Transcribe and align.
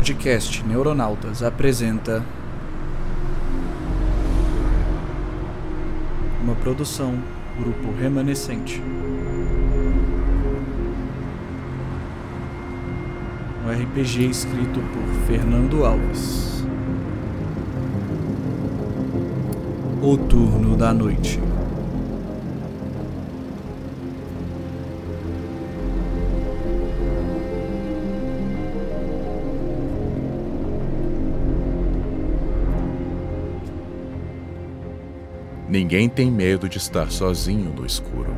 podcast 0.00 0.64
Neuronautas 0.64 1.42
apresenta 1.42 2.24
uma 6.42 6.54
produção 6.54 7.18
Grupo 7.58 7.92
Remanescente. 8.00 8.82
Um 13.62 13.70
RPG 13.70 14.30
escrito 14.30 14.80
por 14.80 15.26
Fernando 15.26 15.84
Alves. 15.84 16.64
O 20.00 20.16
Turno 20.16 20.78
da 20.78 20.94
Noite. 20.94 21.49
Ninguém 35.80 36.10
tem 36.10 36.30
medo 36.30 36.68
de 36.68 36.76
estar 36.76 37.10
sozinho 37.10 37.72
no 37.72 37.86
escuro. 37.86 38.36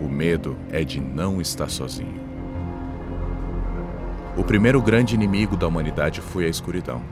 O 0.00 0.08
medo 0.08 0.56
é 0.70 0.84
de 0.84 1.00
não 1.00 1.40
estar 1.40 1.68
sozinho. 1.68 2.20
O 4.36 4.44
primeiro 4.44 4.80
grande 4.80 5.16
inimigo 5.16 5.56
da 5.56 5.66
humanidade 5.66 6.20
foi 6.20 6.44
a 6.44 6.48
escuridão. 6.48 7.02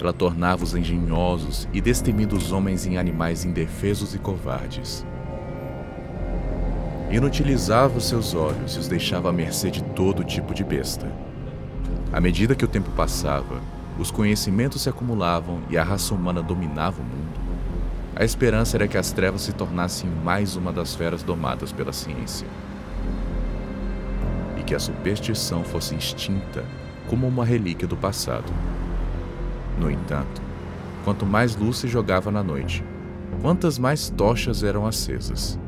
Ela 0.00 0.12
tornava 0.12 0.64
os 0.64 0.74
engenhosos 0.74 1.68
e 1.72 1.80
destemidos 1.80 2.50
homens 2.50 2.84
em 2.84 2.98
animais 2.98 3.44
indefesos 3.44 4.12
e 4.12 4.18
covardes. 4.18 5.06
Inutilizava 7.08 7.96
os 7.96 8.08
seus 8.08 8.34
olhos 8.34 8.74
e 8.74 8.80
os 8.80 8.88
deixava 8.88 9.30
à 9.30 9.32
mercê 9.32 9.70
de 9.70 9.84
todo 9.84 10.24
tipo 10.24 10.52
de 10.52 10.64
besta. 10.64 11.08
À 12.12 12.20
medida 12.20 12.56
que 12.56 12.64
o 12.64 12.68
tempo 12.68 12.90
passava, 12.90 13.60
os 13.96 14.10
conhecimentos 14.10 14.82
se 14.82 14.88
acumulavam 14.88 15.60
e 15.70 15.78
a 15.78 15.84
raça 15.84 16.12
humana 16.12 16.42
dominava 16.42 17.00
o 17.00 17.04
mundo. 17.04 17.25
A 18.18 18.24
esperança 18.24 18.78
era 18.78 18.88
que 18.88 18.96
as 18.96 19.12
trevas 19.12 19.42
se 19.42 19.52
tornassem 19.52 20.08
mais 20.08 20.56
uma 20.56 20.72
das 20.72 20.94
feras 20.94 21.22
domadas 21.22 21.70
pela 21.70 21.92
ciência. 21.92 22.46
E 24.58 24.62
que 24.62 24.74
a 24.74 24.80
superstição 24.80 25.62
fosse 25.62 25.94
extinta 25.94 26.64
como 27.10 27.28
uma 27.28 27.44
relíquia 27.44 27.86
do 27.86 27.94
passado. 27.94 28.50
No 29.78 29.90
entanto, 29.90 30.40
quanto 31.04 31.26
mais 31.26 31.54
luz 31.56 31.76
se 31.76 31.88
jogava 31.88 32.30
na 32.30 32.42
noite, 32.42 32.82
quantas 33.42 33.78
mais 33.78 34.08
tochas 34.08 34.62
eram 34.62 34.86
acesas, 34.86 35.58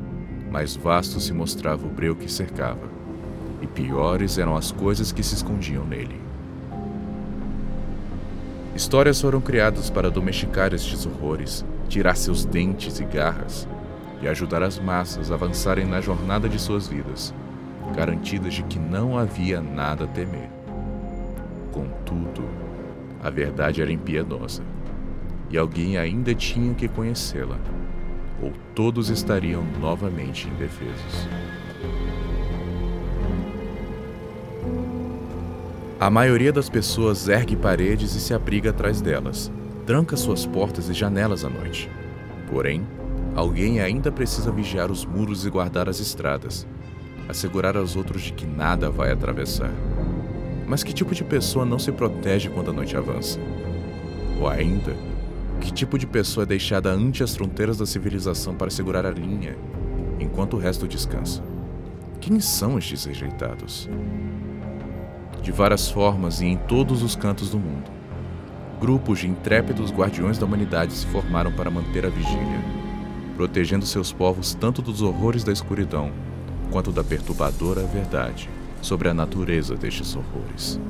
mais 0.51 0.75
vasto 0.75 1.21
se 1.21 1.35
mostrava 1.35 1.87
o 1.87 1.91
breu 1.91 2.17
que 2.17 2.33
cercava, 2.33 2.89
e 3.61 3.67
piores 3.67 4.39
eram 4.39 4.57
as 4.57 4.73
coisas 4.73 5.13
que 5.13 5.23
se 5.23 5.35
escondiam 5.35 5.85
nele. 5.85 6.19
Histórias 8.75 9.21
foram 9.21 9.43
criadas 9.43 9.91
para 9.91 10.11
domesticar 10.11 10.73
estes 10.73 11.05
horrores 11.05 11.63
tirar 11.89 12.17
seus 12.17 12.45
dentes 12.45 13.01
e 13.01 13.05
garras 13.05 13.67
e 14.21 14.29
ajudar 14.29 14.63
as 14.63 14.79
massas 14.79 15.31
a 15.31 15.35
avançarem 15.35 15.87
na 15.87 16.01
jornada 16.01 16.49
de 16.49 16.59
suas 16.59 16.87
vidas, 16.87 17.35
garantidas 17.95 18.55
de 18.55 18.63
que 18.65 18.79
não 18.79 19.17
havia 19.17 19.61
nada 19.61 20.05
a 20.05 20.09
temer. 20.09 20.51
Contudo, 21.73 22.45
a 23.23 23.31
verdade 23.31 23.81
era 23.81 23.93
impiedosa 23.93 24.63
e 25.51 25.57
alguém 25.57 25.97
ainda 25.97 26.35
tinha 26.35 26.75
que 26.75 26.89
conhecê-la, 26.89 27.59
ou 28.43 28.53
todos 28.75 29.09
estariam 29.09 29.65
novamente 29.81 30.49
indefesos. 30.49 31.29
A 36.01 36.11
maioria 36.11 36.53
das 36.53 36.69
pessoas 36.69 37.29
ergue 37.29 37.57
paredes 37.57 38.15
e 38.15 38.21
se 38.21 38.33
abriga 38.33 38.71
atrás 38.71 39.01
delas, 39.01 39.51
tranca 39.89 40.19
suas 40.19 40.45
portas 40.45 40.91
e 40.91 40.93
janelas 40.93 41.47
à 41.47 41.49
noite. 41.49 41.91
Porém, 42.51 42.87
alguém 43.35 43.81
ainda 43.81 44.13
precisa 44.13 44.53
vigiar 44.53 44.93
os 44.93 45.03
muros 45.03 45.47
e 45.47 45.51
guardar 45.51 45.89
as 45.89 45.99
estradas, 45.99 46.67
assegurar 47.27 47.75
aos 47.75 47.97
outros 47.97 48.21
de 48.21 48.35
que 48.35 48.47
nada 48.47 48.91
vai 48.91 49.11
atravessar. 49.11 49.73
Mas 50.67 50.83
que 50.85 50.93
tipo 50.93 51.15
de 51.15 51.25
pessoa 51.25 51.65
não 51.65 51.79
se 51.79 51.91
protege 51.91 52.51
quando 52.51 52.69
a 52.69 52.75
noite 52.75 52.99
avança? 52.99 53.41
Ou 54.39 54.47
ainda, 54.47 54.95
que 55.59 55.73
tipo 55.73 55.99
de 55.99 56.07
pessoa 56.07 56.45
é 56.45 56.47
deixada 56.47 56.93
ante 56.93 57.23
as 57.23 57.35
fronteiras 57.35 57.79
da 57.79 57.87
civilização 57.87 58.55
para 58.55 58.69
segurar 58.69 59.07
a 59.07 59.11
linha, 59.11 59.57
enquanto 60.21 60.59
o 60.59 60.61
resto 60.61 60.87
descansa? 60.87 61.43
Quem 62.21 62.41
são 62.41 62.77
estes 62.77 63.07
rejeitados? 63.07 63.89
De 65.41 65.51
várias 65.51 65.91
formas 65.91 66.43
e 66.43 66.45
em 66.45 66.59
todos 66.59 67.03
os 67.03 67.17
cantos 67.17 67.49
do 67.49 67.59
mundo, 67.59 67.98
Grupos 68.81 69.19
de 69.19 69.29
intrépidos 69.29 69.91
guardiões 69.91 70.39
da 70.39 70.47
humanidade 70.47 70.93
se 70.93 71.07
formaram 71.07 71.51
para 71.51 71.71
manter 71.71 72.07
a 72.07 72.09
vigília, 72.09 72.61
protegendo 73.37 73.85
seus 73.85 74.13
povos 74.13 74.55
tanto 74.55 74.81
dos 74.81 75.03
horrores 75.03 75.43
da 75.43 75.53
escuridão 75.53 76.13
quanto 76.71 76.93
da 76.93 77.03
perturbadora 77.03 77.83
verdade 77.83 78.49
sobre 78.81 79.09
a 79.09 79.15
natureza 79.15 79.75
destes 79.75 80.15
horrores. 80.15 80.81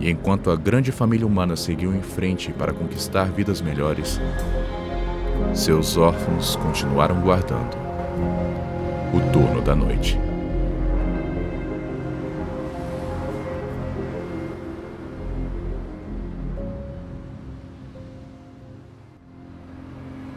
E 0.00 0.10
enquanto 0.10 0.50
a 0.50 0.56
grande 0.56 0.90
família 0.90 1.26
humana 1.26 1.54
seguiu 1.54 1.94
em 1.94 2.02
frente 2.02 2.52
para 2.52 2.72
conquistar 2.72 3.30
vidas 3.30 3.60
melhores, 3.60 4.20
seus 5.54 5.96
órfãos 5.96 6.56
continuaram 6.56 7.20
guardando 7.20 7.76
o 9.14 9.32
turno 9.32 9.62
da 9.62 9.76
noite. 9.76 10.18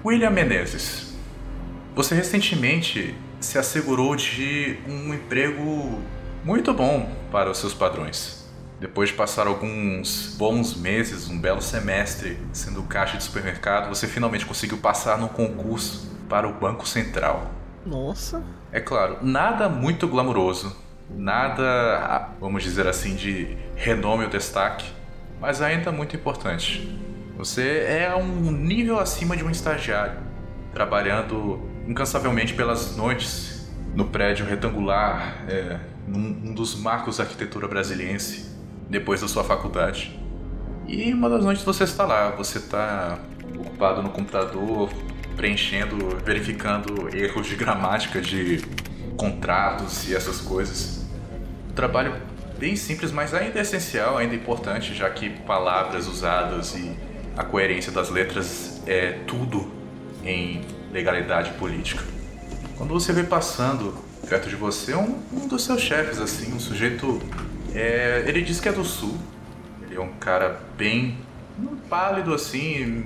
William 0.07 0.29
Menezes, 0.29 1.13
você 1.93 2.15
recentemente 2.15 3.13
se 3.41 3.57
assegurou 3.57 4.15
de 4.15 4.79
um 4.87 5.13
emprego 5.13 6.01
muito 6.45 6.73
bom 6.73 7.11
para 7.29 7.51
os 7.51 7.57
seus 7.57 7.73
padrões. 7.73 8.49
Depois 8.79 9.09
de 9.09 9.15
passar 9.15 9.47
alguns 9.47 10.33
bons 10.37 10.77
meses, 10.77 11.29
um 11.29 11.37
belo 11.37 11.61
semestre 11.61 12.39
sendo 12.53 12.83
caixa 12.83 13.17
de 13.17 13.23
supermercado, 13.25 13.89
você 13.89 14.07
finalmente 14.07 14.45
conseguiu 14.45 14.77
passar 14.77 15.17
no 15.17 15.27
concurso 15.27 16.09
para 16.29 16.47
o 16.47 16.53
Banco 16.53 16.87
Central. 16.87 17.51
Nossa! 17.85 18.41
É 18.71 18.79
claro, 18.79 19.17
nada 19.21 19.67
muito 19.67 20.07
glamuroso, 20.07 20.73
nada, 21.09 22.29
vamos 22.39 22.63
dizer 22.63 22.87
assim, 22.87 23.13
de 23.13 23.57
renome 23.75 24.23
ou 24.23 24.29
destaque, 24.29 24.89
mas 25.41 25.61
ainda 25.61 25.91
muito 25.91 26.15
importante. 26.15 27.06
Você 27.37 27.85
é 27.87 28.15
um 28.15 28.51
nível 28.51 28.99
acima 28.99 29.37
de 29.37 29.43
um 29.43 29.51
estagiário, 29.51 30.17
trabalhando 30.73 31.61
incansavelmente 31.87 32.55
pelas 32.55 32.97
noites 32.97 33.69
no 33.93 34.05
prédio 34.05 34.43
retangular, 34.43 35.45
é, 35.47 35.79
num, 36.07 36.49
um 36.49 36.53
dos 36.55 36.73
marcos 36.75 37.17
da 37.17 37.25
arquitetura 37.25 37.67
brasiliense, 37.67 38.49
depois 38.89 39.21
da 39.21 39.27
sua 39.27 39.43
faculdade. 39.43 40.19
E 40.87 41.13
uma 41.13 41.29
das 41.29 41.43
noites 41.43 41.63
você 41.63 41.83
está 41.83 42.05
lá, 42.05 42.31
você 42.31 42.57
está 42.57 43.19
ocupado 43.59 44.01
no 44.01 44.09
computador, 44.09 44.89
preenchendo, 45.35 46.17
verificando 46.25 47.15
erros 47.15 47.45
de 47.45 47.55
gramática 47.55 48.19
de 48.19 48.63
contratos 49.15 50.09
e 50.09 50.15
essas 50.15 50.41
coisas. 50.41 51.05
Um 51.69 51.73
trabalho 51.73 52.15
bem 52.57 52.75
simples, 52.75 53.11
mas 53.11 53.35
ainda 53.35 53.59
essencial, 53.59 54.17
ainda 54.17 54.33
importante, 54.33 54.95
já 54.95 55.07
que 55.11 55.29
palavras 55.29 56.07
usadas 56.07 56.73
e 56.75 57.05
a 57.37 57.43
coerência 57.43 57.91
das 57.91 58.09
letras 58.09 58.81
é 58.87 59.19
tudo 59.27 59.71
em 60.25 60.65
legalidade 60.91 61.51
política. 61.53 62.03
Quando 62.77 62.93
você 62.93 63.13
vê 63.13 63.23
passando 63.23 63.93
perto 64.27 64.49
de 64.49 64.55
você 64.55 64.95
um, 64.95 65.19
um 65.31 65.47
dos 65.47 65.63
seus 65.63 65.81
chefes, 65.81 66.19
assim, 66.19 66.53
um 66.53 66.59
sujeito. 66.59 67.21
É, 67.73 68.23
ele 68.25 68.41
diz 68.41 68.59
que 68.59 68.67
é 68.67 68.71
do 68.71 68.83
sul. 68.83 69.17
Ele 69.83 69.95
é 69.95 69.99
um 69.99 70.13
cara 70.13 70.59
bem 70.77 71.17
pálido, 71.89 72.33
assim, 72.33 73.05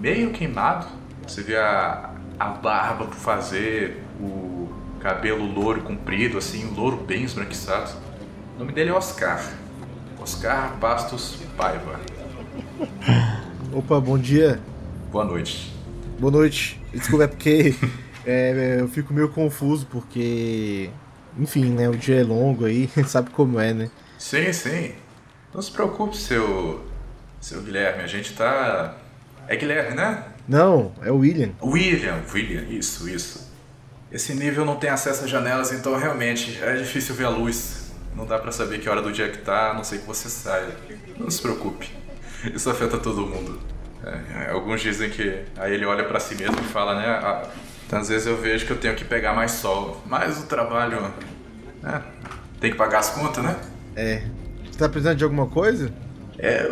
meio 0.00 0.30
queimado. 0.30 0.86
Você 1.26 1.42
vê 1.42 1.56
a, 1.56 2.10
a 2.38 2.48
barba 2.48 3.06
por 3.06 3.16
fazer, 3.16 4.02
o 4.20 4.68
cabelo 5.00 5.44
louro 5.44 5.82
comprido, 5.82 6.38
assim, 6.38 6.72
louro 6.74 6.96
bem 6.96 7.24
esbranquiçado. 7.24 7.90
O 8.56 8.60
nome 8.60 8.72
dele 8.72 8.90
é 8.90 8.92
Oscar. 8.92 9.44
Oscar 10.20 10.76
Bastos 10.76 11.38
Paiva. 11.56 12.00
Opa, 13.74 13.98
bom 13.98 14.16
dia. 14.16 14.60
Boa 15.10 15.24
noite. 15.24 15.74
Boa 16.20 16.30
noite. 16.30 16.80
Desculpa, 16.92 17.24
é 17.24 17.26
porque 17.26 17.74
é, 18.24 18.76
eu 18.78 18.86
fico 18.86 19.12
meio 19.12 19.28
confuso, 19.30 19.84
porque. 19.90 20.90
Enfim, 21.36 21.70
né? 21.70 21.88
O 21.88 21.96
dia 21.96 22.20
é 22.20 22.22
longo 22.22 22.66
aí, 22.66 22.88
sabe 23.04 23.30
como 23.30 23.58
é, 23.58 23.74
né? 23.74 23.90
Sim, 24.16 24.52
sim. 24.52 24.92
Não 25.52 25.60
se 25.60 25.72
preocupe, 25.72 26.16
seu. 26.16 26.84
Seu 27.40 27.62
Guilherme, 27.62 28.04
a 28.04 28.06
gente 28.06 28.34
tá. 28.34 28.96
É 29.48 29.56
Guilherme, 29.56 29.96
né? 29.96 30.24
Não, 30.48 30.92
é 31.02 31.10
o 31.10 31.16
William. 31.16 31.50
William, 31.60 32.22
William, 32.32 32.62
isso, 32.70 33.08
isso. 33.08 33.52
Esse 34.12 34.34
nível 34.34 34.64
não 34.64 34.76
tem 34.76 34.88
acesso 34.88 35.24
às 35.24 35.30
janelas, 35.30 35.72
então 35.72 35.98
realmente 35.98 36.62
é 36.62 36.76
difícil 36.76 37.16
ver 37.16 37.24
a 37.24 37.30
luz. 37.30 37.92
Não 38.14 38.24
dá 38.24 38.38
pra 38.38 38.52
saber 38.52 38.78
que 38.78 38.88
hora 38.88 39.02
do 39.02 39.10
dia 39.10 39.28
que 39.30 39.38
tá, 39.38 39.72
a 39.72 39.74
não 39.74 39.82
sei 39.82 39.98
que 39.98 40.06
você 40.06 40.28
saia. 40.28 40.76
Não 41.18 41.28
se 41.28 41.42
preocupe. 41.42 42.04
Isso 42.54 42.68
afeta 42.68 42.98
todo 42.98 43.26
mundo. 43.26 43.58
É, 44.04 44.50
alguns 44.50 44.82
dizem 44.82 45.08
que. 45.08 45.44
Aí 45.56 45.72
ele 45.72 45.86
olha 45.86 46.04
pra 46.04 46.20
si 46.20 46.34
mesmo 46.34 46.56
e 46.60 46.64
fala, 46.64 46.94
né? 46.96 47.06
Ah, 47.06 47.48
então, 47.86 47.98
às 47.98 48.08
vezes 48.08 48.26
eu 48.26 48.36
vejo 48.36 48.66
que 48.66 48.72
eu 48.72 48.76
tenho 48.76 48.94
que 48.94 49.04
pegar 49.04 49.32
mais 49.32 49.52
sol. 49.52 50.02
Mas 50.06 50.42
o 50.42 50.46
trabalho. 50.46 51.10
É, 51.82 52.00
tem 52.60 52.70
que 52.70 52.76
pagar 52.76 52.98
as 52.98 53.10
contas, 53.10 53.42
né? 53.42 53.56
É. 53.96 54.22
Você 54.70 54.78
tá 54.78 54.88
precisando 54.88 55.16
de 55.16 55.24
alguma 55.24 55.46
coisa? 55.46 55.92
É, 56.38 56.70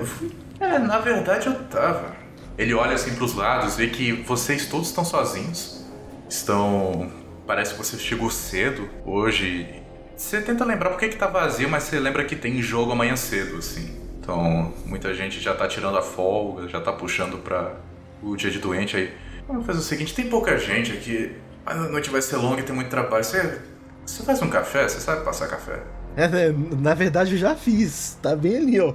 é, 0.60 0.78
na 0.78 0.98
verdade 0.98 1.46
eu 1.46 1.54
tava. 1.64 2.14
Ele 2.58 2.74
olha 2.74 2.94
assim 2.94 3.14
pros 3.14 3.34
lados, 3.34 3.76
vê 3.76 3.86
que 3.88 4.12
vocês 4.12 4.66
todos 4.66 4.88
estão 4.88 5.04
sozinhos. 5.04 5.84
Estão. 6.28 7.10
Parece 7.46 7.72
que 7.72 7.78
você 7.78 7.98
chegou 7.98 8.30
cedo 8.30 8.88
hoje. 9.04 9.82
Você 10.16 10.40
tenta 10.40 10.64
lembrar 10.64 10.90
por 10.90 10.98
que, 10.98 11.08
que 11.08 11.16
tá 11.16 11.26
vazio, 11.26 11.68
mas 11.68 11.84
você 11.84 11.98
lembra 11.98 12.24
que 12.24 12.36
tem 12.36 12.60
jogo 12.60 12.92
amanhã 12.92 13.16
cedo, 13.16 13.56
assim. 13.56 14.01
Então, 14.22 14.72
muita 14.86 15.12
gente 15.12 15.40
já 15.40 15.52
tá 15.52 15.66
tirando 15.66 15.98
a 15.98 16.02
folga, 16.02 16.68
já 16.68 16.80
tá 16.80 16.92
puxando 16.92 17.42
pra 17.42 17.74
o 18.22 18.36
dia 18.36 18.52
de 18.52 18.60
doente 18.60 18.96
aí. 18.96 19.12
Vamos 19.48 19.66
fazer 19.66 19.80
o 19.80 19.82
seguinte, 19.82 20.14
tem 20.14 20.28
pouca 20.28 20.56
gente 20.56 20.92
aqui, 20.92 21.32
mas 21.64 21.76
a 21.76 21.88
noite 21.88 22.08
vai 22.08 22.22
ser 22.22 22.36
longa 22.36 22.60
e 22.60 22.62
tem 22.62 22.72
muito 22.72 22.88
trabalho. 22.88 23.24
Você, 23.24 23.58
você 24.06 24.22
faz 24.22 24.40
um 24.40 24.48
café? 24.48 24.88
Você 24.88 25.00
sabe 25.00 25.24
passar 25.24 25.48
café? 25.48 25.82
É, 26.16 26.28
né, 26.28 26.54
na 26.78 26.94
verdade 26.94 27.32
eu 27.32 27.38
já 27.38 27.56
fiz. 27.56 28.16
Tá 28.22 28.36
bem 28.36 28.58
ali, 28.58 28.80
ó. 28.80 28.94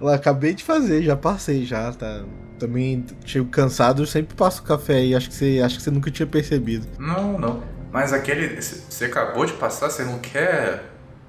Eu 0.00 0.06
acabei 0.06 0.54
de 0.54 0.62
fazer, 0.62 1.02
já 1.02 1.16
passei 1.16 1.64
já, 1.66 1.92
tá. 1.92 2.22
Também 2.56 3.04
chego 3.24 3.48
cansado, 3.48 4.02
eu 4.02 4.06
sempre 4.06 4.36
passo 4.36 4.62
café 4.62 4.94
aí, 4.94 5.16
acho 5.16 5.30
que 5.30 5.34
você, 5.34 5.60
acho 5.64 5.78
que 5.78 5.82
você 5.82 5.90
nunca 5.90 6.12
tinha 6.12 6.26
percebido. 6.28 6.86
Não, 6.96 7.36
não. 7.36 7.62
Mas 7.90 8.12
aquele. 8.12 8.62
Você 8.62 9.06
acabou 9.06 9.44
de 9.44 9.54
passar, 9.54 9.90
você 9.90 10.04
não 10.04 10.20
quer. 10.20 10.84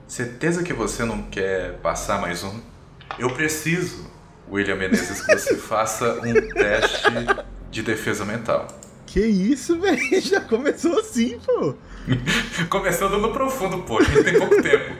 Certeza 0.07 0.61
que 0.61 0.73
você 0.73 1.05
não 1.05 1.23
quer 1.23 1.79
passar 1.79 2.21
mais 2.21 2.43
um? 2.43 2.59
Eu 3.19 3.29
preciso, 3.31 4.05
William 4.51 4.75
Menezes, 4.75 5.21
que 5.25 5.37
você 5.37 5.55
faça 5.57 6.19
um 6.21 6.33
teste 6.53 7.11
de 7.69 7.81
defesa 7.83 8.25
mental. 8.25 8.67
Que 9.05 9.19
isso, 9.19 9.79
velho? 9.81 10.21
Já 10.21 10.41
começou 10.41 10.99
assim, 10.99 11.37
pô. 11.45 11.75
Começando 12.69 13.17
no 13.17 13.31
profundo, 13.31 13.79
pô. 13.79 13.99
A 13.99 14.03
gente 14.03 14.23
tem 14.23 14.39
pouco 14.39 14.59
tempo. 14.63 14.95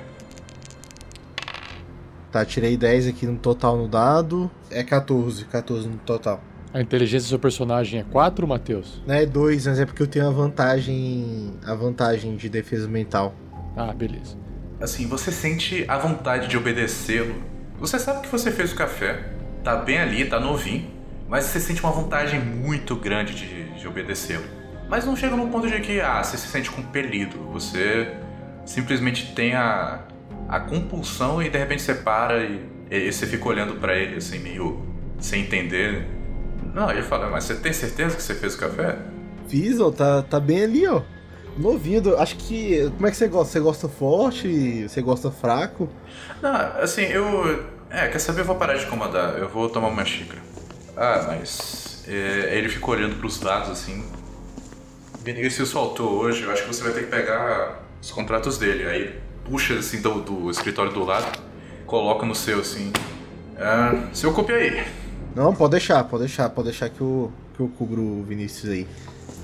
Tá, 2.31 2.46
tirei 2.46 2.78
10 2.78 3.08
aqui 3.08 3.25
no 3.25 3.38
total 3.38 3.75
no 3.78 3.88
dado. 3.88 4.50
É 4.69 4.84
14, 4.84 5.46
14 5.46 5.88
no 5.88 5.98
total. 5.98 6.42
A 6.74 6.80
inteligência 6.80 7.25
do 7.25 7.30
seu 7.30 7.40
personagem 7.40 8.00
é 8.00 8.04
4, 8.04 8.48
Matheus? 8.48 9.02
Não 9.06 9.13
é 9.16 9.25
2, 9.25 9.68
mas 9.68 9.80
é 9.80 9.86
porque 9.86 10.02
eu 10.02 10.08
tenho 10.08 10.28
a 10.28 10.31
vantagem. 10.31 11.54
a 11.66 11.74
vantagem 11.75 12.38
de 12.38 12.48
defesa 12.48 12.88
mental. 12.88 13.36
Ah, 13.75 13.92
beleza. 13.92 14.38
Assim, 14.80 15.08
você 15.08 15.31
sente 15.31 15.84
a 15.88 15.98
vontade 15.98 16.48
de 16.48 16.56
obedecê-lo. 16.58 17.36
Você 17.81 17.98
sabe 17.98 18.22
que 18.22 18.28
você 18.28 18.51
fez 18.51 18.72
o 18.72 18.75
café, 18.75 19.24
tá 19.63 19.75
bem 19.75 19.98
ali, 19.98 20.24
tá 20.25 20.39
novinho, 20.39 20.88
mas 21.28 21.45
você 21.45 21.60
sente 21.60 21.81
uma 21.81 21.92
vontade 21.92 22.38
muito 22.38 22.95
grande 22.95 23.33
de, 23.33 23.72
de 23.72 23.88
obedecê-lo. 23.88 24.45
Mas 24.88 25.04
não 25.04 25.16
chega 25.16 25.36
no 25.36 25.48
ponto 25.48 25.68
de 25.68 25.80
que, 25.80 26.00
ah, 26.00 26.24
você 26.24 26.38
se 26.38 26.48
sente 26.48 26.69
compelido. 26.69 27.39
Você 27.51 28.16
simplesmente 28.66 29.33
tem 29.33 29.56
a, 29.56 30.01
a 30.48 30.60
compulsão 30.60 31.42
e 31.42 31.50
de 31.50 31.57
repente 31.57 31.81
você 31.81 31.95
para 31.95 32.44
e, 32.44 32.62
e 32.92 33.12
você 33.12 33.25
fica 33.25 33.50
olhando 33.50 33.74
para 33.80 33.98
ele 33.98 34.18
assim, 34.18 34.38
meio 34.38 34.86
sem 35.19 35.42
entender. 35.42 36.06
Não, 36.75 36.92
ele 36.92 37.01
fala, 37.01 37.31
mas 37.31 37.45
você 37.45 37.56
tem 37.56 37.74
certeza 37.74 38.16
que 38.16 38.22
você 38.22 38.36
fez 38.36 38.54
o 38.54 38.60
café? 38.60 39.00
Fiz, 39.48 39.80
ó, 39.80 39.89
tá, 39.89 40.22
tá 40.22 40.39
bem 40.39 40.63
ali, 40.63 40.86
ó. 40.86 41.01
Novinho, 41.62 42.18
acho 42.18 42.36
que. 42.38 42.90
Como 42.96 43.08
é 43.08 43.12
que 43.12 43.18
você 43.18 43.28
gosta? 43.28 43.54
Você 43.54 43.60
gosta 43.60 43.88
forte? 43.88 44.88
Você 44.90 45.02
gosta 45.02 45.31
fraco? 45.31 45.88
Não, 46.42 46.56
assim, 46.81 47.04
eu. 47.04 47.66
É, 47.90 48.08
quer 48.08 48.19
saber? 48.19 48.42
Eu 48.42 48.46
vou 48.46 48.56
parar 48.56 48.75
de 48.75 48.86
incomodar. 48.86 49.38
Eu 49.38 49.48
vou 49.48 49.69
tomar 49.69 49.90
uma 49.90 50.04
xícara. 50.04 50.42
Ah, 50.98 51.25
mas. 51.28 52.04
É, 52.08 52.58
ele 52.58 52.68
ficou 52.68 52.96
olhando 52.96 53.16
pros 53.18 53.40
lados 53.42 53.69
assim. 53.69 54.04
Vinícius 55.24 55.72
faltou 55.72 56.13
hoje, 56.13 56.42
eu 56.42 56.52
acho 56.52 56.63
que 56.63 56.68
você 56.74 56.84
vai 56.84 56.94
ter 56.94 57.02
que 57.02 57.12
pegar 57.12 57.84
os 58.02 58.10
contratos 58.10 58.58
dele. 58.58 58.86
Aí 58.88 59.19
puxa 59.46 59.75
assim 59.75 60.02
do, 60.02 60.19
do 60.22 60.50
escritório 60.50 60.92
do 60.92 61.04
lado, 61.04 61.40
coloca 61.86 62.25
no 62.25 62.34
seu 62.34 62.62
assim. 62.62 62.92
Ah, 63.58 64.08
se 64.12 64.25
ocupe 64.25 64.52
aí. 64.52 64.84
Não, 65.36 65.54
pode 65.54 65.72
deixar, 65.72 66.04
pode 66.06 66.24
deixar, 66.24 66.50
pode 66.50 66.69
deixar 66.69 66.90
que 66.90 67.02
eu, 67.02 67.31
que 67.56 67.62
eu 67.62 67.68
cubro 67.78 68.02
o 68.02 68.24
Vinícius 68.24 68.72
aí. 68.72 68.88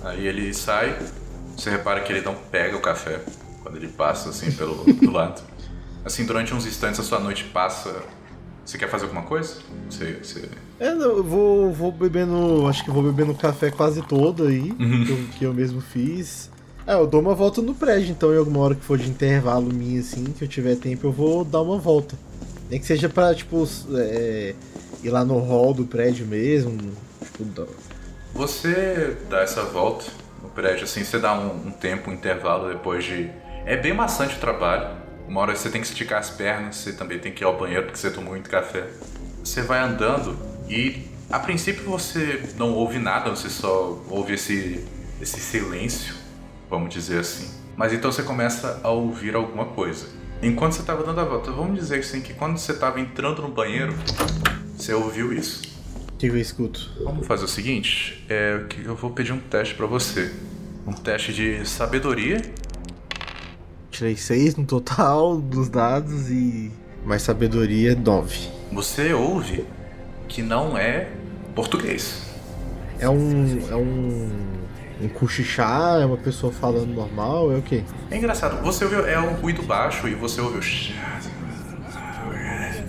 Aí 0.04 0.26
ele 0.26 0.54
sai, 0.54 0.98
você 1.58 1.70
repara 1.70 2.02
que 2.02 2.14
ele 2.14 2.22
não 2.22 2.36
pega 2.36 2.78
o 2.78 2.82
café 2.82 3.20
quando 3.64 3.76
ele 3.78 3.88
passa 3.88 4.30
assim 4.30 4.52
pelo 4.52 4.76
do 4.86 5.12
lado. 5.12 5.42
Assim, 6.06 6.26
durante 6.26 6.54
uns 6.54 6.66
instantes 6.66 7.00
a 7.00 7.04
sua 7.04 7.20
noite 7.20 7.44
passa. 7.46 7.94
Você 8.66 8.78
quer 8.78 8.90
fazer 8.90 9.06
alguma 9.06 9.24
coisa? 9.24 9.56
Você. 9.90 10.20
você... 10.22 10.48
É, 10.80 10.94
não, 10.94 11.18
eu 11.18 11.24
vou, 11.24 11.72
vou 11.74 11.92
bebendo. 11.92 12.68
Acho 12.68 12.84
que 12.86 12.92
vou 12.92 13.02
bebendo 13.04 13.34
café 13.34 13.72
quase 13.72 14.02
todo 14.02 14.46
aí, 14.46 14.72
Uhum. 14.72 15.06
que, 15.06 15.12
eu, 15.12 15.18
que 15.40 15.46
eu 15.46 15.54
mesmo 15.54 15.82
fiz. 15.82 16.50
É, 16.86 16.94
eu 16.94 17.08
dou 17.08 17.20
uma 17.20 17.34
volta 17.36 17.62
no 17.62 17.74
prédio, 17.74 18.12
então 18.12 18.34
em 18.34 18.38
alguma 18.38 18.60
hora 18.60 18.76
que 18.76 18.84
for 18.86 18.98
de 18.98 19.10
intervalo 19.10 19.74
minha, 19.74 20.00
assim, 20.00 20.24
que 20.26 20.44
eu 20.44 20.48
tiver 20.48 20.76
tempo, 20.78 21.08
eu 21.08 21.12
vou 21.12 21.44
dar 21.44 21.62
uma 21.62 21.78
volta. 21.78 22.16
Nem 22.70 22.80
que 22.80 22.86
seja 22.86 23.10
pra, 23.10 23.34
tipo, 23.36 23.68
é, 23.96 24.54
ir 25.04 25.10
lá 25.10 25.26
no 25.26 25.40
hall 25.40 25.74
do 25.74 25.86
prédio 25.86 26.26
mesmo. 26.26 26.78
Tipo, 27.22 27.44
dar- 27.46 27.68
Você 28.34 29.18
dá 29.30 29.42
essa 29.42 29.64
volta 29.64 30.06
prédio, 30.58 30.86
assim, 30.86 31.04
você 31.04 31.20
dá 31.20 31.36
um, 31.36 31.68
um 31.68 31.72
tempo, 31.72 32.10
um 32.10 32.14
intervalo 32.16 32.70
depois 32.70 33.04
de. 33.04 33.30
É 33.64 33.78
bem 33.78 33.94
maçante 33.94 34.38
o 34.38 34.40
trabalho. 34.40 34.90
Uma 35.28 35.42
hora 35.42 35.56
você 35.56 35.70
tem 35.70 35.80
que 35.80 35.88
esticar 35.88 36.18
as 36.18 36.32
pernas, 36.32 36.78
você 36.78 36.94
também 36.94 37.20
tem 37.20 37.32
que 37.32 37.44
ir 37.44 37.46
ao 37.46 37.56
banheiro 37.56 37.84
porque 37.84 38.00
você 38.00 38.10
tomou 38.10 38.32
muito 38.32 38.50
café. 38.50 38.88
Você 39.44 39.62
vai 39.62 39.78
andando 39.78 40.36
e 40.68 41.12
a 41.30 41.38
princípio 41.38 41.84
você 41.84 42.42
não 42.58 42.74
ouve 42.74 42.98
nada, 42.98 43.30
você 43.30 43.52
só 43.52 44.04
ouve 44.10 44.34
esse, 44.34 44.84
esse 45.22 45.40
silêncio, 45.40 46.16
vamos 46.68 46.92
dizer 46.92 47.20
assim. 47.20 47.52
Mas 47.76 47.94
então 47.94 48.12
você 48.12 48.24
começa 48.24 48.82
a 48.84 48.90
ouvir 48.90 49.36
alguma 49.36 49.66
coisa. 49.66 50.08
Enquanto 50.42 50.74
você 50.74 50.82
estava 50.82 51.04
dando 51.04 51.22
a 51.22 51.26
volta, 51.26 51.52
vamos 51.52 51.78
dizer 51.78 52.00
assim 52.00 52.22
que 52.22 52.34
quando 52.34 52.58
você 52.58 52.72
estava 52.72 53.00
entrando 53.00 53.44
no 53.44 53.50
banheiro, 53.50 53.94
você 54.76 54.92
ouviu 54.92 55.32
isso. 55.32 55.77
O 56.18 56.20
que 56.20 56.26
eu 56.26 56.38
escuto? 56.40 56.90
Vamos 57.04 57.28
fazer 57.28 57.46
o 57.46 57.48
seguinte, 57.48 58.26
é 58.28 58.64
que 58.68 58.84
eu 58.84 58.96
vou 58.96 59.12
pedir 59.12 59.34
um 59.34 59.38
teste 59.38 59.76
pra 59.76 59.86
você. 59.86 60.34
Um 60.88 60.92
teste 60.92 61.32
de 61.32 61.64
sabedoria. 61.64 62.42
Tirei 63.92 64.18
seis 64.18 64.56
no 64.56 64.66
total 64.66 65.38
dos 65.40 65.70
dados 65.70 66.32
e. 66.32 66.72
Mais 67.06 67.22
sabedoria, 67.22 67.94
nove. 67.94 68.50
Você 68.72 69.14
ouve 69.14 69.64
que 70.28 70.42
não 70.42 70.76
é 70.76 71.08
português. 71.54 72.24
É 73.00 73.08
um. 73.08 73.60
É 73.70 73.76
um. 73.76 74.58
Um 75.00 75.10
cochichar, 75.10 76.02
é 76.02 76.06
uma 76.08 76.18
pessoa 76.18 76.52
falando 76.52 76.88
normal, 76.92 77.52
é 77.52 77.58
o 77.58 77.62
quê? 77.62 77.84
É 78.10 78.18
engraçado, 78.18 78.60
você 78.64 78.84
ouviu 78.84 79.06
é 79.06 79.20
um 79.20 79.34
ruído 79.36 79.62
baixo 79.62 80.08
e 80.08 80.16
você 80.16 80.42
ouviu 80.42 80.60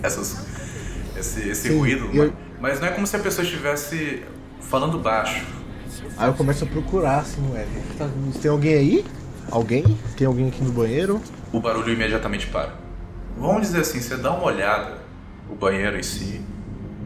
essas 0.02 0.46
esse, 1.14 1.46
esse 1.50 1.68
Sim, 1.68 1.76
ruído, 1.78 2.08
eu- 2.14 2.32
mas 2.32 2.47
não 2.80 2.88
é 2.88 2.90
como 2.90 3.06
se 3.06 3.16
a 3.16 3.18
pessoa 3.20 3.44
estivesse 3.44 4.22
falando 4.60 4.98
baixo. 4.98 5.44
Aí 6.16 6.28
eu 6.28 6.34
começo 6.34 6.64
a 6.64 6.66
procurar 6.66 7.18
assim, 7.20 7.40
ué. 7.52 7.66
tá- 7.96 8.08
Tem 8.40 8.50
alguém 8.50 8.74
aí? 8.74 9.04
Alguém? 9.50 9.96
Tem 10.16 10.26
alguém 10.26 10.48
aqui 10.48 10.62
no 10.62 10.72
banheiro? 10.72 11.20
O 11.52 11.60
barulho 11.60 11.92
imediatamente 11.92 12.46
para. 12.48 12.74
Vamos 13.38 13.62
dizer 13.62 13.80
assim, 13.80 14.00
você 14.00 14.16
dá 14.16 14.32
uma 14.32 14.44
olhada 14.44 14.98
o 15.48 15.54
banheiro 15.54 15.96
em 15.96 16.02
si. 16.02 16.40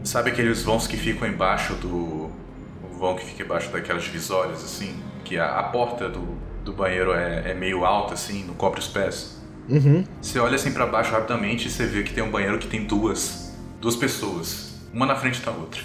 Sabe 0.03 0.31
aqueles 0.31 0.63
vãos 0.63 0.87
que 0.87 0.97
ficam 0.97 1.27
embaixo 1.27 1.73
do. 1.75 1.87
O 1.87 2.97
vão 2.99 3.15
que 3.15 3.25
fica 3.25 3.43
embaixo 3.43 3.69
daquelas 3.71 4.03
divisórias, 4.03 4.63
assim? 4.63 4.95
Que 5.23 5.37
a, 5.37 5.59
a 5.59 5.63
porta 5.63 6.09
do, 6.09 6.37
do 6.65 6.73
banheiro 6.73 7.13
é, 7.13 7.51
é 7.51 7.53
meio 7.53 7.85
alta, 7.85 8.15
assim, 8.15 8.43
não 8.45 8.53
cobre 8.55 8.79
os 8.79 8.87
pés. 8.87 9.41
Uhum. 9.69 10.03
Você 10.21 10.39
olha 10.39 10.55
assim 10.55 10.71
pra 10.73 10.85
baixo 10.85 11.11
rapidamente 11.11 11.67
e 11.67 11.71
você 11.71 11.85
vê 11.85 12.03
que 12.03 12.13
tem 12.13 12.23
um 12.23 12.31
banheiro 12.31 12.57
que 12.57 12.67
tem 12.67 12.83
duas. 12.83 13.53
Duas 13.79 13.95
pessoas. 13.95 14.72
Uma 14.93 15.05
na 15.05 15.15
frente 15.15 15.41
da 15.41 15.51
outra. 15.51 15.81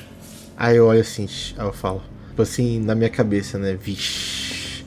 Aí 0.57 0.77
eu 0.77 0.87
olho 0.87 1.01
assim, 1.01 1.29
aí 1.57 1.67
eu 1.67 1.73
falo. 1.73 2.03
Tipo 2.31 2.43
assim, 2.43 2.81
na 2.81 2.95
minha 2.95 3.09
cabeça, 3.11 3.59
né? 3.59 3.75
Vixe. 3.81 4.85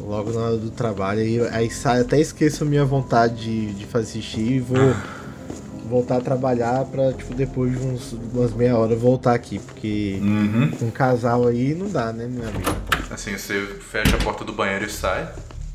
Logo 0.00 0.32
na 0.32 0.40
hora 0.40 0.56
do 0.56 0.70
trabalho, 0.70 1.20
aí, 1.20 1.40
aí 1.48 1.70
sai, 1.70 2.00
até 2.00 2.18
esqueço 2.18 2.64
a 2.64 2.66
minha 2.66 2.84
vontade 2.84 3.34
de, 3.44 3.74
de 3.74 3.84
fazer 3.86 4.22
xixi 4.22 4.40
e 4.40 4.60
vou 4.60 4.94
voltar 5.84 6.16
a 6.16 6.20
trabalhar 6.20 6.84
pra, 6.86 7.12
tipo, 7.12 7.34
depois 7.34 7.72
de 7.72 7.86
uns, 7.86 8.12
umas 8.32 8.52
meia 8.54 8.76
hora 8.76 8.96
voltar 8.96 9.34
aqui, 9.34 9.58
porque 9.58 10.18
Uhum. 10.22 10.70
com 10.78 10.84
um 10.86 10.90
casal 10.90 11.46
aí 11.46 11.74
não 11.74 11.88
dá, 11.90 12.12
né, 12.12 12.26
meu 12.26 12.42
amigo? 12.48 12.70
Assim, 13.10 13.36
você 13.36 13.66
fecha 13.90 14.16
a 14.16 14.18
porta 14.18 14.44
do 14.44 14.52
banheiro 14.52 14.84
e 14.86 14.90
sai. 14.90 15.28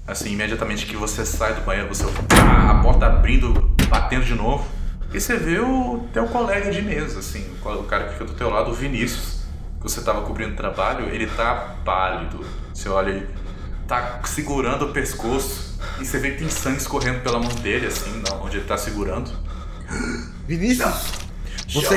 Assim, 0.07 0.31
imediatamente 0.33 0.85
que 0.85 0.95
você 0.95 1.25
sai 1.25 1.53
do 1.53 1.61
banheiro, 1.61 1.87
você 1.87 2.03
pá, 2.27 2.71
a 2.71 2.81
porta 2.81 3.05
abrindo, 3.05 3.53
batendo 3.89 4.25
de 4.25 4.33
novo. 4.35 4.65
E 5.13 5.19
você 5.21 5.37
vê 5.37 5.59
o 5.59 6.05
teu 6.11 6.25
colega 6.27 6.71
de 6.71 6.81
mesa, 6.81 7.19
assim, 7.19 7.45
o 7.63 7.83
cara 7.83 8.05
que 8.05 8.13
fica 8.13 8.25
do 8.25 8.33
teu 8.33 8.49
lado, 8.49 8.71
o 8.71 8.73
Vinícius, 8.73 9.43
que 9.77 9.83
você 9.83 10.01
tava 10.01 10.21
cobrindo 10.21 10.55
trabalho, 10.55 11.07
ele 11.09 11.27
tá 11.27 11.75
pálido. 11.85 12.43
Você 12.73 12.89
olha 12.89 13.11
e. 13.11 13.27
tá 13.87 14.21
segurando 14.25 14.85
o 14.85 14.93
pescoço 14.93 15.77
e 15.99 16.05
você 16.05 16.17
vê 16.17 16.31
que 16.31 16.37
tem 16.39 16.49
sangue 16.49 16.77
escorrendo 16.77 17.19
pela 17.19 17.37
mão 17.39 17.53
dele, 17.61 17.85
assim, 17.87 18.23
onde 18.41 18.57
ele 18.57 18.65
tá 18.65 18.77
segurando. 18.77 19.29
Vinícius, 20.47 21.11
Você- 21.71 21.95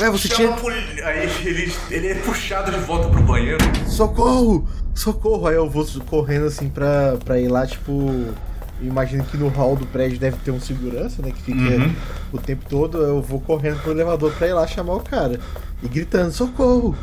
Ué, 0.00 0.10
você 0.10 0.28
chama 0.28 0.34
tinha- 0.34 0.52
poli- 0.60 1.02
Aí 1.02 1.28
ele, 1.46 1.74
ele 1.90 2.08
é 2.08 2.14
puxado 2.16 2.70
de 2.70 2.78
volta 2.80 3.08
pro 3.08 3.22
banheiro. 3.22 3.58
socorro! 3.88 4.68
Socorro! 4.94 5.46
Aí 5.46 5.54
eu 5.56 5.68
vou 5.68 5.86
correndo 6.06 6.46
assim 6.46 6.68
pra, 6.68 7.16
pra 7.24 7.38
ir 7.38 7.48
lá, 7.48 7.66
tipo. 7.66 8.28
Imagino 8.82 9.24
que 9.24 9.36
no 9.36 9.48
hall 9.48 9.76
do 9.76 9.86
prédio 9.86 10.18
deve 10.18 10.36
ter 10.38 10.50
um 10.50 10.60
segurança, 10.60 11.20
né? 11.22 11.30
Que 11.32 11.42
fica 11.42 11.58
Uhum. 11.60 11.94
o 12.32 12.38
tempo 12.38 12.64
todo. 12.68 12.98
Eu 12.98 13.20
vou 13.20 13.40
correndo 13.40 13.80
pro 13.82 13.92
elevador 13.92 14.32
pra 14.32 14.46
ir 14.48 14.52
lá 14.54 14.66
chamar 14.66 14.94
o 14.94 15.00
cara. 15.00 15.38
E 15.82 15.88
gritando, 15.88 16.32
socorro! 16.32 16.96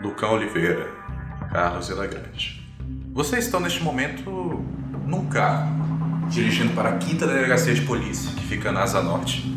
Lucão 0.00 0.32
Oliveira, 0.34 0.88
Carlos 1.52 1.88
Elagrande. 1.88 2.62
Vocês 3.12 3.44
estão 3.44 3.60
neste 3.60 3.82
momento 3.82 4.30
num 5.06 5.26
carro, 5.26 5.70
dirigindo 6.28 6.74
para 6.74 6.90
a 6.90 6.96
quinta 6.98 7.26
delegacia 7.26 7.74
de 7.74 7.82
polícia, 7.82 8.30
que 8.34 8.44
fica 8.46 8.72
na 8.72 8.82
Asa 8.82 9.02
Norte. 9.02 9.53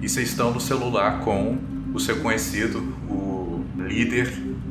E 0.00 0.08
vocês 0.08 0.28
estão 0.28 0.52
no 0.52 0.60
celular 0.60 1.20
com 1.20 1.58
o 1.94 1.98
seu 1.98 2.20
conhecido, 2.20 2.80
o 3.08 3.64
líder 3.78 4.26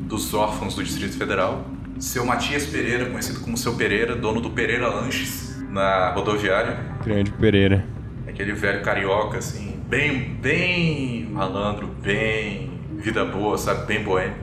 dos 0.06 0.32
órfãos 0.32 0.74
do 0.74 0.84
Distrito 0.84 1.16
Federal, 1.18 1.66
seu 1.98 2.24
Matias 2.24 2.66
Pereira, 2.66 3.06
conhecido 3.06 3.40
como 3.40 3.56
seu 3.56 3.74
Pereira, 3.74 4.14
dono 4.14 4.40
do 4.40 4.50
Pereira 4.50 4.88
Lanches 4.88 5.60
na 5.70 6.12
rodoviária. 6.12 6.78
Grande 7.04 7.32
Pereira. 7.32 7.84
Aquele 8.28 8.52
velho 8.52 8.82
carioca, 8.82 9.38
assim, 9.38 9.80
bem, 9.88 10.34
bem 10.40 11.24
malandro, 11.30 11.88
bem 11.88 12.80
vida 12.96 13.24
boa, 13.24 13.58
sabe? 13.58 13.86
Bem 13.86 14.02
boêmio. 14.02 14.36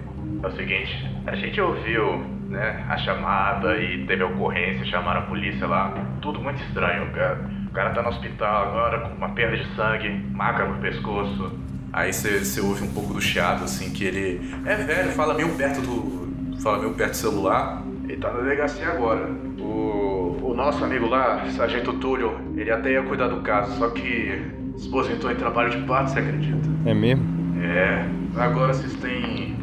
É 0.43 0.47
o 0.47 0.51
seguinte, 0.55 1.09
a 1.25 1.35
gente 1.35 1.59
ouviu, 1.61 2.17
né, 2.49 2.85
a 2.89 2.97
chamada 2.97 3.77
e 3.77 4.05
teve 4.05 4.23
a 4.23 4.27
ocorrência, 4.27 4.85
chamaram 4.85 5.21
a 5.21 5.23
polícia 5.23 5.65
lá. 5.65 5.93
Tudo 6.21 6.39
muito 6.41 6.61
estranho, 6.63 7.11
cara. 7.13 7.49
O 7.73 7.75
cara 7.75 7.89
tá 7.89 8.03
no 8.03 8.09
hospital 8.09 8.67
agora 8.67 8.99
com 8.99 9.15
uma 9.15 9.29
perda 9.29 9.57
de 9.57 9.65
sangue, 9.75 10.07
maca 10.31 10.63
no 10.63 10.79
pescoço. 10.79 11.53
Aí 11.91 12.13
você 12.13 12.61
ouve 12.61 12.83
um 12.83 12.93
pouco 12.93 13.15
do 13.15 13.19
chiado, 13.19 13.63
assim, 13.63 13.89
que 13.89 14.03
ele 14.03 14.53
é 14.63 14.75
velho, 14.75 15.11
fala 15.13 15.33
meio 15.33 15.49
perto 15.55 15.81
do. 15.81 16.59
fala 16.61 16.77
meio 16.77 16.93
perto 16.93 17.13
do 17.13 17.17
celular. 17.17 17.81
Ele 18.03 18.17
tá 18.17 18.31
na 18.31 18.41
delegacia 18.41 18.89
agora. 18.89 19.27
O, 19.57 20.37
o 20.39 20.53
nosso 20.55 20.85
amigo 20.85 21.07
lá, 21.07 21.43
Sargento 21.49 21.93
Túlio, 21.93 22.39
ele 22.55 22.69
até 22.69 22.91
ia 22.91 23.01
cuidar 23.01 23.29
do 23.29 23.41
caso, 23.41 23.75
só 23.79 23.89
que 23.89 24.51
se 24.77 24.87
aposentou 24.89 25.31
em 25.31 25.35
trabalho 25.35 25.71
de 25.71 25.79
parto, 25.87 26.11
você 26.11 26.19
acredita? 26.19 26.69
É 26.85 26.93
mesmo? 26.93 27.25
É, 27.59 28.05
agora 28.35 28.71
vocês 28.71 28.93
têm 28.97 29.57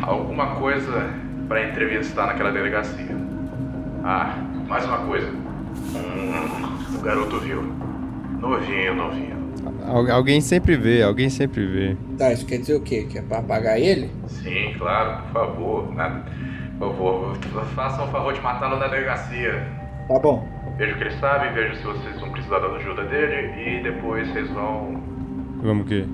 alguma 0.00 0.54
coisa 0.54 1.10
pra 1.46 1.68
entrevistar 1.68 2.26
naquela 2.28 2.50
delegacia. 2.50 3.14
Ah, 4.02 4.34
mais 4.66 4.86
uma 4.86 4.96
coisa. 5.00 5.28
Hum, 5.94 6.73
o 6.96 7.00
garoto 7.02 7.38
viu. 7.40 7.62
Novinho, 8.40 8.94
novinho. 8.94 9.34
Al- 9.86 10.10
alguém 10.10 10.40
sempre 10.40 10.76
vê, 10.76 11.02
alguém 11.02 11.28
sempre 11.30 11.66
vê. 11.66 11.96
Tá, 12.18 12.32
isso 12.32 12.46
quer 12.46 12.58
dizer 12.58 12.74
o 12.74 12.80
quê? 12.80 13.06
Que 13.08 13.18
é 13.18 13.22
pra 13.22 13.38
apagar 13.38 13.78
ele? 13.78 14.10
Sim, 14.28 14.74
claro, 14.78 15.22
por 15.24 15.32
favor. 15.32 15.94
né? 15.94 16.22
Por 16.78 16.88
favor, 16.90 17.36
façam 17.74 18.06
o 18.06 18.10
favor 18.10 18.32
de 18.32 18.40
matá-lo 18.40 18.78
na 18.78 18.88
delegacia. 18.88 19.62
Tá 20.08 20.18
bom. 20.18 20.46
Veja 20.76 20.92
o 20.94 20.98
que 20.98 21.04
ele 21.04 21.14
sabe, 21.20 21.48
veja 21.54 21.76
se 21.76 21.84
vocês 21.84 22.20
vão 22.20 22.30
precisar 22.30 22.58
da 22.58 22.66
ajuda 22.66 23.04
dele 23.04 23.78
e 23.78 23.82
depois 23.82 24.28
vocês 24.32 24.48
vão. 24.50 25.00
Vamos 25.62 25.86
o 25.86 25.88
quê? 25.88 26.04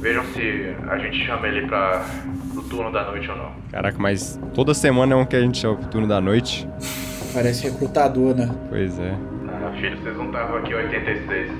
Vejam 0.00 0.24
se 0.32 0.74
a 0.88 0.96
gente 0.98 1.24
chama 1.26 1.46
ele 1.46 1.66
pra. 1.66 2.02
pro 2.54 2.62
turno 2.62 2.90
da 2.90 3.04
noite 3.10 3.30
ou 3.30 3.36
não. 3.36 3.50
Caraca, 3.70 3.98
mas 4.00 4.40
toda 4.54 4.72
semana 4.72 5.12
é 5.12 5.16
um 5.16 5.26
que 5.26 5.36
a 5.36 5.40
gente 5.40 5.58
chama 5.58 5.76
pro 5.76 5.88
turno 5.88 6.08
da 6.08 6.20
noite. 6.20 6.66
Parece 7.34 7.68
recrutador, 7.68 8.34
né? 8.34 8.50
Pois 8.70 8.98
é. 8.98 9.14
Filho, 9.78 9.96
vocês 9.98 10.16
não 10.16 10.26
estavam 10.26 10.56
aqui 10.58 10.72
em 10.72 10.74
86. 10.74 11.50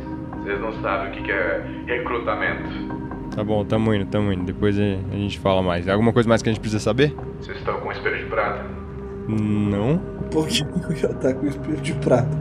Vocês 0.43 0.61
não 0.61 0.73
sabem 0.81 1.09
o 1.09 1.13
que 1.13 1.23
que 1.23 1.33
é 1.33 1.65
recrutamento. 1.87 3.01
Tá 3.35 3.45
bom, 3.45 3.65
tamo 3.65 3.95
indo, 3.95 4.07
tamo 4.07 4.33
indo. 4.33 4.45
Depois 4.45 4.77
a 4.79 5.17
gente 5.17 5.39
fala 5.39 5.63
mais. 5.63 5.89
Alguma 5.89 6.13
coisa 6.13 6.29
mais 6.29 6.43
que 6.43 6.49
a 6.49 6.53
gente 6.53 6.61
precisa 6.61 6.83
saber? 6.83 7.15
Vocês 7.41 7.57
estão 7.59 7.79
com 7.81 7.93
espelho 7.93 8.19
de 8.19 8.25
prata? 8.25 8.65
Não. 9.29 9.99
Por 10.31 10.49
que 10.49 10.63
eu 10.91 10.97
já 10.97 11.09
tá 11.15 11.33
com 11.33 11.47
o 11.47 11.49
espelho 11.49 11.77
de 11.81 11.95
prata? 11.95 12.37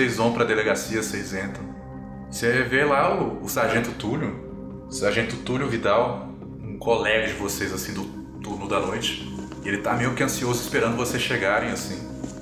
Vocês 0.00 0.16
vão 0.16 0.32
pra 0.32 0.44
delegacia, 0.44 1.02
vocês 1.02 1.34
entram. 1.34 1.62
Você 2.30 2.62
vê 2.62 2.86
lá 2.86 3.22
o, 3.22 3.44
o 3.44 3.48
Sargento 3.50 3.90
Túlio, 3.92 4.86
o 4.88 4.90
Sargento 4.90 5.36
Túlio 5.36 5.68
Vidal, 5.68 6.26
um 6.64 6.78
colega 6.78 7.26
de 7.26 7.34
vocês, 7.34 7.70
assim, 7.70 7.92
do 7.92 8.04
turno 8.42 8.66
da 8.66 8.80
noite. 8.80 9.30
E 9.62 9.68
ele 9.68 9.82
tá 9.82 9.92
meio 9.92 10.14
que 10.14 10.22
ansioso 10.22 10.62
esperando 10.62 10.96
vocês 10.96 11.22
chegarem, 11.22 11.68
assim. 11.68 11.98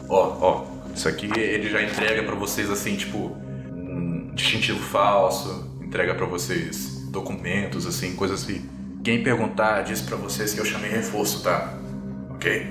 Ó, 0.09 0.37
ó, 0.41 0.67
isso 0.95 1.09
aqui 1.09 1.29
ele 1.37 1.69
já 1.69 1.83
entrega 1.83 2.23
pra 2.23 2.37
vocês, 2.37 2.71
assim, 2.71 2.95
tipo, 2.95 3.37
um 3.75 4.31
distintivo 4.37 4.79
falso, 4.79 5.69
entrega 5.83 6.15
pra 6.15 6.27
vocês 6.27 7.09
documentos, 7.11 7.89
assim, 7.89 8.15
coisas 8.15 8.45
que. 8.45 8.63
Quem 9.03 9.25
perguntar, 9.25 9.83
diz 9.83 10.01
pra 10.01 10.17
vocês 10.17 10.55
que 10.55 10.61
eu 10.61 10.65
chamei 10.65 10.93
reforço, 10.93 11.43
tá? 11.43 11.77
Ok? 12.31 12.69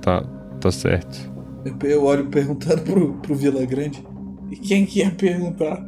Tá, 0.00 0.22
tá 0.60 0.70
certo. 0.70 1.28
Eu 1.82 2.04
olho 2.04 2.26
perguntando 2.26 2.82
pro, 2.82 3.14
pro 3.14 3.34
Vila 3.34 3.66
Grande. 3.66 4.06
E 4.50 4.56
quem 4.56 4.84
que 4.86 5.00
ia 5.00 5.10
perguntar? 5.10 5.84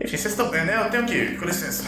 Vocês 0.00 0.24
estão 0.26 0.50
vendo, 0.50 0.66
né? 0.66 0.80
Eu 0.84 0.90
tenho 0.90 1.04
que 1.04 1.14
ir, 1.14 1.38
com 1.38 1.44
licença. 1.44 1.84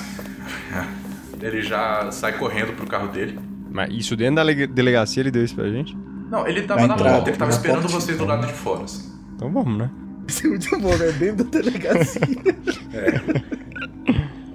Ele 1.40 1.62
já 1.62 2.10
sai 2.12 2.36
correndo 2.36 2.72
pro 2.74 2.86
carro 2.86 3.08
dele. 3.08 3.38
Mas 3.70 3.88
isso 3.94 4.16
dentro 4.16 4.36
da 4.36 4.42
lega- 4.42 4.66
delegacia 4.66 5.22
ele 5.22 5.30
deu 5.30 5.44
isso 5.44 5.54
pra 5.54 5.68
gente? 5.68 5.96
Não, 6.30 6.46
ele 6.46 6.62
tava 6.62 6.86
Na 6.86 6.96
porta, 6.96 7.30
ele 7.30 7.36
tava 7.38 7.50
esperando 7.50 7.82
porta. 7.82 7.96
vocês 8.00 8.18
do 8.18 8.24
lado 8.24 8.46
de 8.46 8.52
fora, 8.52 8.84
assim. 8.84 9.10
Então 9.36 9.50
vamos, 9.52 9.78
né? 9.78 9.90
Isso 10.28 10.46
é 10.46 10.50
muito 10.50 10.78
bom, 10.80 10.96
né? 10.96 11.12
Dentro 11.12 11.44
da 11.44 11.58
delegacia. 11.60 12.20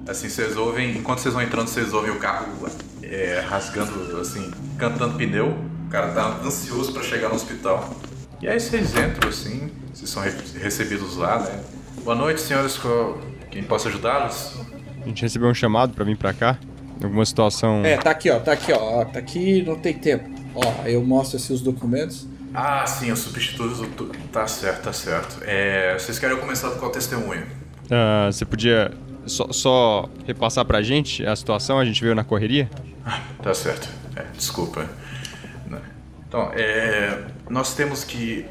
Assim, 0.07 0.29
vocês 0.29 0.55
ouvem, 0.55 0.97
enquanto 0.97 1.19
vocês 1.19 1.33
vão 1.33 1.41
entrando, 1.43 1.67
vocês 1.67 1.91
ouvem 1.93 2.11
o 2.11 2.19
carro 2.19 2.47
é, 3.01 3.43
rasgando, 3.47 4.17
assim, 4.21 4.51
cantando 4.77 5.15
pneu. 5.17 5.57
O 5.87 5.89
cara 5.89 6.09
tá 6.09 6.39
ansioso 6.45 6.93
pra 6.93 7.01
chegar 7.01 7.29
no 7.29 7.35
hospital. 7.35 7.93
E 8.41 8.47
aí 8.47 8.59
vocês 8.59 8.93
entram, 8.95 9.29
assim, 9.29 9.71
vocês 9.93 10.09
são 10.09 10.21
re- 10.21 10.31
recebidos 10.61 11.15
lá, 11.17 11.39
né? 11.39 11.59
Boa 12.03 12.15
noite, 12.15 12.41
senhores. 12.41 12.79
Quem 13.49 13.63
possa 13.63 13.89
ajudá-los? 13.89 14.53
A 15.01 15.07
gente 15.07 15.21
recebeu 15.21 15.47
um 15.49 15.53
chamado 15.53 15.93
pra 15.93 16.03
vir 16.03 16.17
pra 16.17 16.33
cá. 16.33 16.57
Alguma 17.03 17.25
situação. 17.25 17.83
É, 17.85 17.97
tá 17.97 18.11
aqui, 18.11 18.29
ó. 18.29 18.39
Tá 18.39 18.51
aqui, 18.53 18.71
ó. 18.73 19.05
Tá 19.05 19.19
aqui, 19.19 19.63
não 19.63 19.75
tem 19.75 19.93
tempo. 19.93 20.29
Ó, 20.53 20.61
aí 20.83 20.93
eu 20.93 21.03
mostro 21.03 21.37
assim 21.37 21.53
os 21.53 21.61
documentos. 21.61 22.27
Ah, 22.53 22.85
sim, 22.87 23.11
o 23.11 23.17
substituto. 23.17 23.85
do 23.85 24.05
Tá 24.31 24.47
certo, 24.47 24.83
tá 24.83 24.93
certo. 24.93 25.39
É, 25.43 25.97
vocês 25.97 26.17
querem 26.19 26.37
começar 26.37 26.69
com 26.71 26.79
qual 26.79 26.91
testemunho? 26.91 27.45
Ah, 27.91 28.29
você 28.31 28.45
podia 28.45 28.91
só, 29.25 29.51
só 29.51 30.09
repassar 30.25 30.63
pra 30.65 30.81
gente 30.81 31.25
a 31.25 31.35
situação? 31.35 31.79
A 31.79 31.85
gente 31.85 32.01
veio 32.01 32.15
na 32.15 32.23
correria? 32.23 32.69
Tá 33.43 33.53
certo. 33.53 33.89
É, 34.15 34.23
desculpa. 34.35 34.87
Então, 36.35 36.51
é, 36.53 37.17
nós 37.49 37.73
temos 37.75 38.03
que 38.03 38.45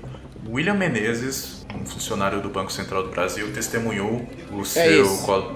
William 0.48 0.72
Menezes, 0.72 1.66
um 1.78 1.84
funcionário 1.84 2.40
do 2.40 2.48
Banco 2.48 2.72
Central 2.72 3.02
do 3.02 3.10
Brasil, 3.10 3.52
testemunhou 3.52 4.26
o 4.50 4.64
seu 4.64 5.04
isso. 5.04 5.26
co- 5.26 5.52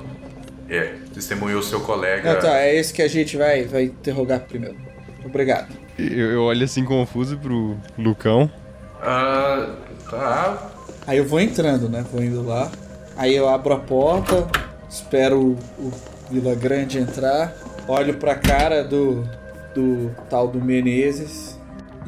é, 0.68 0.96
testemunhou 1.14 1.60
o 1.60 1.62
seu 1.62 1.80
colega. 1.80 2.34
Não, 2.34 2.40
tá, 2.40 2.58
é 2.58 2.76
esse 2.76 2.92
que 2.92 3.00
a 3.00 3.08
gente 3.08 3.34
vai, 3.38 3.64
vai 3.64 3.84
interrogar 3.84 4.40
primeiro. 4.40 4.76
Obrigado. 5.24 5.68
Eu, 5.98 6.30
eu 6.32 6.42
olho 6.42 6.64
assim 6.64 6.84
confuso 6.84 7.38
pro 7.38 7.78
Lucão. 7.96 8.50
Ah, 9.00 9.74
tá. 10.10 10.70
Aí 11.06 11.16
eu 11.16 11.24
vou 11.24 11.40
entrando, 11.40 11.88
né? 11.88 12.04
Vou 12.12 12.22
indo 12.22 12.46
lá. 12.46 12.70
Aí 13.16 13.34
eu 13.34 13.48
abro 13.48 13.72
a 13.72 13.78
porta, 13.78 14.46
espero 14.88 15.40
o, 15.40 15.58
o 15.78 15.92
Vila 16.30 16.54
Grande 16.54 16.98
entrar, 16.98 17.54
olho 17.88 18.14
pra 18.14 18.34
cara 18.34 18.84
do, 18.84 19.26
do 19.74 20.14
tal 20.28 20.46
do 20.46 20.62
Menezes. 20.62 21.57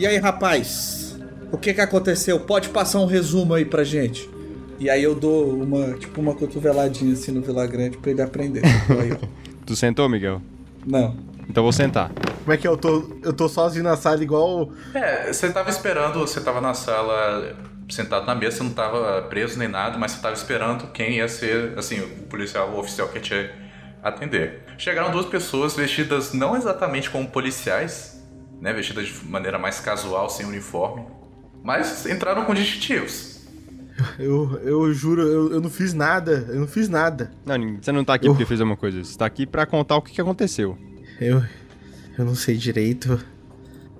E 0.00 0.06
aí, 0.06 0.16
rapaz? 0.16 1.14
O 1.52 1.58
que 1.58 1.74
que 1.74 1.80
aconteceu? 1.82 2.40
Pode 2.40 2.70
passar 2.70 3.00
um 3.00 3.04
resumo 3.04 3.52
aí 3.52 3.66
pra 3.66 3.84
gente. 3.84 4.30
E 4.78 4.88
aí 4.88 5.02
eu 5.02 5.14
dou 5.14 5.52
uma, 5.62 5.92
tipo, 5.92 6.22
uma 6.22 6.34
cotoveladinha 6.34 7.12
assim 7.12 7.30
no 7.30 7.42
Vila 7.42 7.66
Grande 7.66 7.98
pra 7.98 8.10
ele 8.10 8.22
aprender. 8.22 8.62
Aí. 8.64 9.14
Tu 9.66 9.76
sentou, 9.76 10.08
Miguel? 10.08 10.40
Não. 10.86 11.14
Então 11.46 11.60
eu 11.60 11.64
vou 11.64 11.72
sentar. 11.72 12.10
Como 12.38 12.50
é 12.50 12.56
que 12.56 12.66
eu 12.66 12.78
tô? 12.78 13.14
Eu 13.22 13.34
tô 13.34 13.46
sozinho 13.46 13.84
na 13.84 13.94
sala 13.94 14.22
igual. 14.22 14.70
É, 14.94 15.30
você 15.30 15.52
tava 15.52 15.68
esperando, 15.68 16.20
você 16.20 16.40
tava 16.40 16.62
na 16.62 16.72
sala 16.72 17.54
sentado 17.86 18.24
na 18.24 18.34
mesa, 18.34 18.56
você 18.56 18.62
não 18.62 18.70
tava 18.70 19.20
preso 19.28 19.58
nem 19.58 19.68
nada, 19.68 19.98
mas 19.98 20.12
você 20.12 20.22
tava 20.22 20.34
esperando 20.34 20.86
quem 20.92 21.16
ia 21.16 21.28
ser, 21.28 21.78
assim, 21.78 22.00
o 22.00 22.08
policial, 22.22 22.70
o 22.70 22.78
oficial 22.78 23.06
que 23.08 23.18
ia 23.18 23.22
te 23.22 23.50
atender. 24.02 24.62
Chegaram 24.78 25.10
duas 25.10 25.26
pessoas 25.26 25.76
vestidas 25.76 26.32
não 26.32 26.56
exatamente 26.56 27.10
como 27.10 27.28
policiais, 27.28 28.19
né, 28.60 28.72
vestidas 28.72 29.06
de 29.08 29.24
maneira 29.26 29.58
mais 29.58 29.80
casual, 29.80 30.28
sem 30.30 30.46
uniforme, 30.46 31.04
mas 31.62 32.06
entraram 32.06 32.44
com 32.44 32.54
distintivos. 32.54 33.38
Eu, 34.18 34.58
eu 34.64 34.94
juro, 34.94 35.20
eu, 35.20 35.52
eu 35.52 35.60
não 35.60 35.68
fiz 35.68 35.92
nada. 35.92 36.46
Eu 36.48 36.60
não 36.60 36.66
fiz 36.66 36.88
nada. 36.88 37.30
Não, 37.44 37.76
você 37.82 37.92
não 37.92 38.02
tá 38.02 38.14
aqui 38.14 38.26
Eu- 38.26 38.32
porque 38.32 38.46
fez 38.46 38.58
alguma 38.58 38.76
coisa. 38.76 39.04
Você 39.04 39.18
tá 39.18 39.26
aqui 39.26 39.44
pra 39.44 39.66
contar 39.66 39.96
o 39.96 40.00
que, 40.00 40.12
que 40.12 40.20
aconteceu. 40.22 40.78
Eu. 41.20 41.42
Eu 42.16 42.24
não 42.24 42.34
sei 42.34 42.56
direito. 42.56 43.22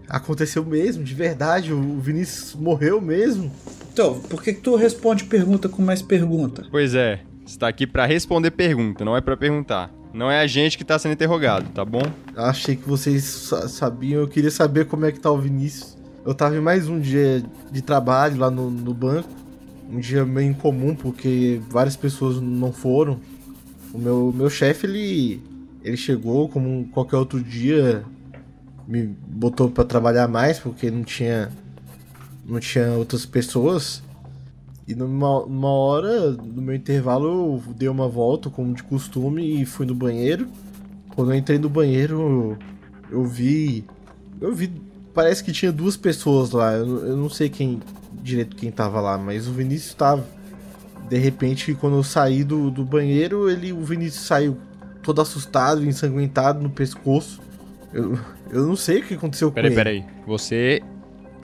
Aconteceu 0.08 0.64
mesmo, 0.64 1.04
de 1.04 1.14
verdade. 1.14 1.70
O 1.74 2.00
Vinícius 2.00 2.54
morreu 2.54 2.98
mesmo. 2.98 3.52
Então, 3.92 4.18
por 4.20 4.42
que, 4.42 4.54
que 4.54 4.60
tu 4.62 4.74
responde 4.74 5.24
pergunta 5.24 5.68
com 5.68 5.82
mais 5.82 6.00
pergunta? 6.00 6.66
Pois 6.70 6.94
é, 6.94 7.20
você 7.44 7.58
tá 7.58 7.68
aqui 7.68 7.86
pra 7.86 8.06
responder 8.06 8.52
pergunta, 8.52 9.04
não 9.04 9.14
é 9.14 9.20
pra 9.20 9.36
perguntar. 9.36 9.90
Não 10.12 10.30
é 10.30 10.40
a 10.40 10.46
gente 10.46 10.76
que 10.76 10.84
tá 10.84 10.98
sendo 10.98 11.12
interrogado, 11.12 11.68
tá 11.70 11.84
bom? 11.84 12.02
Achei 12.36 12.74
que 12.74 12.88
vocês 12.88 13.22
sa- 13.24 13.68
sabiam. 13.68 14.20
Eu 14.22 14.28
queria 14.28 14.50
saber 14.50 14.86
como 14.86 15.06
é 15.06 15.12
que 15.12 15.20
tá 15.20 15.30
o 15.30 15.38
Vinícius. 15.38 15.96
Eu 16.26 16.34
tava 16.34 16.56
em 16.56 16.60
mais 16.60 16.88
um 16.88 16.98
dia 16.98 17.42
de 17.70 17.80
trabalho 17.80 18.36
lá 18.38 18.50
no, 18.50 18.70
no 18.70 18.92
banco. 18.92 19.28
Um 19.88 20.00
dia 20.00 20.24
meio 20.24 20.50
incomum, 20.50 20.94
porque 20.94 21.60
várias 21.70 21.96
pessoas 21.96 22.40
não 22.40 22.72
foram. 22.72 23.20
O 23.94 23.98
meu, 23.98 24.32
meu 24.36 24.50
chefe, 24.50 24.86
ele, 24.86 25.42
ele 25.82 25.96
chegou 25.96 26.48
como 26.48 26.88
qualquer 26.92 27.16
outro 27.16 27.40
dia. 27.42 28.04
Me 28.88 29.04
botou 29.06 29.70
pra 29.70 29.84
trabalhar 29.84 30.26
mais, 30.26 30.58
porque 30.58 30.90
não 30.90 31.04
tinha, 31.04 31.50
não 32.44 32.58
tinha 32.58 32.88
outras 32.92 33.24
pessoas. 33.24 34.02
E 34.90 34.94
numa, 34.94 35.46
numa 35.46 35.68
hora, 35.70 36.30
no 36.32 36.60
meu 36.60 36.74
intervalo, 36.74 37.60
eu 37.68 37.74
dei 37.74 37.88
uma 37.88 38.08
volta, 38.08 38.50
como 38.50 38.74
de 38.74 38.82
costume, 38.82 39.62
e 39.62 39.64
fui 39.64 39.86
no 39.86 39.94
banheiro. 39.94 40.48
Quando 41.14 41.32
eu 41.32 41.38
entrei 41.38 41.58
no 41.58 41.68
banheiro, 41.68 42.58
eu 43.10 43.24
vi. 43.24 43.84
Eu 44.40 44.52
vi. 44.54 44.70
Parece 45.14 45.44
que 45.44 45.52
tinha 45.52 45.70
duas 45.70 45.96
pessoas 45.96 46.50
lá. 46.50 46.72
Eu, 46.74 46.86
não- 46.86 47.06
eu 47.06 47.16
não 47.16 47.28
sei 47.28 47.48
quem 47.48 47.80
direito 48.22 48.56
quem 48.56 48.70
tava 48.70 49.00
lá, 49.00 49.16
mas 49.16 49.46
o 49.46 49.52
Vinícius 49.52 49.94
tava. 49.94 50.24
De 51.08 51.18
repente, 51.18 51.74
quando 51.74 51.96
eu 51.96 52.02
saí 52.04 52.44
do, 52.44 52.70
do 52.70 52.84
banheiro, 52.84 53.50
ele, 53.50 53.72
o 53.72 53.82
Vinícius 53.84 54.24
saiu 54.26 54.56
todo 55.02 55.20
assustado, 55.20 55.84
ensanguentado 55.84 56.60
no 56.62 56.70
pescoço. 56.70 57.40
Eu, 57.92 58.16
eu 58.50 58.66
não 58.66 58.76
sei 58.76 59.00
o 59.00 59.02
que 59.04 59.14
aconteceu 59.14 59.50
Peraí, 59.50 59.70
com 59.70 59.80
ele. 59.80 59.84
peraí. 60.00 60.04
Você 60.26 60.80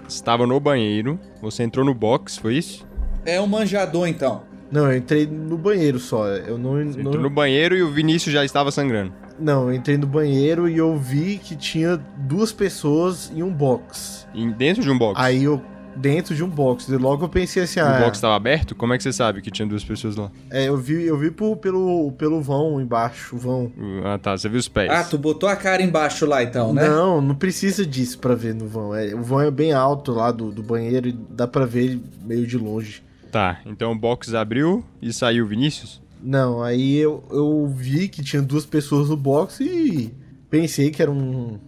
estava 0.08 0.46
no 0.46 0.60
banheiro, 0.60 1.18
você 1.42 1.64
entrou 1.64 1.84
no 1.84 1.92
box, 1.94 2.38
foi 2.38 2.56
isso? 2.58 2.85
É 3.26 3.40
um 3.40 3.46
manjador, 3.46 4.06
então. 4.08 4.42
Não, 4.70 4.90
eu 4.90 4.96
entrei 4.96 5.26
no 5.26 5.56
banheiro 5.56 5.98
só. 5.98 6.26
Eu 6.28 6.58
não, 6.58 6.72
Você 6.72 7.02
não, 7.02 7.10
entrou 7.10 7.22
no 7.22 7.30
banheiro 7.30 7.76
e 7.76 7.82
o 7.82 7.90
Vinícius 7.90 8.32
já 8.32 8.44
estava 8.44 8.70
sangrando. 8.70 9.12
não, 9.38 9.68
eu 9.68 9.74
entrei 9.74 9.96
no 9.96 10.06
banheiro 10.06 10.68
e 10.68 10.76
eu 10.78 10.96
vi 10.96 11.38
que 11.38 11.54
tinha 11.54 11.96
duas 12.16 12.52
pessoas 12.52 13.30
em 13.34 13.42
um 13.42 13.52
box. 13.52 14.26
E 14.34 14.50
dentro 14.52 14.82
de 14.82 14.90
um 14.90 14.98
box. 14.98 15.20
Aí 15.20 15.44
eu. 15.44 15.62
Dentro 15.98 16.34
de 16.34 16.44
um 16.44 16.48
box. 16.48 16.88
E 16.92 16.96
logo 16.98 17.24
eu 17.24 17.28
pensei 17.28 17.62
assim, 17.62 17.80
o 17.80 17.84
ah. 17.86 18.00
box 18.00 18.18
estava 18.18 18.36
aberto? 18.36 18.74
Como 18.74 18.92
é 18.92 18.98
que 18.98 19.02
você 19.02 19.14
sabe 19.14 19.40
que 19.40 19.50
tinha 19.50 19.66
duas 19.66 19.82
pessoas 19.82 20.14
lá? 20.14 20.30
É, 20.50 20.68
eu 20.68 20.76
vi, 20.76 21.04
eu 21.04 21.16
vi 21.16 21.30
por- 21.30 21.56
pelo, 21.56 22.12
pelo 22.12 22.38
vão 22.42 22.78
embaixo, 22.78 23.34
o 23.34 23.38
vão. 23.38 23.72
Ah, 24.04 24.18
tá. 24.18 24.36
Você 24.36 24.46
viu 24.46 24.58
os 24.58 24.68
pés. 24.68 24.90
Ah, 24.90 25.04
tu 25.04 25.16
botou 25.16 25.48
a 25.48 25.56
cara 25.56 25.80
embaixo 25.82 26.26
lá, 26.26 26.42
então, 26.42 26.74
né? 26.74 26.86
Não, 26.86 27.22
não 27.22 27.34
precisa 27.34 27.86
disso 27.86 28.18
pra 28.18 28.34
ver 28.34 28.54
no 28.54 28.66
vão. 28.66 28.94
É, 28.94 29.14
o 29.14 29.22
vão 29.22 29.40
é 29.40 29.50
bem 29.50 29.72
alto 29.72 30.12
lá 30.12 30.30
do, 30.30 30.52
do 30.52 30.62
banheiro 30.62 31.08
e 31.08 31.12
dá 31.30 31.46
pra 31.46 31.64
ver 31.64 31.98
meio 32.26 32.46
de 32.46 32.58
longe. 32.58 33.02
Tá. 33.30 33.60
Então 33.66 33.92
o 33.92 33.98
box 33.98 34.34
abriu 34.34 34.84
e 35.00 35.12
saiu 35.12 35.44
o 35.44 35.48
Vinícius? 35.48 36.00
Não, 36.22 36.62
aí 36.62 36.96
eu, 36.96 37.22
eu 37.30 37.66
vi 37.68 38.08
que 38.08 38.22
tinha 38.22 38.42
duas 38.42 38.66
pessoas 38.66 39.08
no 39.08 39.16
box 39.16 39.60
e 39.60 40.12
pensei 40.50 40.90
que 40.90 41.02
era 41.02 41.10
um, 41.10 41.58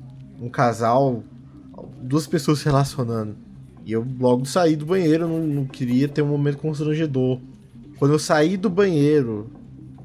um 0.41 0.49
casal, 0.49 1.23
duas 2.01 2.27
pessoas 2.27 2.61
se 2.61 2.65
relacionando. 2.65 3.37
E 3.85 3.93
eu 3.93 4.07
logo 4.19 4.45
saí 4.45 4.77
do 4.77 4.85
banheiro, 4.85 5.29
não, 5.29 5.47
não 5.47 5.65
queria 5.65 6.09
ter 6.09 6.23
um 6.23 6.29
momento 6.29 6.59
constrangedor. 6.59 7.41
Quando 7.99 8.13
eu 8.13 8.19
saí 8.19 8.57
do 8.57 8.69
banheiro, 8.69 9.51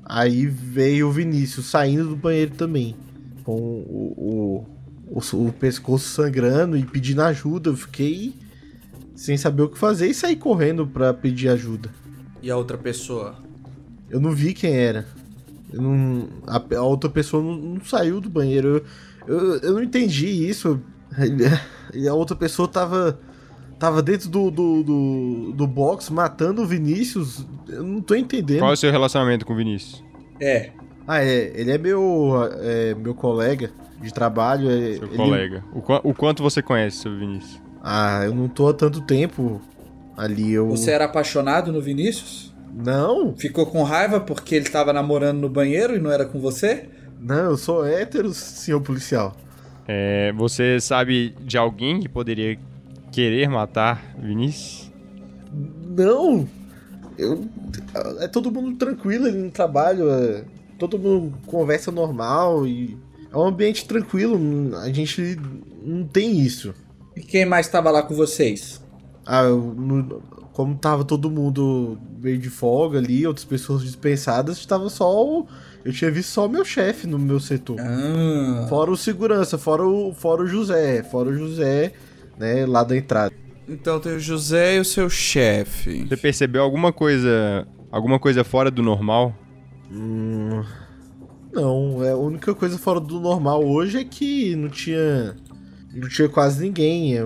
aí 0.06 0.46
veio 0.46 1.08
o 1.08 1.12
Vinícius 1.12 1.66
saindo 1.66 2.10
do 2.10 2.16
banheiro 2.16 2.52
também. 2.56 2.96
Com 3.44 3.52
o, 3.52 4.66
o, 5.10 5.20
o, 5.20 5.48
o 5.48 5.52
pescoço 5.54 6.08
sangrando 6.08 6.78
e 6.78 6.84
pedindo 6.84 7.22
ajuda. 7.22 7.70
Eu 7.70 7.78
fiquei 7.78 8.34
sem 9.24 9.38
saber 9.38 9.62
o 9.64 9.70
que 9.70 9.78
fazer 9.80 10.08
e 10.08 10.14
saí 10.14 10.36
correndo 10.36 10.86
pra 10.86 11.14
pedir 11.14 11.48
ajuda. 11.48 11.90
E 12.42 12.52
a 12.52 12.58
outra 12.58 12.78
pessoa? 12.78 13.36
Eu 14.10 14.20
não 14.20 14.32
vi 14.32 14.54
quem 14.54 14.76
era. 14.76 15.06
Eu 15.72 15.82
não- 15.82 16.28
a, 16.46 16.62
a 16.76 16.82
outra 16.84 17.10
pessoa 17.10 17.42
não, 17.42 17.56
não 17.56 17.82
saiu 17.86 18.20
do 18.20 18.30
banheiro. 18.30 18.84
Eu, 19.26 19.38
eu, 19.38 19.60
eu 19.62 19.74
não 19.76 19.84
entendi 19.84 20.28
isso. 20.28 20.80
E 21.94 22.08
a 22.08 22.14
outra 22.14 22.36
pessoa 22.36 22.68
tava. 22.68 23.20
Tava 23.78 24.02
dentro 24.02 24.28
do, 24.30 24.50
do, 24.50 24.84
do, 24.84 25.54
do 25.54 25.68
box 25.68 26.10
matando 26.10 26.62
o 26.64 26.66
Vinícius. 26.66 27.46
Eu 27.70 27.84
não 27.84 28.02
tô 28.02 28.16
entendendo. 28.16 28.60
Qual 28.60 28.72
é 28.72 28.74
o 28.74 28.78
seu 28.78 28.92
relacionamento 28.92 29.46
com 29.46 29.54
o 29.54 29.56
Vinícius? 29.56 30.04
É. 30.40 30.72
Ah, 31.08 31.24
é. 31.24 31.52
Ele 31.56 31.70
é 31.72 31.78
meu, 31.78 32.32
é, 32.62 32.96
meu 32.96 33.14
colega 33.14 33.70
de 34.02 34.12
trabalho. 34.14 34.70
é- 34.70 34.96
Seu 34.96 35.08
ele- 35.08 35.16
colega. 35.18 35.64
O, 35.74 36.10
o 36.10 36.14
quanto 36.16 36.42
você 36.42 36.62
conhece 36.62 36.98
seu 36.98 37.16
Vinícius? 37.18 37.62
Ah, 37.84 38.22
eu 38.24 38.34
não 38.34 38.48
tô 38.48 38.70
há 38.70 38.74
tanto 38.74 39.02
tempo 39.02 39.62
ali. 40.16 40.54
Eu... 40.54 40.70
Você 40.70 40.92
era 40.92 41.06
apaixonado 41.06 41.72
no 41.72 41.82
Vinícius? 41.82 42.54
Não, 42.74 43.36
Ficou 43.36 43.68
com 43.68 43.84
raiva 43.84 44.20
porque 44.20 44.56
ele 44.56 44.70
tava 44.70 44.92
namorando 44.92 45.42
no 45.42 45.50
banheiro 45.50 45.96
e 45.96 46.00
não 46.00 46.12
era 46.12 46.26
com 46.26 46.40
você? 46.40 46.90
não, 47.20 47.52
eu 47.52 47.58
sou 47.58 47.86
hétero, 47.86 48.34
senhor 48.34 48.82
policial. 48.82 49.36
É, 49.88 50.32
você 50.34 50.80
sabe 50.80 51.36
de 51.42 51.58
alguém 51.58 52.00
que 52.00 52.10
poderia 52.10 52.58
querer 53.12 53.48
matar 53.48 54.16
Vinícius? 54.18 54.92
Não! 55.96 56.48
Eu, 57.18 57.46
é 58.20 58.28
todo 58.28 58.52
mundo 58.52 58.76
tranquilo 58.78 59.26
ali 59.26 59.38
no 59.38 59.52
trabalho, 59.52 60.10
é, 60.10 60.44
todo 60.80 60.98
mundo 60.98 61.38
conversa 61.46 61.92
normal 61.92 62.66
e 62.66 62.98
é 63.32 63.38
um 63.38 63.46
ambiente 63.46 63.86
tranquilo, 63.86 64.38
a 64.78 64.92
gente 64.92 65.38
não 65.84 66.06
tem 66.06 66.40
isso. 66.40 66.74
E 67.16 67.22
quem 67.22 67.46
mais 67.46 67.68
tava 67.68 67.92
lá 67.92 68.02
com 68.04 68.16
vocês? 68.16 68.82
Ah, 69.26 69.44
eu, 69.44 69.58
no- 69.60 70.22
como 70.52 70.76
tava 70.76 71.04
todo 71.04 71.30
mundo 71.32 71.98
meio 72.22 72.38
de 72.38 72.50
folga 72.50 73.00
ali, 73.00 73.26
outras 73.26 73.46
pessoas 73.46 73.82
dispensadas, 73.84 74.58
estava 74.58 74.90
só 74.90 75.12
o, 75.12 75.48
eu 75.84 75.92
tinha 75.92 76.12
visto 76.12 76.30
só 76.30 76.46
o 76.46 76.50
meu 76.50 76.64
chefe 76.64 77.08
no 77.08 77.18
meu 77.18 77.40
setor. 77.40 77.78
Ah. 77.80 78.66
Fora 78.70 78.92
o 78.92 78.98
segurança, 78.98 79.58
fora 79.58 79.84
o, 79.86 80.14
fora 80.14 80.44
o 80.44 80.48
José, 80.48 81.04
fora 81.04 81.30
o 81.30 81.34
José, 81.38 81.94
né, 82.38 82.66
lá 82.66 82.84
da 82.84 82.96
entrada. 82.96 83.34
Então 83.68 84.00
tem 84.00 84.14
o 84.16 84.20
José 84.20 84.76
e 84.76 84.80
o 84.80 84.86
seu 84.86 85.10
chefe. 85.10 86.06
Você 86.08 86.18
percebeu 86.18 86.62
alguma 86.62 86.92
coisa, 86.92 87.66
alguma 87.92 88.20
coisa 88.20 88.44
fora 88.44 88.70
do 88.70 88.84
normal? 88.84 89.34
Hum, 89.92 90.64
não, 91.54 92.04
é, 92.04 92.12
a 92.12 92.18
única 92.18 92.54
coisa 92.54 92.78
fora 92.78 93.00
do 93.00 93.20
normal 93.20 93.64
hoje 93.64 94.00
é 94.00 94.04
que 94.04 94.56
não 94.56 94.70
tinha. 94.70 95.36
Não 95.94 96.10
tinha 96.10 96.28
quase 96.28 96.64
ninguém. 96.64 97.18
é, 97.18 97.24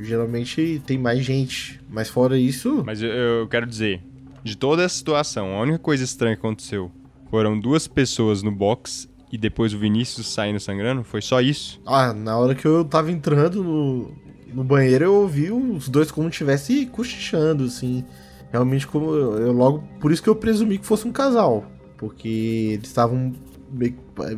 geralmente 0.00 0.82
tem 0.86 0.98
mais 0.98 1.24
gente. 1.24 1.80
Mas 1.88 2.08
fora 2.08 2.38
isso. 2.38 2.82
Mas 2.84 3.02
eu, 3.02 3.08
eu 3.08 3.48
quero 3.48 3.66
dizer, 3.66 4.02
de 4.42 4.56
toda 4.56 4.84
a 4.84 4.88
situação, 4.88 5.56
a 5.56 5.62
única 5.62 5.78
coisa 5.78 6.04
estranha 6.04 6.36
que 6.36 6.40
aconteceu 6.40 6.90
foram 7.30 7.58
duas 7.58 7.88
pessoas 7.88 8.42
no 8.42 8.52
box 8.52 9.08
e 9.32 9.38
depois 9.38 9.72
o 9.72 9.78
Vinícius 9.78 10.28
saindo 10.28 10.60
sangrando? 10.60 11.02
Foi 11.02 11.22
só 11.22 11.40
isso? 11.40 11.80
Ah, 11.86 12.12
na 12.12 12.36
hora 12.36 12.54
que 12.54 12.66
eu 12.66 12.84
tava 12.84 13.10
entrando 13.10 13.64
no, 13.64 14.12
no 14.52 14.62
banheiro, 14.62 15.06
eu 15.06 15.14
ouvi 15.14 15.50
os 15.50 15.88
dois 15.88 16.10
como 16.10 16.30
tivesse 16.30 16.86
cochichando, 16.86 17.64
assim. 17.64 18.04
Realmente, 18.52 18.86
como 18.86 19.12
eu, 19.14 19.38
eu 19.38 19.52
logo. 19.52 19.82
Por 19.98 20.12
isso 20.12 20.22
que 20.22 20.28
eu 20.28 20.36
presumi 20.36 20.78
que 20.78 20.86
fosse 20.86 21.08
um 21.08 21.12
casal. 21.12 21.64
Porque 21.96 22.74
eles 22.74 22.86
estavam. 22.86 23.32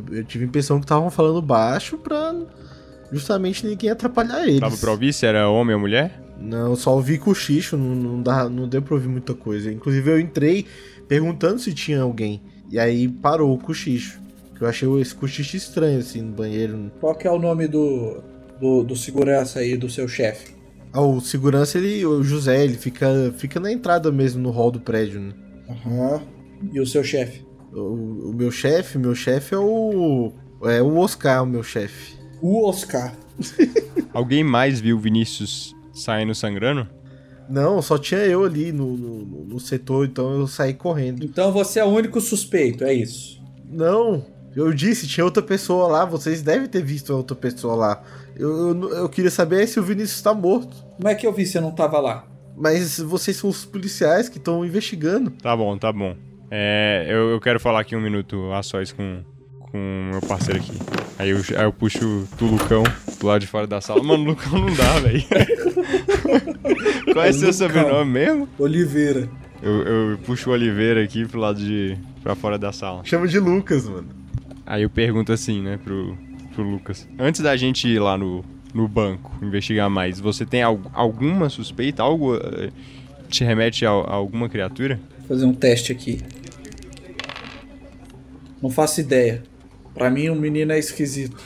Eu 0.09 0.23
tive 0.23 0.45
a 0.45 0.47
impressão 0.47 0.79
que 0.79 0.85
estavam 0.85 1.11
falando 1.11 1.41
baixo 1.41 1.97
pra 1.99 2.33
justamente 3.11 3.65
ninguém 3.65 3.89
atrapalhar 3.89 4.47
eles. 4.47 4.59
Tava 4.59 4.77
pra 4.77 4.91
ouvir 4.91 5.13
se 5.13 5.25
era 5.25 5.49
homem 5.49 5.75
ou 5.75 5.81
mulher? 5.81 6.21
Não, 6.39 6.75
só 6.75 6.93
ouvi 6.95 7.17
cochicho, 7.17 7.75
não, 7.75 7.95
não, 7.95 8.21
dá, 8.21 8.47
não 8.47 8.67
deu 8.67 8.81
pra 8.81 8.95
ouvir 8.95 9.07
muita 9.07 9.33
coisa. 9.33 9.71
Inclusive 9.71 10.11
eu 10.11 10.19
entrei 10.19 10.65
perguntando 11.07 11.59
se 11.59 11.73
tinha 11.73 12.01
alguém. 12.01 12.41
E 12.69 12.77
aí 12.77 13.07
parou 13.07 13.53
o 13.53 13.57
cochicho. 13.57 14.19
Que 14.55 14.63
eu 14.63 14.67
achei 14.67 14.89
esse 14.99 15.15
cochicho 15.15 15.55
estranho, 15.55 15.99
assim, 15.99 16.21
no 16.21 16.33
banheiro. 16.33 16.91
Qual 16.99 17.15
que 17.15 17.27
é 17.27 17.31
o 17.31 17.39
nome 17.39 17.67
do, 17.67 18.21
do, 18.59 18.83
do 18.83 18.95
segurança 18.95 19.59
aí, 19.59 19.77
do 19.77 19.89
seu 19.89 20.07
chefe? 20.07 20.55
Ah, 20.91 21.01
o 21.01 21.19
segurança, 21.21 21.77
ele, 21.77 22.05
o 22.05 22.23
José, 22.23 22.63
ele 22.63 22.75
fica, 22.75 23.33
fica 23.37 23.59
na 23.59 23.71
entrada 23.71 24.11
mesmo, 24.11 24.41
no 24.41 24.49
hall 24.49 24.71
do 24.71 24.79
prédio, 24.79 25.19
né? 25.19 25.33
Aham. 25.69 26.21
E 26.73 26.79
o 26.79 26.85
seu 26.85 27.03
chefe? 27.03 27.45
O, 27.71 28.29
o 28.29 28.33
meu 28.33 28.49
chefe, 28.49 28.97
meu 28.97 29.13
chefe 29.13 29.53
é 29.53 29.57
o. 29.57 30.33
É 30.63 30.81
o 30.81 30.97
Oscar, 30.97 31.43
o 31.43 31.45
meu 31.45 31.61
chefe. 31.61 32.16
O 32.41 32.67
Oscar. 32.67 33.13
Alguém 34.13 34.43
mais 34.43 34.79
viu 34.79 34.97
o 34.97 34.99
Vinícius 34.99 35.75
saindo 35.93 36.33
sangrando? 36.33 36.87
Não, 37.49 37.81
só 37.81 37.97
tinha 37.97 38.21
eu 38.21 38.43
ali 38.43 38.71
no, 38.71 38.97
no, 38.97 39.45
no 39.45 39.59
setor, 39.59 40.05
então 40.05 40.33
eu 40.33 40.47
saí 40.47 40.73
correndo. 40.73 41.23
Então 41.23 41.51
você 41.51 41.79
é 41.79 41.85
o 41.85 41.87
único 41.87 42.19
suspeito, 42.19 42.83
é 42.83 42.93
isso. 42.93 43.41
Não, 43.69 44.25
eu 44.55 44.73
disse, 44.73 45.07
tinha 45.07 45.23
outra 45.23 45.41
pessoa 45.41 45.87
lá, 45.87 46.03
vocês 46.03 46.41
devem 46.41 46.67
ter 46.67 46.83
visto 46.83 47.13
a 47.13 47.15
outra 47.15 47.35
pessoa 47.35 47.75
lá. 47.75 48.03
Eu, 48.35 48.69
eu, 48.69 48.89
eu 48.89 49.09
queria 49.09 49.31
saber 49.31 49.67
se 49.67 49.79
o 49.79 49.83
Vinícius 49.83 50.21
tá 50.21 50.33
morto. 50.33 50.75
Como 50.95 51.07
é 51.07 51.15
que 51.15 51.25
eu 51.25 51.31
vi 51.31 51.45
se 51.45 51.57
eu 51.57 51.61
não 51.61 51.71
tava 51.71 51.99
lá? 51.99 52.25
Mas 52.55 52.99
vocês 52.99 53.37
são 53.37 53.49
os 53.49 53.65
policiais 53.65 54.27
que 54.27 54.37
estão 54.39 54.65
investigando. 54.65 55.31
Tá 55.31 55.55
bom, 55.55 55.77
tá 55.77 55.93
bom. 55.93 56.15
É, 56.49 57.05
eu, 57.07 57.29
eu 57.29 57.39
quero 57.39 57.59
falar 57.59 57.81
aqui 57.81 57.95
um 57.95 58.01
minuto 58.01 58.51
a 58.51 58.63
sós 58.63 58.91
com 58.91 59.21
com 59.77 60.09
meu 60.11 60.21
parceiro 60.21 60.59
aqui. 60.59 60.73
Aí 61.19 61.29
eu, 61.29 61.37
aí 61.37 61.63
eu 61.65 61.73
puxo 61.73 62.27
o 62.41 62.45
Lucão 62.45 62.83
do 63.19 63.27
lado 63.27 63.41
de 63.41 63.47
fora 63.47 63.67
da 63.67 63.79
sala. 63.79 64.01
Mano, 64.03 64.23
Lucão 64.23 64.59
não 64.59 64.73
dá, 64.73 64.99
velho. 64.99 65.23
Qual 67.13 67.25
é, 67.25 67.31
seu 67.31 67.53
sobrenome 67.53 68.11
mesmo? 68.11 68.49
Oliveira. 68.57 69.29
Eu, 69.61 69.81
eu 69.83 70.17
puxo 70.19 70.49
o 70.49 70.53
Oliveira 70.53 71.03
aqui 71.03 71.25
pro 71.25 71.39
lado 71.39 71.59
de. 71.59 71.97
pra 72.23 72.35
fora 72.35 72.57
da 72.57 72.71
sala. 72.71 73.01
Chama 73.03 73.27
de 73.27 73.39
Lucas, 73.39 73.87
mano. 73.87 74.07
Aí 74.65 74.83
eu 74.83 74.89
pergunto 74.89 75.31
assim, 75.31 75.61
né, 75.61 75.79
pro, 75.83 76.17
pro 76.53 76.63
Lucas. 76.63 77.07
Antes 77.17 77.41
da 77.41 77.55
gente 77.55 77.87
ir 77.87 77.99
lá 77.99 78.17
no, 78.17 78.43
no 78.73 78.87
banco 78.87 79.33
investigar 79.41 79.89
mais, 79.89 80.19
você 80.19 80.45
tem 80.45 80.61
al 80.61 80.79
alguma 80.93 81.49
suspeita? 81.49 82.03
Algo 82.03 82.35
uh, 82.35 82.71
te 83.29 83.43
remete 83.43 83.85
a, 83.85 83.91
a 83.91 84.13
alguma 84.13 84.49
criatura? 84.49 84.99
Vou 85.19 85.27
fazer 85.29 85.45
um 85.45 85.53
teste 85.53 85.91
aqui. 85.91 86.21
Não 88.61 88.69
faço 88.69 88.99
ideia. 88.99 89.43
Pra 89.97 90.09
mim, 90.09 90.29
o 90.29 90.33
um 90.33 90.35
menino 90.35 90.71
é 90.71 90.79
esquisito. 90.79 91.37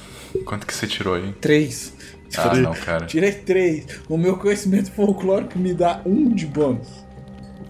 Quanto 0.45 0.67
que 0.67 0.73
você 0.73 0.87
tirou 0.87 1.15
aí? 1.15 1.33
Três. 1.39 1.93
Ah, 2.37 2.49
Tirei, 2.49 2.61
não, 2.61 2.73
cara. 2.73 3.05
Tirei 3.05 3.31
três. 3.31 3.85
O 4.07 4.17
meu 4.17 4.37
conhecimento 4.37 4.91
folclórico 4.91 5.59
me 5.59 5.73
dá 5.73 6.01
um 6.05 6.29
de 6.29 6.45
bônus. 6.45 6.87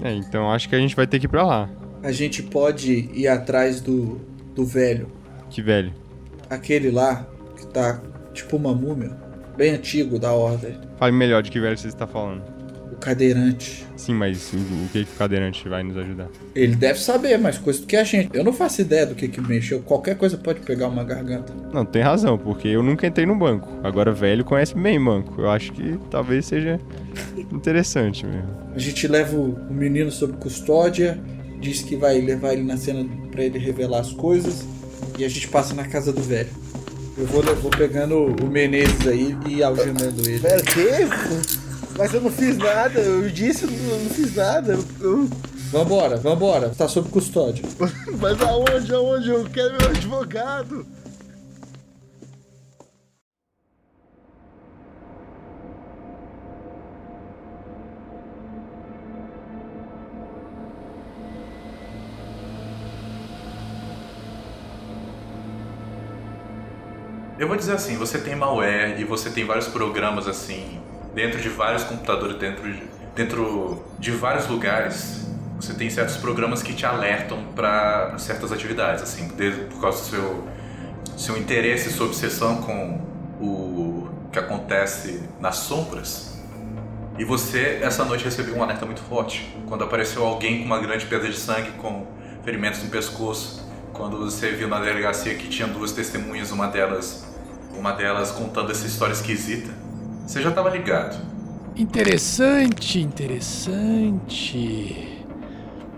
É, 0.04 0.14
então 0.14 0.52
acho 0.52 0.70
que 0.70 0.76
a 0.76 0.80
gente 0.80 0.96
vai 0.96 1.08
ter 1.08 1.20
que 1.20 1.26
ir 1.26 1.30
pra 1.30 1.44
lá. 1.44 1.70
A 2.04 2.12
gente 2.12 2.42
pode 2.44 3.10
ir 3.14 3.28
atrás 3.28 3.82
do, 3.82 4.20
do 4.56 4.66
velho. 4.66 5.08
Que 5.50 5.62
velho? 5.62 5.94
Aquele 6.50 6.92
lá, 6.92 7.28
que 7.56 7.68
tá 7.68 8.02
tipo 8.34 8.58
uma 8.58 8.74
múmia. 8.74 9.12
Bem 9.58 9.72
antigo 9.72 10.18
da 10.18 10.32
ordem. 10.32 10.76
Fale 10.98 11.12
melhor 11.12 11.44
de 11.44 11.52
que 11.52 11.60
velho 11.60 11.78
você 11.78 11.88
está 11.88 12.08
falando 12.08 12.61
cadeirante. 13.02 13.86
Sim, 13.98 14.14
mas 14.14 14.54
o, 14.54 14.90
que, 14.92 15.04
que 15.06 15.12
o 15.14 15.18
cadeirante 15.18 15.68
vai 15.68 15.84
nos 15.84 15.98
ajudar? 15.98 16.28
Ele 16.56 16.76
deve 16.76 17.00
saber 17.00 17.38
mais 17.38 17.58
coisas 17.58 17.82
do 17.82 17.88
que 17.88 17.98
a 17.98 18.04
gente. 18.04 18.30
Eu 18.34 18.44
não 18.44 18.54
faço 18.54 18.82
ideia 18.82 19.06
do 19.06 19.16
que 19.16 19.28
que 19.28 19.42
mexeu. 19.42 19.82
Qualquer 19.82 20.16
coisa 20.16 20.38
pode 20.38 20.62
pegar 20.62 20.88
uma 20.88 21.04
garganta. 21.04 21.54
Não, 21.74 21.84
tem 21.84 22.02
razão, 22.02 22.38
porque 22.38 22.68
eu 22.68 22.82
nunca 22.82 23.06
entrei 23.06 23.26
no 23.26 23.36
banco. 23.36 23.68
Agora, 23.84 24.12
velho 24.12 24.46
conhece 24.46 24.76
bem 24.76 25.04
banco. 25.04 25.42
Eu 25.42 25.50
acho 25.50 25.72
que 25.74 26.00
talvez 26.10 26.46
seja 26.46 26.80
interessante 27.52 28.26
mesmo. 28.26 28.50
A 28.74 28.80
gente 28.80 29.08
leva 29.08 29.36
o 29.38 29.58
menino 29.70 30.10
sob 30.12 30.34
custódia, 30.34 31.20
diz 31.60 31.82
que 31.82 31.96
vai 31.96 32.20
levar 32.22 32.54
ele 32.54 32.64
na 32.64 32.78
cena 32.78 33.06
para 33.32 33.44
ele 33.44 33.60
revelar 33.60 34.00
as 34.00 34.12
coisas, 34.12 34.66
e 35.18 35.26
a 35.26 35.30
gente 35.30 35.48
passa 35.48 35.74
na 35.74 35.86
casa 35.86 36.14
do 36.14 36.22
velho. 36.22 36.50
Eu 37.18 37.26
vou, 37.26 37.44
vou 37.44 37.70
pegando 37.70 38.34
o 38.42 38.50
Menezes 38.50 39.08
aí 39.08 39.38
e 39.48 39.62
algemando 39.62 40.28
ele. 40.28 40.40
Pera, 40.40 40.62
que? 40.62 41.61
Mas 41.98 42.14
eu 42.14 42.22
não 42.22 42.32
fiz 42.32 42.58
nada, 42.58 43.00
eu 43.00 43.30
disse, 43.30 43.66
eu 43.66 43.72
não 43.72 44.10
fiz 44.10 44.36
nada. 44.36 44.78
Eu... 45.00 45.30
Vambora, 45.72 46.18
vambora, 46.18 46.70
tá 46.70 46.88
sob 46.88 47.10
custódia. 47.10 47.64
Mas 48.20 48.42
aonde, 48.42 48.94
aonde? 48.94 49.30
Eu 49.30 49.46
quero 49.46 49.78
meu 49.78 49.90
advogado. 49.90 50.86
Eu 67.40 67.48
vou 67.48 67.56
dizer 67.56 67.74
assim, 67.74 67.96
você 67.96 68.20
tem 68.20 68.36
malware 68.36 69.00
e 69.00 69.04
você 69.04 69.30
tem 69.30 69.46
vários 69.46 69.68
programas 69.68 70.28
assim 70.28 70.81
dentro 71.14 71.40
de 71.42 71.50
vários 71.50 71.84
computadores, 71.84 72.38
dentro 72.38 72.72
de, 72.72 72.84
dentro 73.16 73.84
de 74.00 74.12
vários 74.12 74.48
lugares, 74.48 75.28
você 75.60 75.74
tem 75.74 75.90
certos 75.90 76.18
programas 76.18 76.64
que 76.64 76.74
te 76.74 76.86
alertam 76.86 77.44
para 77.56 78.18
certas 78.18 78.52
atividades, 78.52 79.04
assim, 79.04 79.30
por 79.70 79.82
causa 79.82 80.00
do 80.00 80.06
seu, 80.06 80.48
seu 81.18 81.38
interesse, 81.38 81.92
sua 81.92 82.08
obsessão 82.08 82.62
com 82.62 83.00
o 83.40 84.10
que 84.32 84.40
acontece 84.40 85.22
nas 85.40 85.58
sombras. 85.58 86.32
E 87.20 87.26
você, 87.26 87.80
essa 87.82 88.04
noite, 88.06 88.24
recebeu 88.24 88.56
um 88.56 88.64
alerta 88.64 88.86
muito 88.86 89.02
forte. 89.02 89.56
Quando 89.68 89.84
apareceu 89.84 90.26
alguém 90.26 90.60
com 90.60 90.66
uma 90.66 90.80
grande 90.80 91.06
pedra 91.06 91.30
de 91.30 91.38
sangue, 91.38 91.72
com 91.74 92.08
ferimentos 92.44 92.82
no 92.84 92.90
pescoço. 92.90 93.70
Quando 93.94 94.18
você 94.18 94.52
viu 94.52 94.68
na 94.68 94.80
delegacia 94.80 95.36
que 95.36 95.48
tinha 95.48 95.68
duas 95.68 95.92
testemunhas, 95.92 96.52
uma 96.52 96.68
delas, 96.68 97.28
uma 97.78 97.92
delas 97.92 98.32
contando 98.32 98.72
essa 98.72 98.88
história 98.88 99.14
esquisita. 99.14 99.72
Você 100.26 100.42
já 100.42 100.50
estava 100.50 100.70
ligado. 100.70 101.20
Interessante, 101.76 103.00
interessante. 103.00 104.28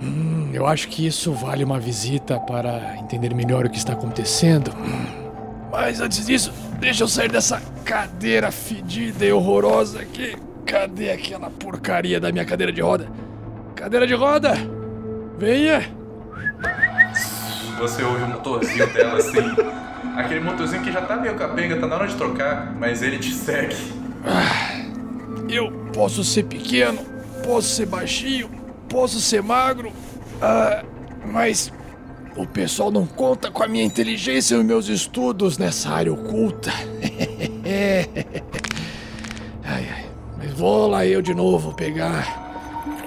Hum, 0.02 0.50
eu 0.54 0.68
acho 0.68 0.88
que 0.88 1.06
isso 1.06 1.32
vale 1.32 1.64
uma 1.64 1.80
visita 1.80 2.40
para 2.40 2.98
entender 2.98 3.34
melhor 3.34 3.66
o 3.66 3.70
que 3.70 3.78
está 3.78 3.94
acontecendo. 3.94 4.72
Mas 5.72 6.00
antes 6.00 6.26
disso, 6.26 6.54
deixa 6.80 7.04
eu 7.04 7.08
sair 7.08 7.32
dessa 7.32 7.62
cadeira 7.84 8.52
fedida 8.52 9.26
e 9.26 9.32
horrorosa 9.32 10.02
aqui. 10.02 10.36
Cadê 10.66 11.12
aquela 11.12 11.50
porcaria 11.50 12.20
da 12.20 12.32
minha 12.32 12.46
cadeira 12.46 12.72
de 12.72 12.82
roda? 12.82 13.08
Cadeira 13.76 14.06
de 14.06 14.14
roda! 14.14 14.54
Venha! 15.38 15.90
Você 17.80 18.04
ouve 18.04 18.24
o 18.24 18.28
motorzinho 18.28 18.94
dela 18.94 19.18
assim. 19.18 19.40
Aquele 20.16 20.42
motorzinho 20.42 20.84
que 20.84 20.92
já 20.92 21.02
tá 21.02 21.16
meio 21.18 21.36
capenga, 21.36 21.80
tá 21.80 21.88
na 21.88 21.96
hora 21.96 22.08
de 22.08 22.16
trocar, 22.16 22.74
mas 22.80 23.02
ele 23.02 23.18
te 23.18 23.34
segue. 23.34 24.03
Ah, 24.26 24.86
eu 25.50 25.72
posso 25.94 26.24
ser 26.24 26.44
pequeno, 26.44 27.00
posso 27.46 27.70
ser 27.70 27.86
baixinho, 27.86 28.50
posso 28.88 29.20
ser 29.20 29.42
magro, 29.42 29.92
ah, 30.42 30.84
mas 31.26 31.72
o 32.36 32.48
pessoal 32.48 32.90
não 32.92 33.06
conta 33.06 33.52
com 33.52 33.62
a 33.64 33.68
minha 33.68 33.84
inteligência 33.84 34.56
e 34.56 34.58
os 34.58 34.66
meus 34.66 34.88
estudos 34.88 35.58
nessa 35.58 35.90
área 35.90 36.12
oculta. 36.12 36.72
ai, 39.64 39.88
ai, 39.92 40.06
mas 40.38 40.52
vou 40.54 40.88
lá 40.88 41.06
eu 41.06 41.22
de 41.22 41.34
novo 41.34 41.74
pegar 41.74 42.54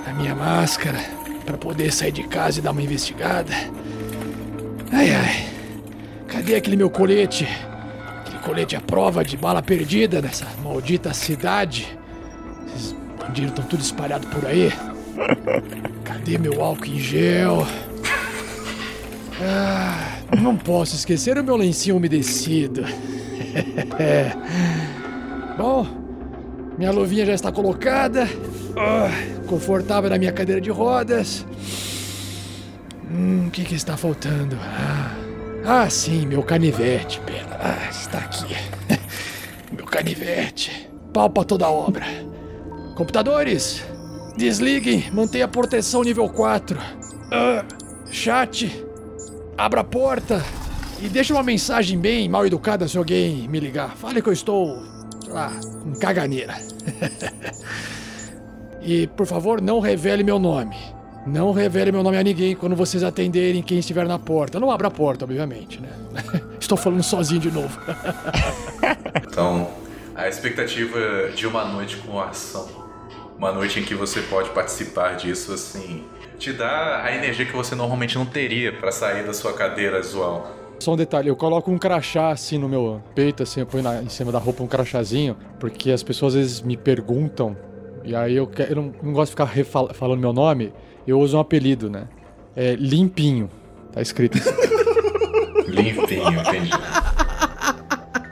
a 0.07 0.12
minha 0.12 0.35
máscara 0.35 0.98
para 1.44 1.57
poder 1.57 1.92
sair 1.92 2.12
de 2.12 2.24
casa 2.24 2.59
e 2.59 2.62
dar 2.62 2.72
uma 2.72 2.83
investigada. 2.83 3.52
Ai, 4.92 5.11
ai, 5.11 5.48
cadê 6.29 6.55
aquele 6.55 6.76
meu 6.76 6.90
colete? 6.90 7.48
Colete 8.46 8.76
à 8.76 8.80
prova 8.80 9.24
de 9.24 9.37
bala 9.37 9.61
perdida 9.61 10.22
nessa 10.22 10.46
maldita 10.62 11.12
cidade. 11.12 11.98
Esses 12.76 12.94
bandidos 13.18 13.50
estão 13.50 13.64
tudo 13.64 13.82
espalhados 13.82 14.28
por 14.28 14.46
aí. 14.46 14.72
Cadê 16.04 16.38
meu 16.38 16.62
álcool 16.62 16.87
em 16.87 17.00
gel? 17.00 17.66
Ah, 19.42 20.20
não 20.40 20.56
posso 20.56 20.94
esquecer 20.94 21.37
o 21.37 21.42
meu 21.42 21.56
lencinho 21.56 21.96
umedecido. 21.96 22.85
Bom, 25.59 25.85
minha 26.78 26.92
luvinha 26.92 27.26
já 27.26 27.35
está 27.35 27.50
colocada. 27.50 28.28
Ah, 28.78 29.11
confortável 29.48 30.09
na 30.09 30.18
minha 30.18 30.32
cadeira 30.32 30.61
de 30.61 30.70
rodas. 30.70 31.44
Hum, 33.11 33.48
o 33.48 33.50
que, 33.50 33.64
que 33.64 33.74
está 33.74 33.96
faltando? 33.96 34.56
Ah. 34.62 35.11
Ah, 35.68 35.90
sim, 35.90 36.26
meu 36.26 36.44
canivete. 36.44 37.20
Pera, 37.26 37.45
ah, 37.60 37.88
está 37.90 38.18
aqui. 38.18 38.54
meu 39.72 39.84
canivete. 39.86 40.90
Pau 41.12 41.30
pra 41.30 41.44
toda 41.44 41.66
a 41.66 41.70
obra. 41.70 42.04
Computadores, 42.94 43.82
desliguem, 44.36 45.10
mantenha 45.12 45.44
a 45.44 45.48
proteção 45.48 46.02
nível 46.02 46.28
4. 46.28 46.78
Ah, 47.30 47.64
chat, 48.10 48.84
abra 49.56 49.80
a 49.80 49.84
porta 49.84 50.42
e 51.00 51.08
deixe 51.08 51.32
uma 51.32 51.42
mensagem 51.42 51.98
bem 51.98 52.28
mal 52.28 52.46
educada 52.46 52.88
se 52.88 52.96
alguém 52.96 53.48
me 53.48 53.60
ligar. 53.60 53.96
Fale 53.96 54.22
que 54.22 54.28
eu 54.28 54.32
estou, 54.32 54.82
sei 55.22 55.32
lá, 55.32 55.52
com 55.82 55.92
caganeira. 55.94 56.54
e, 58.80 59.06
por 59.08 59.26
favor, 59.26 59.60
não 59.60 59.80
revele 59.80 60.22
meu 60.22 60.38
nome. 60.38 60.76
Não 61.26 61.50
revele 61.52 61.90
meu 61.90 62.02
nome 62.02 62.16
a 62.16 62.22
ninguém 62.22 62.54
quando 62.54 62.76
vocês 62.76 63.02
atenderem 63.02 63.62
quem 63.62 63.78
estiver 63.78 64.06
na 64.06 64.18
porta. 64.18 64.60
Não 64.60 64.70
abra 64.70 64.88
a 64.88 64.90
porta, 64.90 65.24
obviamente, 65.24 65.80
né? 65.80 65.88
Estou 66.66 66.76
falando 66.76 67.02
sozinho 67.05 67.40
de 67.40 67.48
novo. 67.48 67.79
então, 69.22 69.70
a 70.16 70.29
expectativa 70.29 71.31
de 71.33 71.46
uma 71.46 71.64
noite 71.64 71.96
com 71.98 72.20
ação, 72.20 72.66
uma 73.38 73.52
noite 73.52 73.79
em 73.79 73.85
que 73.85 73.94
você 73.94 74.20
pode 74.22 74.50
participar 74.50 75.14
disso, 75.14 75.52
assim, 75.52 76.02
te 76.40 76.52
dá 76.52 77.05
a 77.05 77.14
energia 77.14 77.46
que 77.46 77.52
você 77.52 77.76
normalmente 77.76 78.18
não 78.18 78.26
teria 78.26 78.72
para 78.72 78.90
sair 78.90 79.24
da 79.24 79.33
sua 79.33 79.52
cadeira 79.52 80.00
usual. 80.00 80.50
Só 80.81 80.94
um 80.94 80.96
detalhe, 80.96 81.29
eu 81.29 81.37
coloco 81.37 81.70
um 81.70 81.79
crachá 81.79 82.31
assim 82.31 82.59
no 82.59 82.68
meu 82.68 83.00
peito, 83.14 83.44
assim, 83.44 83.61
eu 83.61 83.66
ponho 83.66 83.85
na, 83.85 84.02
em 84.02 84.09
cima 84.09 84.33
da 84.33 84.40
roupa 84.40 84.64
um 84.64 84.66
crachazinho, 84.66 85.37
porque 85.61 85.92
as 85.92 86.02
pessoas 86.02 86.35
às 86.35 86.40
vezes 86.40 86.61
me 86.62 86.76
perguntam 86.76 87.57
E 88.02 88.12
aí 88.16 88.35
eu, 88.35 88.48
quero, 88.48 88.72
eu 88.72 88.76
não, 88.76 88.94
não 89.00 89.12
gosto 89.12 89.37
de 89.37 89.62
ficar 89.62 89.94
falando 89.94 90.18
meu 90.18 90.33
nome, 90.33 90.72
eu 91.07 91.20
uso 91.20 91.37
um 91.37 91.40
apelido, 91.40 91.88
né? 91.88 92.09
É 92.57 92.74
Limpinho. 92.74 93.48
Tá 93.92 94.02
escrito 94.02 94.37
assim. 94.37 94.50
Limpinho, 95.66 96.40
entendi. 96.40 96.70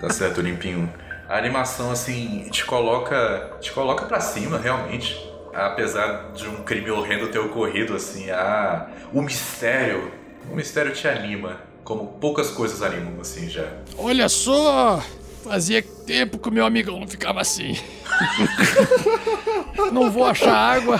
Tá 0.01 0.11
certo, 0.11 0.40
limpinho. 0.40 0.92
A 1.29 1.38
animação, 1.38 1.90
assim, 1.90 2.47
te 2.51 2.64
coloca. 2.64 3.57
te 3.61 3.73
coloca 3.73 4.05
pra 4.07 4.20
cima, 4.20 4.59
realmente. 4.59 5.18
Apesar 5.53 6.33
de 6.33 6.49
um 6.49 6.62
crime 6.62 6.90
horrendo 6.90 7.29
ter 7.29 7.38
ocorrido, 7.38 7.94
assim, 7.94 8.31
a, 8.31 8.88
o 9.12 9.23
mistério. 9.23 10.12
O 10.51 10.55
mistério 10.55 10.92
te 10.92 11.09
anima. 11.09 11.61
Como 11.83 12.07
poucas 12.18 12.51
coisas 12.51 12.83
animam, 12.83 13.20
assim, 13.20 13.49
já. 13.49 13.66
Olha 13.97 14.29
só! 14.29 15.03
Fazia 15.42 15.83
tempo 15.83 16.38
que 16.38 16.49
o 16.49 16.53
meu 16.53 16.64
amigão 16.64 16.99
não 16.99 17.07
ficava 17.07 17.40
assim. 17.40 17.79
não 19.92 20.11
vou 20.11 20.25
achar 20.25 20.55
água, 20.55 20.99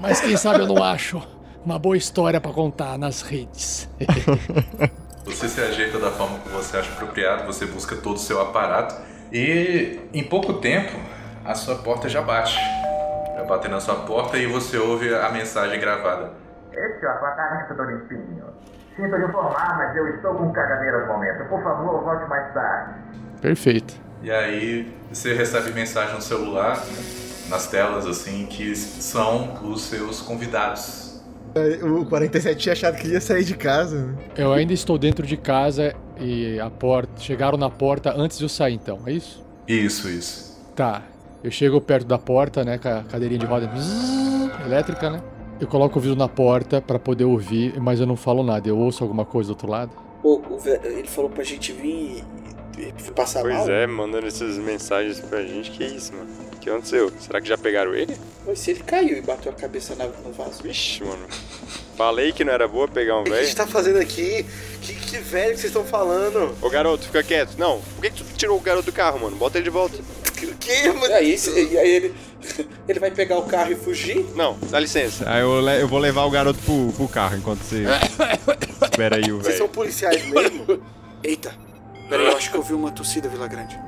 mas 0.00 0.20
quem 0.20 0.36
sabe 0.36 0.60
eu 0.60 0.68
não 0.68 0.80
acho 0.82 1.20
uma 1.64 1.80
boa 1.80 1.96
história 1.96 2.40
pra 2.40 2.52
contar 2.52 2.96
nas 2.96 3.22
redes. 3.22 3.88
Você 5.26 5.48
se 5.48 5.60
ajeita 5.60 5.98
da 5.98 6.12
forma 6.12 6.38
que 6.38 6.48
você 6.48 6.76
acha 6.76 6.92
apropriado, 6.92 7.44
você 7.46 7.66
busca 7.66 7.96
todo 7.96 8.14
o 8.14 8.18
seu 8.18 8.40
aparato 8.40 8.94
e 9.32 10.00
em 10.14 10.22
pouco 10.22 10.54
tempo 10.54 10.96
a 11.44 11.52
sua 11.52 11.74
porta 11.74 12.08
já 12.08 12.22
bate. 12.22 12.56
Já 13.36 13.44
bate 13.44 13.66
na 13.68 13.80
sua 13.80 13.96
porta 13.96 14.38
e 14.38 14.46
você 14.46 14.78
ouve 14.78 15.12
a 15.12 15.28
mensagem 15.30 15.80
gravada. 15.80 16.30
Esse 16.72 17.04
é 17.04 17.08
o 17.08 17.10
apartamento 17.10 17.74
do 17.74 17.82
Limpinho. 17.82 18.44
Sinto 18.94 19.16
lhe 19.16 19.24
informar, 19.26 19.76
mas 19.76 19.96
eu 19.96 20.14
estou 20.14 20.32
com 20.36 20.52
caganeira 20.52 21.00
no 21.00 21.12
momento. 21.12 21.44
Por 21.48 21.60
favor, 21.60 22.04
volte 22.04 22.28
mais 22.30 22.54
tarde. 22.54 22.94
Perfeito. 23.42 23.94
E 24.22 24.30
aí 24.30 24.96
você 25.12 25.34
recebe 25.34 25.72
mensagem 25.72 26.14
no 26.14 26.22
celular, 26.22 26.80
nas 27.50 27.66
telas 27.66 28.06
assim, 28.06 28.46
que 28.46 28.76
são 28.76 29.54
os 29.64 29.82
seus 29.82 30.22
convidados. 30.22 31.05
O 31.82 32.04
47 32.06 32.58
tinha 32.58 32.72
achado 32.72 32.96
que 32.96 33.08
ia 33.08 33.20
sair 33.20 33.44
de 33.44 33.54
casa. 33.56 34.06
né? 34.06 34.14
Eu 34.36 34.52
ainda 34.52 34.72
estou 34.72 34.98
dentro 34.98 35.26
de 35.26 35.36
casa 35.36 35.94
e 36.20 36.58
a 36.60 36.70
porta. 36.70 37.20
Chegaram 37.20 37.56
na 37.56 37.70
porta 37.70 38.12
antes 38.16 38.38
de 38.38 38.44
eu 38.44 38.48
sair, 38.48 38.74
então, 38.74 39.00
é 39.06 39.12
isso? 39.12 39.42
Isso, 39.66 40.08
isso. 40.08 40.56
Tá. 40.74 41.02
Eu 41.42 41.50
chego 41.50 41.80
perto 41.80 42.06
da 42.06 42.18
porta, 42.18 42.64
né, 42.64 42.78
com 42.78 42.88
a 42.88 43.02
cadeirinha 43.04 43.38
de 43.38 43.46
roda 43.46 43.70
elétrica, 44.64 45.10
né? 45.10 45.22
Eu 45.60 45.66
coloco 45.66 45.98
o 45.98 46.02
vidro 46.02 46.16
na 46.18 46.28
porta 46.28 46.82
pra 46.82 46.98
poder 46.98 47.24
ouvir, 47.24 47.80
mas 47.80 48.00
eu 48.00 48.06
não 48.06 48.16
falo 48.16 48.42
nada. 48.42 48.68
Eu 48.68 48.76
ouço 48.78 49.02
alguma 49.02 49.24
coisa 49.24 49.48
do 49.48 49.52
outro 49.52 49.68
lado. 49.70 49.90
Pô, 50.22 50.42
o 50.50 50.60
ele 50.84 51.08
falou 51.08 51.30
pra 51.30 51.44
gente 51.44 51.72
vir 51.72 52.24
passar 53.14 53.44
mal. 53.44 53.56
Pois 53.64 53.68
é, 53.68 53.86
mandando 53.86 54.26
essas 54.26 54.56
mensagens 54.58 55.20
pra 55.20 55.42
gente. 55.42 55.70
Que 55.70 55.84
isso, 55.84 56.12
mano? 56.14 56.28
O 56.54 56.58
que 56.58 56.70
aconteceu? 56.70 57.12
Será 57.20 57.40
que 57.40 57.48
já 57.48 57.56
pegaram 57.56 57.94
ele? 57.94 58.16
Mas 58.46 58.58
se 58.58 58.72
ele 58.72 58.80
caiu 58.80 59.16
e 59.18 59.20
bateu 59.22 59.52
a 59.52 59.54
cabeça 59.54 59.94
na- 59.94 60.06
no 60.06 60.32
vaso. 60.32 60.62
Vixe, 60.62 61.02
mano. 61.04 61.26
Falei 61.96 62.32
que 62.32 62.44
não 62.44 62.52
era 62.52 62.66
boa 62.68 62.86
pegar 62.88 63.16
um 63.16 63.20
O 63.20 63.24
que 63.24 63.30
a 63.30 63.34
velho. 63.34 63.46
gente 63.46 63.56
tá 63.56 63.66
fazendo 63.66 63.98
aqui? 63.98 64.44
Que, 64.82 64.94
que 64.94 65.18
velho 65.18 65.50
que 65.54 65.60
vocês 65.60 65.64
estão 65.72 65.84
falando? 65.84 66.54
Ô 66.60 66.68
garoto, 66.68 67.04
fica 67.06 67.22
quieto. 67.22 67.54
Não, 67.56 67.80
por 67.80 68.02
que, 68.02 68.10
que 68.10 68.22
tu 68.24 68.34
tirou 68.36 68.56
o 68.58 68.60
garoto 68.60 68.86
do 68.86 68.92
carro, 68.92 69.18
mano? 69.20 69.36
Bota 69.36 69.58
ele 69.58 69.64
de 69.64 69.70
volta. 69.70 69.96
O 69.98 70.54
que, 70.58 70.88
mano? 70.88 71.06
E 71.06 71.12
aí, 71.14 71.36
e 71.70 71.78
aí 71.78 71.90
ele, 71.90 72.14
ele 72.86 72.98
vai 73.00 73.10
pegar 73.10 73.38
o 73.38 73.42
carro 73.44 73.72
e 73.72 73.76
fugir? 73.76 74.26
Não, 74.34 74.58
dá 74.68 74.78
licença. 74.78 75.24
Aí 75.30 75.40
eu, 75.40 75.60
le- 75.60 75.80
eu 75.80 75.88
vou 75.88 75.98
levar 75.98 76.24
o 76.24 76.30
garoto 76.30 76.58
pro, 76.62 76.92
pro 76.92 77.08
carro 77.08 77.36
enquanto 77.38 77.60
você. 77.60 77.84
Espera 78.84 79.16
aí 79.16 79.32
o 79.32 79.38
Vocês 79.38 79.56
são 79.56 79.66
velho. 79.66 79.74
policiais 79.74 80.24
mesmo? 80.28 80.82
Eita, 81.24 81.54
peraí, 82.08 82.26
eu 82.26 82.36
acho 82.36 82.50
que 82.50 82.56
eu 82.56 82.62
vi 82.62 82.74
uma 82.74 82.90
tossida, 82.90 83.28
Vila 83.28 83.48
Grande. 83.48 83.78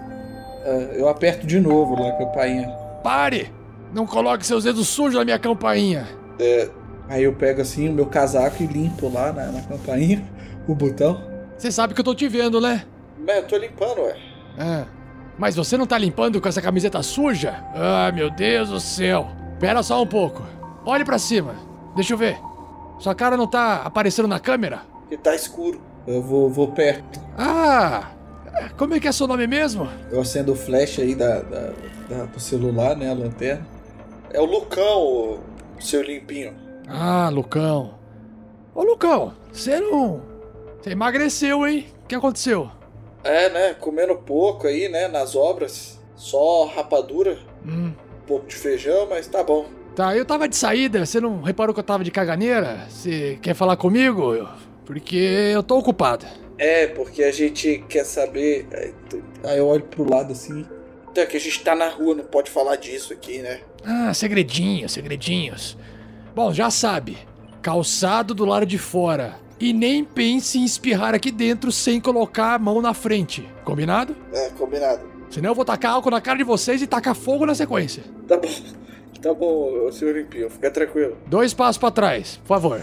Ah, 0.65 0.95
eu 0.95 1.09
aperto 1.09 1.47
de 1.47 1.59
novo 1.61 2.01
lá 2.01 2.11
a 2.11 2.19
campainha. 2.19 2.69
Pare! 3.03 3.53
Não 3.93 4.07
coloque 4.07 4.47
seus 4.47 4.65
dedos 4.65 4.87
sujos 4.89 5.15
na 5.19 5.25
minha 5.25 5.39
campainha. 5.39 6.07
Aí 7.09 7.25
eu 7.25 7.33
pego 7.33 7.63
assim 7.63 7.89
o 7.89 7.93
meu 7.93 8.07
casaco 8.07 8.63
e 8.63 8.67
limpo 8.67 9.11
lá 9.11 9.33
na, 9.33 9.47
na 9.47 9.63
campainha 9.63 10.23
o 10.69 10.75
botão. 10.75 11.21
Você 11.57 11.73
sabe 11.73 11.95
que 11.95 12.01
eu 12.01 12.05
tô 12.05 12.15
te 12.15 12.29
vendo, 12.29 12.61
né? 12.61 12.85
Mas 13.19 13.37
eu 13.37 13.47
tô 13.47 13.57
limpando, 13.57 14.03
ué. 14.03 14.17
Ah, 14.59 14.85
mas 15.39 15.57
você 15.57 15.77
não 15.77 15.87
tá 15.87 15.97
limpando 15.97 16.41
com 16.41 16.49
essa 16.49 16.61
camiseta 16.61 17.03
suja? 17.03 17.65
Ah, 17.75 18.13
meu 18.13 18.31
Deus 18.31 18.69
do 18.69 18.79
céu. 18.79 19.29
Pera 19.59 19.83
só 19.83 20.03
um 20.03 20.07
pouco. 20.07 20.43
Olhe 20.85 21.05
pra 21.05 21.19
cima. 21.19 21.55
Deixa 21.97 22.13
eu 22.13 22.19
ver. 22.19 22.39
Sua 22.99 23.15
cara 23.15 23.37
não 23.37 23.47
tá 23.47 23.83
aparecendo 23.85 24.29
na 24.29 24.39
câmera? 24.39 24.83
E 25.11 25.17
tá 25.17 25.35
escuro. 25.35 25.81
Eu 26.09 26.23
vou, 26.23 26.49
vou 26.51 26.69
perto. 26.69 27.21
Ah! 27.37 28.11
Como 28.77 28.95
é 28.95 29.01
que 29.01 29.07
é 29.07 29.13
seu 29.13 29.27
nome 29.27 29.47
mesmo? 29.47 29.89
Eu 30.11 30.21
acendo 30.21 30.53
o 30.53 30.57
flash 30.57 30.99
aí 30.99 31.15
da, 31.15 31.41
da- 31.41 31.73
da- 32.09 32.25
do 32.25 32.41
celular, 32.41 32.97
né? 32.97 33.11
A 33.11 33.15
lanterna. 33.15 33.67
É 34.31 34.41
o 34.41 34.45
Lucão, 34.45 35.01
o 35.03 35.39
seu 35.81 36.03
limpinho. 36.03 36.55
Ah, 36.89 37.29
Lucão. 37.29 37.95
Ô, 38.75 38.83
Lucão, 38.83 39.35
você 39.53 39.79
não. 39.81 40.23
Você 40.81 40.91
emagreceu, 40.91 41.67
hein? 41.67 41.87
O 42.05 42.07
que 42.09 42.15
aconteceu? 42.15 42.71
É, 43.23 43.51
né? 43.51 43.75
Comendo 43.75 44.17
pouco 44.17 44.67
aí, 44.67 44.89
né? 44.89 45.09
Nas 45.09 45.37
obras. 45.37 46.01
Só 46.17 46.67
rapadura. 46.67 47.39
Hum. 47.65 47.93
Um 48.23 48.27
pouco 48.27 48.47
de 48.47 48.57
feijão, 48.57 49.07
mas 49.09 49.27
tá 49.27 49.43
bom. 49.45 49.67
Tá, 49.95 50.17
eu 50.17 50.25
tava 50.25 50.49
de 50.49 50.55
saída, 50.57 51.05
você 51.05 51.21
não 51.21 51.43
reparou 51.43 51.75
que 51.75 51.81
eu 51.81 51.85
tava 51.85 52.05
de 52.05 52.11
caganeira? 52.11 52.87
Você 52.89 53.37
quer 53.43 53.55
falar 53.55 53.77
comigo? 53.77 54.47
Porque 54.89 55.17
eu 55.53 55.63
tô 55.63 55.77
ocupado. 55.77 56.25
É, 56.57 56.87
porque 56.87 57.23
a 57.23 57.31
gente 57.31 57.85
quer 57.91 58.05
saber. 58.05 58.67
Aí 58.73 58.95
t- 59.11 59.23
Aí 59.45 59.59
eu 59.59 59.67
olho 59.67 59.83
pro 59.85 60.09
lado 60.11 60.33
assim. 60.33 60.65
Então 61.13 61.23
é 61.23 61.27
que 61.27 61.37
a 61.37 61.41
gente 61.41 61.63
tá 61.63 61.75
na 61.75 61.89
rua, 61.91 62.15
não 62.15 62.25
pode 62.25 62.51
falar 62.51 62.77
disso 62.77 63.13
aqui, 63.13 63.41
né? 63.41 63.61
Ah, 63.85 64.15
segredinhos, 64.15 64.93
segredinhos. 64.93 65.77
Bom, 66.35 66.55
já 66.55 66.71
sabe. 66.71 67.19
Calçado 67.61 68.33
do 68.35 68.47
lado 68.47 68.65
de 68.65 68.79
fora. 68.79 69.37
E 69.61 69.75
nem 69.75 70.03
pense 70.03 70.59
em 70.59 70.65
espirrar 70.65 71.15
aqui 71.15 71.31
dentro 71.31 71.71
sem 71.71 72.01
colocar 72.01 72.55
a 72.55 72.59
mão 72.59 72.81
na 72.81 72.95
frente. 72.95 73.47
Combinado? 73.65 74.17
É, 74.33 74.49
combinado. 74.51 75.03
Senão 75.29 75.51
eu 75.51 75.55
vou 75.55 75.67
tacar 75.67 75.93
álcool 75.93 76.11
na 76.11 76.21
cara 76.23 76.39
de 76.39 76.45
vocês 76.45 76.81
e 76.81 76.87
tacar 76.87 77.15
fogo 77.15 77.45
na 77.45 77.55
sequência. 77.55 78.03
Tá 78.27 78.39
bom. 78.39 78.49
Tá 79.21 79.35
bom, 79.35 79.91
senhor 79.91 80.15
limpinho, 80.17 80.49
fica 80.49 80.71
tranquilo. 80.71 81.17
Dois 81.27 81.53
passos 81.53 81.77
pra 81.77 81.91
trás, 81.91 82.37
por 82.37 82.47
favor. 82.47 82.81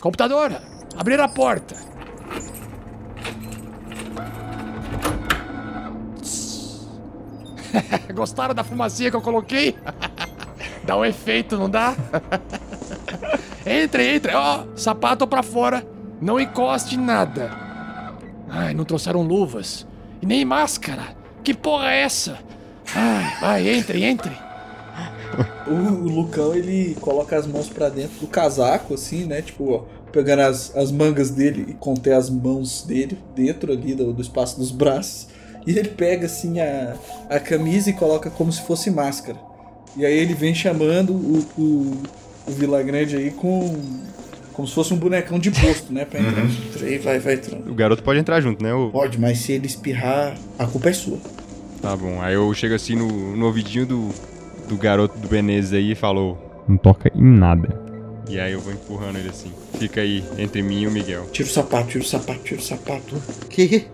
Computador, 0.00 0.52
abrir 0.96 1.20
a 1.20 1.28
porta. 1.28 1.74
Gostaram 8.14 8.54
da 8.54 8.64
fumacinha 8.64 9.10
que 9.10 9.16
eu 9.16 9.20
coloquei? 9.20 9.76
dá 10.84 10.96
um 10.96 11.04
efeito, 11.04 11.56
não 11.56 11.68
dá? 11.68 11.94
entre, 13.66 14.14
entre. 14.14 14.34
Ó, 14.34 14.64
sapato 14.76 15.26
pra 15.26 15.42
fora. 15.42 15.86
Não 16.20 16.40
encoste 16.40 16.96
nada. 16.96 17.50
Ai, 18.48 18.74
não 18.74 18.84
trouxeram 18.84 19.22
luvas. 19.22 19.86
E 20.22 20.26
nem 20.26 20.44
máscara. 20.44 21.16
Que 21.44 21.54
porra 21.54 21.92
é 21.92 22.02
essa? 22.02 22.38
Ai, 22.94 23.40
vai, 23.40 23.68
entre, 23.68 24.04
entre. 24.04 24.47
O, 25.68 25.70
o 25.70 26.08
Lucão, 26.08 26.54
ele 26.54 26.96
coloca 26.98 27.36
as 27.36 27.46
mãos 27.46 27.68
pra 27.68 27.90
dentro 27.90 28.20
do 28.20 28.26
casaco, 28.26 28.94
assim, 28.94 29.26
né? 29.26 29.42
Tipo, 29.42 29.70
ó, 29.70 29.84
pegando 30.10 30.40
as, 30.40 30.74
as 30.74 30.90
mangas 30.90 31.30
dele 31.30 31.66
e 31.68 31.74
contém 31.74 32.14
as 32.14 32.30
mãos 32.30 32.82
dele 32.86 33.18
dentro 33.36 33.72
ali 33.72 33.94
do, 33.94 34.14
do 34.14 34.22
espaço 34.22 34.58
dos 34.58 34.70
braços. 34.70 35.28
E 35.66 35.78
ele 35.78 35.90
pega, 35.90 36.24
assim, 36.24 36.58
a, 36.58 36.96
a 37.28 37.38
camisa 37.38 37.90
e 37.90 37.92
coloca 37.92 38.30
como 38.30 38.50
se 38.50 38.62
fosse 38.62 38.90
máscara. 38.90 39.38
E 39.96 40.06
aí 40.06 40.16
ele 40.16 40.32
vem 40.32 40.54
chamando 40.54 41.12
o, 41.12 41.46
o, 41.58 42.02
o 42.46 42.50
Vila 42.52 42.82
Grande 42.82 43.16
aí 43.16 43.30
com. 43.30 43.76
Como 44.52 44.66
se 44.66 44.74
fosse 44.74 44.92
um 44.92 44.96
bonecão 44.96 45.38
de 45.38 45.52
posto, 45.52 45.92
né? 45.92 46.04
Pra 46.04 46.18
entrar. 46.18 46.46
Aí 46.82 46.98
vai, 46.98 47.18
vai 47.20 47.34
entrando. 47.34 47.70
O 47.70 47.74
garoto 47.74 48.02
pode 48.02 48.18
entrar 48.18 48.40
junto, 48.40 48.62
né? 48.62 48.74
ô? 48.74 48.90
Pode, 48.90 49.20
mas 49.20 49.38
se 49.38 49.52
ele 49.52 49.66
espirrar, 49.66 50.36
a 50.58 50.66
culpa 50.66 50.88
é 50.88 50.92
sua. 50.92 51.18
Tá 51.80 51.96
bom. 51.96 52.20
Aí 52.20 52.34
eu 52.34 52.52
chego 52.54 52.74
assim 52.74 52.96
no, 52.96 53.36
no 53.36 53.46
ouvidinho 53.46 53.86
do, 53.86 54.08
do 54.68 54.76
garoto 54.76 55.18
do 55.18 55.28
Benezes 55.28 55.72
aí 55.72 55.92
e 55.92 55.94
falo: 55.94 56.38
Não 56.68 56.76
toca 56.76 57.10
em 57.14 57.22
nada. 57.22 57.80
E 58.28 58.38
aí 58.38 58.52
eu 58.52 58.60
vou 58.60 58.72
empurrando 58.72 59.16
ele 59.16 59.30
assim. 59.30 59.50
Fica 59.78 60.00
aí 60.02 60.22
entre 60.36 60.62
mim 60.62 60.82
e 60.82 60.86
o 60.86 60.90
Miguel. 60.90 61.26
Tira 61.32 61.48
o 61.48 61.52
sapato, 61.52 61.88
tira 61.88 62.04
o 62.04 62.06
sapato, 62.06 62.40
tira 62.40 62.60
o 62.60 62.64
sapato. 62.64 63.22
Que? 63.48 63.86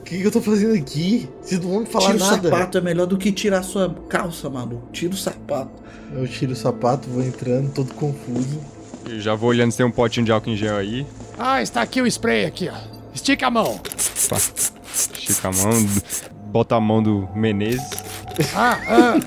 O 0.00 0.02
que, 0.08 0.18
que 0.18 0.24
eu 0.24 0.30
tô 0.30 0.40
fazendo 0.40 0.74
aqui? 0.74 1.28
Vocês 1.42 1.60
não 1.60 1.70
vão 1.70 1.80
me 1.80 1.86
falar 1.86 2.12
Tira 2.12 2.16
o 2.16 2.20
nada. 2.30 2.50
sapato 2.50 2.78
é 2.78 2.80
melhor 2.80 3.06
do 3.06 3.16
que 3.16 3.32
tirar 3.32 3.62
sua 3.64 3.92
calça, 4.08 4.48
maluco. 4.48 4.88
Tira 4.92 5.12
o 5.14 5.16
sapato. 5.16 5.70
Eu 6.12 6.26
tiro 6.28 6.52
o 6.52 6.56
sapato, 6.56 7.08
vou 7.08 7.22
entrando, 7.24 7.72
todo 7.72 7.92
confuso. 7.94 8.60
Eu 9.08 9.20
já 9.20 9.34
vou 9.34 9.50
olhando 9.50 9.70
se 9.72 9.76
tem 9.78 9.86
um 9.86 9.90
potinho 9.90 10.24
de 10.26 10.30
álcool 10.32 10.50
em 10.50 10.56
gel 10.56 10.76
aí. 10.76 11.06
Ah, 11.38 11.60
está 11.62 11.82
aqui 11.82 12.00
o 12.00 12.06
spray 12.06 12.44
aqui, 12.44 12.68
ó. 12.68 12.76
Estica 13.14 13.46
a 13.48 13.50
mão. 13.50 13.80
Pá. 14.28 14.36
Estica 14.94 15.48
a 15.48 15.52
mão, 15.52 15.86
bota 16.46 16.76
a 16.76 16.80
mão 16.80 17.02
do 17.02 17.28
Menezes. 17.34 17.82
Ah, 18.54 18.78
ah. 18.88 19.20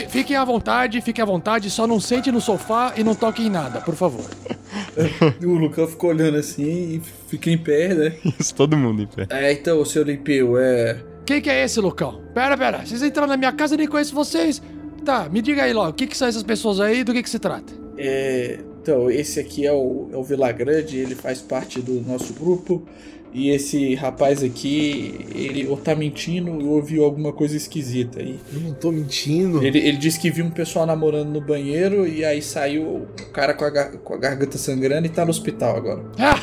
Fi- 0.00 0.08
Fiquem 0.08 0.36
à 0.36 0.44
vontade, 0.44 1.00
fiquem 1.00 1.22
à 1.22 1.26
vontade, 1.26 1.70
só 1.70 1.86
não 1.86 1.98
sente 2.00 2.30
no 2.32 2.40
sofá 2.40 2.94
e 2.96 3.02
não 3.04 3.14
toque 3.14 3.42
em 3.46 3.50
nada, 3.50 3.80
por 3.80 3.94
favor. 3.94 4.24
O 5.42 5.54
Lucão 5.54 5.86
ficou 5.86 6.10
olhando 6.10 6.36
assim 6.36 6.62
e 6.96 7.02
fica 7.28 7.50
em 7.50 7.56
pé, 7.58 7.94
né? 7.94 8.16
Isso, 8.38 8.54
todo 8.54 8.76
mundo 8.76 9.02
em 9.02 9.06
pé. 9.06 9.26
É, 9.30 9.52
então, 9.52 9.84
seu 9.84 10.02
Limpeu, 10.02 10.58
é. 10.58 10.98
quem 11.24 11.40
que 11.40 11.48
é 11.50 11.64
esse, 11.64 11.80
Lucão? 11.80 12.22
Pera, 12.34 12.56
pera, 12.56 12.84
vocês 12.84 13.02
entraram 13.02 13.28
na 13.28 13.36
minha 13.36 13.52
casa 13.52 13.74
e 13.74 13.78
nem 13.78 13.86
conheço 13.86 14.14
vocês. 14.14 14.60
Tá, 15.04 15.28
me 15.30 15.40
diga 15.40 15.62
aí 15.64 15.72
logo, 15.72 15.90
o 15.90 15.92
que, 15.94 16.06
que 16.06 16.16
são 16.16 16.26
essas 16.28 16.42
pessoas 16.42 16.80
aí 16.80 17.00
e 17.00 17.04
do 17.04 17.12
que, 17.12 17.22
que 17.22 17.30
se 17.30 17.38
trata? 17.38 17.72
É, 17.96 18.58
então, 18.82 19.10
esse 19.10 19.38
aqui 19.40 19.66
é 19.66 19.72
o, 19.72 20.08
é 20.12 20.16
o 20.16 20.22
Vilagrande, 20.24 20.98
ele 20.98 21.14
faz 21.14 21.40
parte 21.40 21.80
do 21.80 22.00
nosso 22.02 22.32
grupo. 22.34 22.86
E 23.38 23.50
esse 23.50 23.94
rapaz 23.94 24.42
aqui, 24.42 25.26
ele 25.34 25.66
ou 25.66 25.76
tá 25.76 25.94
mentindo 25.94 26.50
ou 26.52 26.68
ouviu 26.76 27.04
alguma 27.04 27.34
coisa 27.34 27.54
esquisita 27.54 28.18
aí. 28.20 28.40
Eu 28.50 28.60
não 28.60 28.72
tô 28.72 28.90
mentindo. 28.90 29.62
Ele, 29.62 29.78
ele 29.78 29.98
disse 29.98 30.18
que 30.18 30.30
viu 30.30 30.42
um 30.46 30.50
pessoal 30.50 30.86
namorando 30.86 31.28
no 31.28 31.40
banheiro 31.42 32.08
e 32.08 32.24
aí 32.24 32.40
saiu 32.40 32.82
o 32.82 33.06
cara 33.34 33.52
com 33.52 33.66
a, 33.66 33.68
gar- 33.68 33.92
com 33.92 34.14
a 34.14 34.16
garganta 34.16 34.56
sangrando 34.56 35.06
e 35.06 35.10
tá 35.10 35.22
no 35.22 35.30
hospital 35.30 35.76
agora. 35.76 36.02
Ah, 36.18 36.40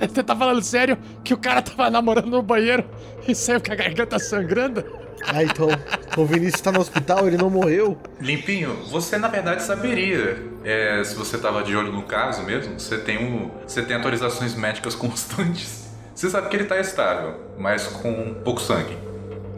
você 0.00 0.22
tá 0.22 0.34
falando 0.34 0.62
sério 0.62 0.96
que 1.22 1.34
o 1.34 1.36
cara 1.36 1.60
tava 1.60 1.90
namorando 1.90 2.28
no 2.30 2.40
banheiro 2.42 2.86
e 3.28 3.34
saiu 3.34 3.60
com 3.60 3.70
a 3.72 3.76
garganta 3.76 4.18
sangrando? 4.18 4.82
Ah, 5.22 5.44
então. 5.44 5.68
O 6.16 6.24
Vinícius 6.24 6.62
tá 6.62 6.72
no 6.72 6.80
hospital, 6.80 7.26
ele 7.26 7.36
não 7.36 7.50
morreu. 7.50 7.98
Limpinho, 8.18 8.74
você 8.90 9.18
na 9.18 9.28
verdade 9.28 9.62
saberia. 9.62 10.38
É, 10.64 11.02
se 11.04 11.14
você 11.14 11.36
tava 11.36 11.62
de 11.62 11.76
olho 11.76 11.92
no 11.92 12.04
caso 12.04 12.42
mesmo, 12.44 12.80
você 12.80 12.96
tem, 12.96 13.18
um, 13.22 13.50
você 13.66 13.82
tem 13.82 13.94
atualizações 13.94 14.54
médicas 14.54 14.94
constantes. 14.94 15.89
Você 16.20 16.28
sabe 16.28 16.50
que 16.50 16.56
ele 16.56 16.66
tá 16.66 16.78
estável, 16.78 17.40
mas 17.56 17.86
com 17.86 18.34
pouco 18.44 18.60
sangue. 18.60 18.94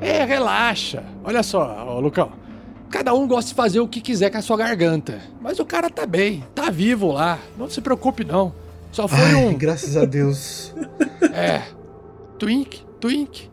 É, 0.01 0.25
relaxa. 0.25 1.03
Olha 1.25 1.42
só, 1.42 1.85
ô, 1.88 1.98
Lucão. 1.98 2.31
Cada 2.88 3.12
um 3.12 3.27
gosta 3.27 3.48
de 3.48 3.57
fazer 3.57 3.81
o 3.81 3.88
que 3.88 4.01
quiser 4.01 4.31
com 4.31 4.38
a 4.38 4.42
sua 4.42 4.57
garganta. 4.57 5.20
Mas 5.40 5.59
o 5.59 5.64
cara 5.64 5.90
tá 5.90 6.07
bem, 6.07 6.44
tá 6.55 6.70
vivo 6.70 7.11
lá. 7.11 7.40
Não 7.59 7.68
se 7.68 7.81
preocupe, 7.81 8.22
não. 8.22 8.55
Só 8.92 9.09
foi 9.09 9.18
Ai, 9.18 9.35
um. 9.46 9.59
graças 9.59 9.96
a 9.96 10.05
Deus. 10.05 10.72
É. 11.35 11.62
Twink, 12.38 12.85
twink. 13.01 13.51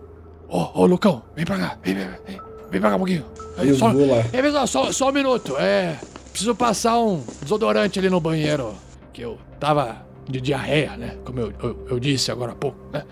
Ô, 0.47 0.81
ô, 0.81 0.85
Lucão, 0.85 1.23
vem 1.35 1.45
pra 1.45 1.57
cá. 1.57 1.77
Vem, 1.81 1.95
vem, 1.95 2.07
vem. 2.27 2.41
Vem 2.69 2.79
pra 2.81 2.91
cá 2.91 2.95
um 2.95 2.99
pouquinho. 2.99 3.25
Eu 3.57 3.75
só, 3.75 3.91
vou 3.91 4.07
lá. 4.07 4.23
É, 4.31 4.41
pessoal, 4.41 4.67
só, 4.67 4.91
só 4.91 5.09
um 5.09 5.13
minuto. 5.13 5.57
É. 5.57 5.97
Preciso 6.31 6.53
passar 6.53 6.99
um 6.99 7.23
desodorante 7.41 7.97
ali 7.97 8.09
no 8.09 8.19
banheiro. 8.19 8.75
Que 9.13 9.23
eu 9.23 9.39
tava 9.59 10.08
de 10.29 10.39
diarreia, 10.39 10.95
né? 10.95 11.17
Como 11.25 11.39
eu, 11.39 11.53
eu, 11.61 11.87
eu 11.89 11.99
disse 11.99 12.31
agora 12.31 12.51
há 12.51 12.55
pouco, 12.55 12.77
né? 12.93 13.03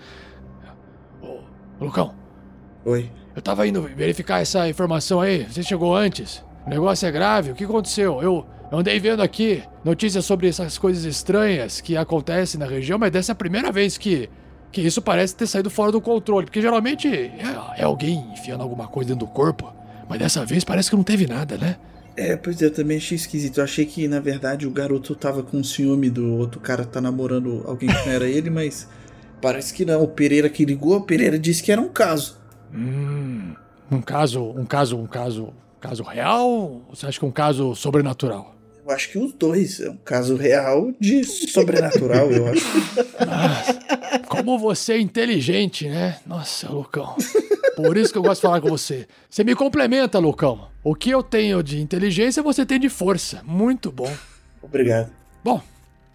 Ô, 1.20 1.38
Lucão, 1.80 2.14
Oi. 2.84 3.10
eu 3.34 3.42
tava 3.42 3.66
indo 3.66 3.82
verificar 3.82 4.40
essa 4.40 4.68
informação 4.68 5.20
aí. 5.20 5.44
Você 5.44 5.62
chegou 5.62 5.94
antes. 5.94 6.44
O 6.64 6.70
negócio 6.70 7.06
é 7.06 7.10
grave. 7.10 7.50
O 7.50 7.54
que 7.54 7.64
aconteceu? 7.64 8.22
Eu, 8.22 8.46
eu 8.70 8.78
andei 8.78 9.00
vendo 9.00 9.22
aqui 9.22 9.62
notícias 9.84 10.24
sobre 10.24 10.48
essas 10.48 10.78
coisas 10.78 11.04
estranhas 11.04 11.80
que 11.80 11.96
acontecem 11.96 12.60
na 12.60 12.66
região, 12.66 12.98
mas 12.98 13.10
dessa 13.10 13.32
é 13.32 13.34
a 13.34 13.36
primeira 13.36 13.72
vez 13.72 13.98
que, 13.98 14.30
que 14.70 14.80
isso 14.80 15.02
parece 15.02 15.34
ter 15.34 15.46
saído 15.46 15.70
fora 15.70 15.90
do 15.90 16.00
controle. 16.00 16.46
Porque 16.46 16.62
geralmente 16.62 17.08
é, 17.08 17.78
é 17.78 17.84
alguém 17.84 18.32
enfiando 18.32 18.62
alguma 18.62 18.86
coisa 18.86 19.08
dentro 19.08 19.26
do 19.26 19.32
corpo. 19.32 19.72
Mas 20.08 20.20
dessa 20.20 20.44
vez 20.44 20.62
parece 20.62 20.88
que 20.88 20.96
não 20.96 21.02
teve 21.02 21.26
nada, 21.26 21.58
né? 21.58 21.76
É, 22.18 22.34
pois 22.34 22.60
é, 22.60 22.64
eu 22.64 22.72
também 22.72 22.96
achei 22.96 23.14
esquisito. 23.14 23.58
Eu 23.58 23.64
achei 23.64 23.86
que, 23.86 24.08
na 24.08 24.18
verdade, 24.18 24.66
o 24.66 24.70
garoto 24.72 25.14
tava 25.14 25.40
com 25.40 25.62
ciúme 25.62 26.10
do 26.10 26.34
outro 26.34 26.60
cara 26.60 26.84
tá 26.84 27.00
namorando 27.00 27.62
alguém 27.64 27.88
que 27.88 27.94
não 27.94 28.12
era 28.12 28.28
ele, 28.28 28.50
mas 28.50 28.88
parece 29.40 29.72
que 29.72 29.84
não. 29.84 30.02
O 30.02 30.08
Pereira 30.08 30.48
que 30.48 30.64
ligou, 30.64 30.96
o 30.96 31.02
Pereira 31.02 31.38
disse 31.38 31.62
que 31.62 31.70
era 31.70 31.80
um 31.80 31.88
caso. 31.88 32.36
Hum. 32.74 33.54
Um 33.88 34.02
caso, 34.02 34.42
um 34.42 34.66
caso, 34.66 34.98
um 34.98 35.06
caso, 35.06 35.54
caso 35.80 36.02
real? 36.02 36.48
Ou 36.48 36.86
você 36.90 37.06
acha 37.06 37.20
que 37.20 37.24
é 37.24 37.28
um 37.28 37.32
caso 37.32 37.76
sobrenatural? 37.76 38.52
Eu 38.84 38.90
acho 38.90 39.10
que 39.10 39.18
os 39.18 39.32
dois. 39.32 39.78
É 39.78 39.88
um 39.88 39.98
caso 39.98 40.34
real 40.34 40.90
de 40.98 41.22
sobrenatural, 41.22 42.32
eu 42.32 42.48
acho. 42.48 42.66
Como 44.26 44.58
você 44.58 44.94
é 44.94 45.00
inteligente, 45.00 45.88
né? 45.88 46.18
Nossa, 46.26 46.68
Lucão. 46.68 47.14
Por 47.82 47.96
isso 47.96 48.12
que 48.12 48.18
eu 48.18 48.22
gosto 48.22 48.40
de 48.40 48.46
falar 48.48 48.60
com 48.60 48.68
você. 48.68 49.06
Você 49.30 49.44
me 49.44 49.54
complementa, 49.54 50.18
Lucão. 50.18 50.68
O 50.82 50.96
que 50.96 51.10
eu 51.10 51.22
tenho 51.22 51.62
de 51.62 51.80
inteligência, 51.80 52.42
você 52.42 52.66
tem 52.66 52.80
de 52.80 52.88
força. 52.88 53.40
Muito 53.44 53.92
bom. 53.92 54.12
Obrigado. 54.60 55.12
Bom, 55.44 55.62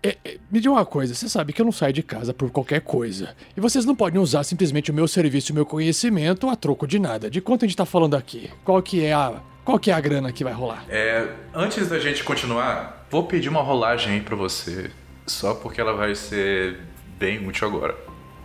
é, 0.04 0.18
é, 0.26 0.38
me 0.52 0.60
diga 0.60 0.74
uma 0.74 0.86
coisa. 0.86 1.16
Você 1.16 1.30
sabe 1.30 1.54
que 1.54 1.62
eu 1.62 1.66
não 1.66 1.72
saio 1.72 1.94
de 1.94 2.04
casa 2.04 2.34
por 2.34 2.52
qualquer 2.52 2.82
coisa. 2.82 3.34
E 3.56 3.62
vocês 3.62 3.86
não 3.86 3.96
podem 3.96 4.20
usar 4.20 4.44
simplesmente 4.44 4.92
o 4.92 4.94
meu 4.94 5.08
serviço 5.08 5.52
e 5.52 5.54
o 5.54 5.56
meu 5.56 5.66
conhecimento 5.66 6.50
a 6.50 6.56
troco 6.58 6.86
de 6.86 7.00
nada. 7.00 7.30
De 7.30 7.40
quanto 7.40 7.64
a 7.64 7.68
gente 7.68 7.78
tá 7.78 7.86
falando 7.86 8.16
aqui? 8.16 8.52
Qual 8.66 8.82
que 8.82 9.06
é 9.06 9.14
a... 9.14 9.42
Qual 9.64 9.80
que 9.80 9.90
é 9.90 9.94
a 9.94 10.02
grana 10.02 10.34
que 10.34 10.44
vai 10.44 10.52
rolar? 10.52 10.84
É, 10.90 11.26
antes 11.54 11.88
da 11.88 11.98
gente 11.98 12.22
continuar, 12.26 13.08
vou 13.10 13.24
pedir 13.24 13.48
uma 13.48 13.62
rolagem 13.62 14.16
aí 14.16 14.20
pra 14.20 14.36
você. 14.36 14.92
Só 15.26 15.54
porque 15.54 15.80
ela 15.80 15.94
vai 15.94 16.14
ser 16.14 16.82
bem 17.18 17.48
útil 17.48 17.70
agora. 17.70 17.96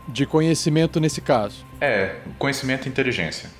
De 0.09 0.25
conhecimento 0.27 0.99
nesse 0.99 1.21
caso. 1.21 1.64
É, 1.81 2.16
conhecimento 2.38 2.87
e 2.87 2.88
inteligência. 2.88 3.51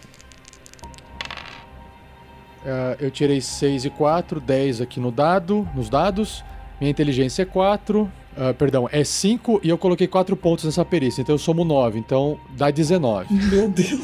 Ah, 2.65 2.97
eu 3.01 3.11
tirei 3.11 3.41
6 3.41 3.87
e 3.87 3.91
4, 3.91 4.41
10 4.41 4.81
aqui 4.81 5.01
no 5.01 5.11
dado, 5.11 5.69
nos 5.75 5.89
dados. 5.89 6.45
Minha 6.81 6.91
inteligência 6.91 7.43
é 7.43 7.45
4. 7.47 8.11
ah, 8.37 8.55
perdão, 8.55 8.89
é 8.93 9.03
5 9.03 9.61
e 9.63 9.69
eu 9.69 9.79
coloquei 9.79 10.07
4 10.07 10.37
pontos 10.37 10.65
nessa 10.65 10.85
perícia, 10.85 11.23
então 11.23 11.35
eu 11.35 11.39
somo 11.39 11.65
9, 11.65 11.99
então 11.99 12.39
dá 12.51 12.71
19. 12.71 13.33
Meu 13.51 13.69
Deus. 13.69 14.01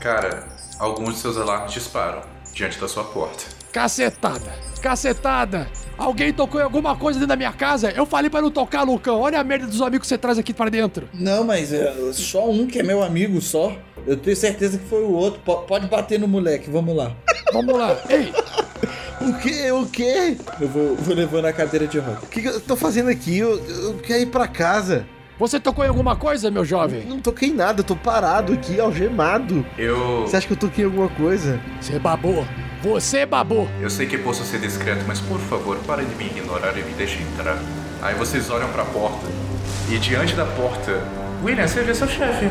Cara, 0.00 0.48
alguns 0.78 1.14
de 1.14 1.20
seus 1.20 1.36
alarmes 1.36 1.72
disparam 1.72 2.22
diante 2.54 2.78
da 2.78 2.88
sua 2.88 3.04
porta. 3.04 3.61
Cacetada! 3.72 4.52
Cacetada! 4.82 5.68
Alguém 5.96 6.32
tocou 6.32 6.60
em 6.60 6.64
alguma 6.64 6.96
coisa 6.96 7.18
dentro 7.18 7.28
da 7.28 7.36
minha 7.36 7.52
casa? 7.52 7.90
Eu 7.92 8.04
falei 8.04 8.28
pra 8.28 8.42
não 8.42 8.50
tocar, 8.50 8.82
Lucão. 8.82 9.20
Olha 9.20 9.38
a 9.40 9.44
merda 9.44 9.66
dos 9.66 9.80
amigos 9.80 10.00
que 10.00 10.08
você 10.08 10.18
traz 10.18 10.38
aqui 10.38 10.52
pra 10.52 10.68
dentro. 10.68 11.08
Não, 11.14 11.44
mas 11.44 11.72
é 11.72 11.92
só 12.12 12.50
um 12.50 12.66
que 12.66 12.80
é 12.80 12.82
meu 12.82 13.02
amigo 13.02 13.40
só. 13.40 13.72
Eu 14.06 14.16
tenho 14.16 14.36
certeza 14.36 14.78
que 14.78 14.84
foi 14.88 15.02
o 15.02 15.12
outro. 15.12 15.40
Po- 15.44 15.58
pode 15.62 15.86
bater 15.86 16.18
no 16.18 16.26
moleque, 16.26 16.68
vamos 16.68 16.96
lá. 16.96 17.12
Vamos 17.52 17.76
lá. 17.78 17.96
Ei, 18.08 18.32
O 19.20 19.38
quê? 19.38 19.70
O 19.70 19.86
quê? 19.86 20.36
Eu 20.60 20.68
vou, 20.68 20.96
vou 20.96 21.14
levando 21.14 21.44
a 21.46 21.52
cadeira 21.52 21.86
de 21.86 21.98
roda. 21.98 22.18
O 22.22 22.26
que, 22.26 22.40
que 22.42 22.48
eu 22.48 22.60
tô 22.60 22.74
fazendo 22.74 23.08
aqui? 23.08 23.38
Eu, 23.38 23.56
eu 23.68 23.94
quero 23.98 24.22
ir 24.22 24.26
pra 24.26 24.48
casa. 24.48 25.06
você 25.38 25.60
tocou 25.60 25.84
em 25.84 25.88
alguma 25.88 26.16
coisa, 26.16 26.50
meu 26.50 26.64
jovem? 26.64 27.04
Não 27.06 27.20
toquei 27.20 27.50
em 27.50 27.54
nada, 27.54 27.80
eu 27.80 27.84
tô 27.84 27.94
parado 27.94 28.52
aqui, 28.54 28.80
algemado. 28.80 29.64
Eu. 29.78 30.22
Você 30.22 30.36
acha 30.36 30.46
que 30.48 30.54
eu 30.54 30.56
toquei 30.58 30.82
em 30.84 30.88
alguma 30.88 31.08
coisa? 31.10 31.60
Você 31.80 31.98
babou. 32.00 32.44
Você 32.82 33.24
babou. 33.24 33.68
Eu 33.80 33.88
sei 33.88 34.06
que 34.08 34.18
posso 34.18 34.42
ser 34.44 34.58
discreto, 34.58 35.04
mas 35.06 35.20
por 35.20 35.38
favor, 35.38 35.78
parem 35.86 36.04
de 36.04 36.16
me 36.16 36.26
ignorar 36.26 36.76
e 36.76 36.82
me 36.82 36.92
deixem 36.94 37.22
entrar. 37.22 37.56
Aí 38.02 38.14
vocês 38.16 38.50
olham 38.50 38.68
pra 38.72 38.84
porta. 38.84 39.28
E 39.88 39.98
diante 39.98 40.34
da 40.34 40.44
porta. 40.44 41.00
William, 41.44 41.68
você 41.68 41.82
vê 41.82 41.94
seu 41.94 42.08
chefe. 42.08 42.50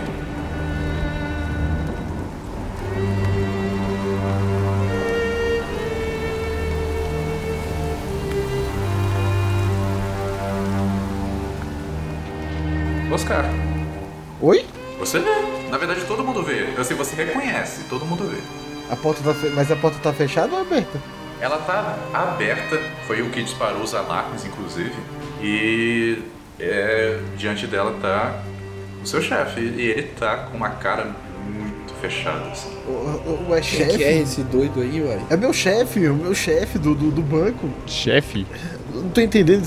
Oscar, 13.12 13.44
Oi? 14.40 14.66
você 14.98 15.20
vê. 15.20 15.30
Na 15.70 15.78
verdade, 15.78 16.06
todo 16.06 16.24
mundo 16.24 16.42
vê. 16.42 16.74
Assim, 16.80 16.94
você 16.94 17.16
reconhece, 17.16 17.84
todo 17.90 18.06
mundo 18.06 18.24
vê. 18.30 18.61
A 18.92 18.96
porta 18.96 19.24
tá 19.24 19.34
fe... 19.34 19.50
Mas 19.56 19.72
a 19.72 19.76
porta 19.76 19.98
tá 20.00 20.12
fechada 20.12 20.54
ou 20.54 20.62
aberta? 20.62 21.00
Ela 21.40 21.58
tá 21.60 21.98
aberta, 22.14 22.80
foi 23.08 23.22
o 23.22 23.30
que 23.30 23.42
disparou 23.42 23.82
os 23.82 23.96
alarmes, 23.96 24.46
inclusive. 24.46 24.94
E 25.42 26.20
é, 26.60 27.18
diante 27.38 27.66
dela 27.66 27.98
tá 28.00 28.44
o 29.02 29.08
seu 29.08 29.22
chefe. 29.22 29.62
E 29.62 29.82
ele 29.82 30.04
tá 30.20 30.38
com 30.38 30.58
uma 30.58 30.70
cara 30.72 31.16
muito 31.46 31.94
fechada, 32.02 32.52
assim. 32.52 32.70
O, 32.86 32.92
o, 32.92 33.48
o 33.50 33.56
é 33.56 33.62
Quem 33.62 33.78
que 33.78 33.84
é 33.84 33.98
chefe? 33.98 34.20
esse 34.20 34.44
doido 34.44 34.82
aí, 34.82 35.02
uai? 35.02 35.22
É 35.30 35.38
meu 35.38 35.54
chefe, 35.54 36.08
o 36.08 36.14
meu 36.14 36.36
chefe 36.36 36.78
do, 36.78 36.94
do, 36.94 37.10
do 37.10 37.22
banco. 37.22 37.70
Chefe? 37.88 38.46
Não 38.94 39.10
tô 39.10 39.22
entendendo. 39.22 39.66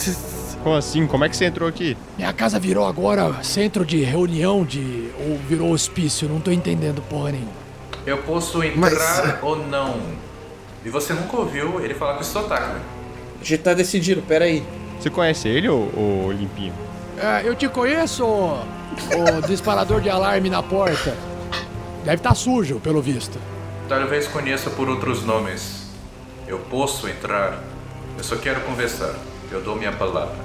Como 0.62 0.76
assim? 0.76 1.07
Como 1.07 1.24
é 1.24 1.28
que 1.28 1.36
você 1.36 1.46
entrou 1.46 1.68
aqui? 1.68 1.96
Minha 2.16 2.32
casa 2.32 2.59
virou 2.61 2.86
agora 2.86 3.42
centro 3.42 3.84
de 3.84 4.03
reunião 4.03 4.64
de. 4.64 5.11
ou 5.18 5.36
virou 5.49 5.72
hospício. 5.72 6.28
Não 6.28 6.40
tô 6.40 6.51
entendendo 6.53 7.03
porra 7.03 7.32
nenhuma. 7.32 7.63
Eu 8.07 8.18
posso 8.18 8.62
entrar 8.62 8.80
Mas- 8.80 9.42
ou 9.42 9.57
não. 9.57 10.00
E 10.84 10.90
você 10.90 11.12
nunca 11.14 11.36
ouviu 11.36 11.80
ele 11.82 11.94
falar 11.94 12.14
com 12.14 12.20
esse 12.20 12.30
sotaque, 12.30 12.74
né? 12.74 12.80
A 13.40 13.44
gente 13.44 13.62
tá 13.62 13.72
decidindo, 13.72 14.22
peraí. 14.22 14.62
Você 15.00 15.09
conhece 15.11 15.48
ele, 15.48 15.68
ô, 15.68 15.88
ô 15.96 16.32
Limpinho? 16.32 16.74
É, 17.18 17.42
eu 17.46 17.55
te 17.55 17.68
conheço, 17.68 18.24
ô 18.24 18.59
disparador 19.46 20.00
de 20.00 20.11
alarme 20.11 20.50
na 20.50 20.62
porta. 20.62 21.16
Deve 22.05 22.16
estar 22.16 22.34
sujo, 22.34 22.80
pelo 22.80 23.00
visto. 23.00 23.38
Talvez 23.88 24.26
conheça 24.28 24.68
por 24.70 24.88
outros 24.88 25.24
nomes. 25.24 25.84
Eu 26.46 26.59
posso 26.59 27.09
entrar. 27.09 27.62
Eu 28.18 28.24
só 28.24 28.36
quero 28.36 28.61
conversar. 28.62 29.14
Eu 29.50 29.62
dou 29.62 29.76
minha 29.76 29.92
palavra. 29.92 30.36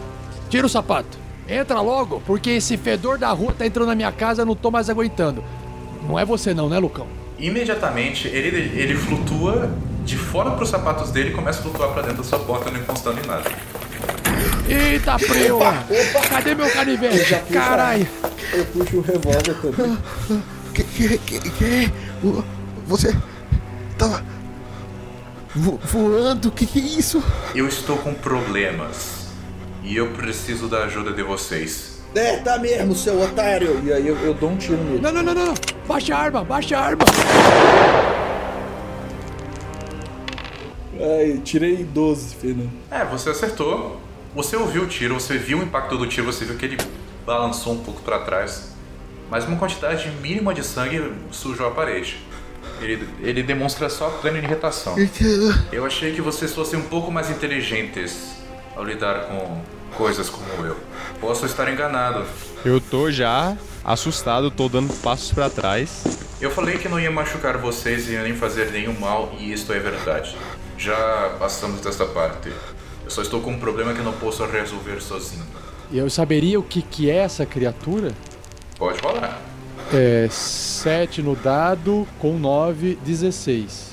Tira 0.49 0.65
o 0.65 0.69
sapato. 0.69 1.17
Entra 1.47 1.81
logo, 1.81 2.21
porque 2.25 2.51
esse 2.51 2.77
fedor 2.77 3.17
da 3.17 3.29
rua 3.31 3.53
tá 3.57 3.65
entrando 3.65 3.87
na 3.87 3.95
minha 3.95 4.11
casa 4.11 4.41
e 4.41 4.43
eu 4.43 4.45
não 4.45 4.55
tô 4.55 4.71
mais 4.71 4.89
aguentando. 4.89 5.43
Não 6.07 6.17
é 6.17 6.23
você 6.23 6.53
não, 6.53 6.69
né, 6.69 6.79
Lucão? 6.79 7.07
Imediatamente, 7.39 8.27
ele, 8.27 8.79
ele 8.79 8.95
flutua 8.95 9.71
de 10.03 10.17
fora 10.17 10.51
pros 10.51 10.69
sapatos 10.69 11.11
dele 11.11 11.29
e 11.29 11.33
começa 11.33 11.59
a 11.59 11.63
flutuar 11.63 11.89
pra 11.91 12.01
dentro 12.01 12.17
da 12.17 12.23
sua 12.23 12.39
porta, 12.39 12.69
não 12.71 12.79
encostando 12.79 13.19
em 13.23 13.25
nada. 13.27 13.49
Eita, 14.67 15.17
preula! 15.17 15.85
Cadê 16.29 16.55
meu 16.55 16.69
canivete? 16.71 17.35
Caralho! 17.51 18.07
Eu 18.53 18.65
puxo 18.65 18.97
o 18.97 19.01
revólver 19.01 19.55
também. 19.61 19.97
Que, 20.73 20.83
que, 20.83 21.17
que, 21.17 21.39
que? 21.51 21.91
O- 22.23 22.43
Você 22.87 23.15
tava 23.97 24.23
vo- 25.55 25.79
voando? 25.83 26.51
Que 26.51 26.65
que 26.65 26.79
é 26.79 26.99
isso? 26.99 27.23
Eu 27.55 27.67
estou 27.67 27.97
com 27.97 28.13
problemas 28.13 29.27
e 29.83 29.95
eu 29.95 30.11
preciso 30.11 30.67
da 30.67 30.83
ajuda 30.85 31.11
de 31.11 31.23
vocês. 31.23 31.98
É, 32.15 32.37
tá 32.37 32.57
mesmo, 32.57 32.95
seu 32.95 33.21
otário. 33.21 33.81
E 33.85 33.93
aí 33.93 34.07
eu, 34.07 34.17
eu 34.17 34.33
dou 34.33 34.49
um 34.49 34.57
tiro 34.57 34.83
nele. 34.83 34.99
Não, 34.99 35.11
não, 35.11 35.23
não, 35.23 35.33
não, 35.33 35.45
não. 35.47 35.53
Baixa 35.87 36.15
a 36.15 36.19
arma, 36.19 36.43
baixa 36.43 36.77
a 36.77 36.81
arma. 36.81 37.05
Ai, 40.99 41.39
tirei 41.43 41.83
12, 41.83 42.35
Fernando. 42.35 42.71
É, 42.89 43.05
você 43.05 43.29
acertou. 43.29 44.01
Você 44.35 44.55
ouviu 44.55 44.83
o 44.83 44.87
tiro, 44.87 45.15
você 45.19 45.37
viu 45.37 45.59
o 45.59 45.63
impacto 45.63 45.97
do 45.97 46.05
tiro, 46.07 46.25
você 46.25 46.45
viu 46.45 46.55
que 46.55 46.65
ele 46.65 46.77
balançou 47.25 47.73
um 47.73 47.83
pouco 47.83 48.01
para 48.01 48.19
trás. 48.19 48.73
Mas 49.29 49.45
uma 49.45 49.57
quantidade 49.57 50.09
mínima 50.21 50.53
de 50.53 50.63
sangue 50.63 51.13
sujou 51.31 51.67
a 51.67 51.71
parede. 51.71 52.19
Ele, 52.81 53.07
ele 53.21 53.43
demonstra 53.43 53.89
só 53.89 54.09
plena 54.09 54.37
irritação. 54.39 54.95
Eu 55.71 55.85
achei 55.85 56.13
que 56.13 56.21
vocês 56.21 56.53
fossem 56.53 56.79
um 56.79 56.83
pouco 56.83 57.11
mais 57.11 57.29
inteligentes 57.29 58.33
ao 58.75 58.83
lidar 58.83 59.27
com 59.27 59.61
coisas 59.89 60.29
como 60.29 60.65
eu. 60.65 60.77
Posso 61.19 61.45
estar 61.45 61.71
enganado. 61.71 62.25
Eu 62.63 62.79
tô 62.79 63.11
já 63.11 63.57
assustado, 63.83 64.51
tô 64.51 64.69
dando 64.69 64.93
passos 65.01 65.31
pra 65.31 65.49
trás. 65.49 66.03
Eu 66.39 66.51
falei 66.51 66.77
que 66.77 66.87
não 66.87 66.99
ia 66.99 67.11
machucar 67.11 67.57
vocês 67.57 68.09
e 68.09 68.17
nem 68.17 68.33
fazer 68.33 68.71
nenhum 68.71 68.97
mal, 68.97 69.33
e 69.37 69.51
isto 69.51 69.73
é 69.73 69.79
verdade. 69.79 70.37
Já 70.77 71.35
passamos 71.37 71.81
dessa 71.81 72.05
parte. 72.05 72.49
Eu 73.03 73.09
só 73.09 73.21
estou 73.21 73.41
com 73.41 73.51
um 73.51 73.59
problema 73.59 73.93
que 73.93 74.01
não 74.01 74.13
posso 74.13 74.45
resolver 74.45 75.01
sozinho. 75.01 75.43
E 75.91 75.97
eu 75.97 76.09
saberia 76.09 76.59
o 76.59 76.63
que, 76.63 76.81
que 76.81 77.09
é 77.09 77.17
essa 77.17 77.45
criatura? 77.45 78.13
Pode 78.77 79.01
rolar. 79.01 79.41
É 79.91 80.27
7 80.29 81.21
no 81.21 81.35
dado 81.35 82.07
com 82.19 82.37
9, 82.37 82.97
16. 83.03 83.89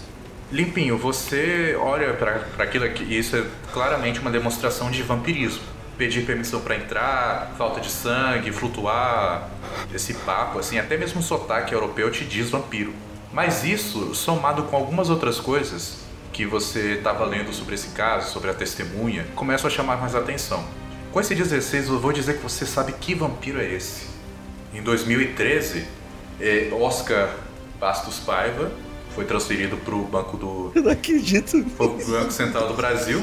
Limpinho, 0.52 0.96
você 0.96 1.76
olha 1.80 2.12
pra 2.12 2.42
aquilo 2.58 2.84
aqui, 2.84 3.02
e 3.02 3.18
isso 3.18 3.34
é 3.34 3.44
claramente 3.72 4.20
uma 4.20 4.30
demonstração 4.30 4.90
de 4.90 5.02
vampirismo. 5.02 5.62
Pedir 5.96 6.26
permissão 6.26 6.60
pra 6.60 6.76
entrar, 6.76 7.54
falta 7.56 7.80
de 7.80 7.90
sangue, 7.90 8.52
flutuar, 8.52 9.48
esse 9.94 10.12
papo, 10.12 10.58
assim, 10.58 10.78
até 10.78 10.96
mesmo 10.96 11.20
o 11.20 11.22
sotaque 11.22 11.72
europeu 11.72 12.10
te 12.10 12.24
diz 12.24 12.50
vampiro. 12.50 12.92
Mas 13.32 13.64
isso, 13.64 14.14
somado 14.14 14.64
com 14.64 14.76
algumas 14.76 15.08
outras 15.10 15.40
coisas 15.40 15.98
que 16.32 16.44
você 16.44 16.94
estava 16.94 17.24
lendo 17.24 17.52
sobre 17.52 17.74
esse 17.74 17.88
caso, 17.88 18.30
sobre 18.30 18.50
a 18.50 18.54
testemunha, 18.54 19.26
começa 19.34 19.66
a 19.66 19.70
chamar 19.70 19.96
mais 19.96 20.14
atenção. 20.14 20.64
Com 21.12 21.20
esse 21.20 21.34
16, 21.34 21.88
eu 21.88 21.98
vou 21.98 22.12
dizer 22.12 22.36
que 22.36 22.42
você 22.42 22.66
sabe 22.66 22.92
que 22.92 23.14
vampiro 23.14 23.58
é 23.58 23.64
esse. 23.72 24.06
Em 24.74 24.82
2013, 24.82 25.86
eh, 26.38 26.68
Oscar 26.78 27.30
Bastos 27.80 28.18
Paiva 28.18 28.70
foi 29.14 29.24
transferido 29.24 29.78
para 29.78 29.94
o 29.94 30.02
Banco 30.04 30.36
do 30.36 30.72
Eu 30.74 30.82
não 30.82 30.92
acredito. 30.92 31.64
pro 31.76 31.88
Banco 31.88 32.30
Central 32.30 32.68
do 32.68 32.74
Brasil, 32.74 33.22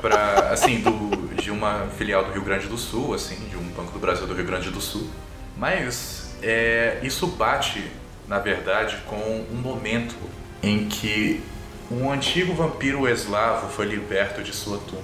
para 0.00 0.50
assim 0.52 0.80
do 0.80 1.19
de 1.40 1.50
uma 1.50 1.86
filial 1.96 2.24
do 2.24 2.32
Rio 2.32 2.42
Grande 2.42 2.66
do 2.66 2.76
Sul, 2.76 3.14
assim, 3.14 3.36
de 3.48 3.56
um 3.56 3.62
Banco 3.70 3.92
do 3.92 3.98
Brasil 3.98 4.26
do 4.26 4.34
Rio 4.34 4.44
Grande 4.44 4.70
do 4.70 4.80
Sul. 4.80 5.08
Mas 5.56 6.30
é, 6.42 6.98
isso 7.02 7.26
bate, 7.26 7.82
na 8.28 8.38
verdade, 8.38 8.98
com 9.06 9.44
um 9.50 9.56
momento 9.56 10.14
em 10.62 10.88
que 10.88 11.40
um 11.90 12.10
antigo 12.10 12.54
vampiro 12.54 13.08
eslavo 13.08 13.68
foi 13.68 13.86
liberto 13.86 14.42
de 14.42 14.54
sua 14.54 14.78
tumba. 14.78 15.02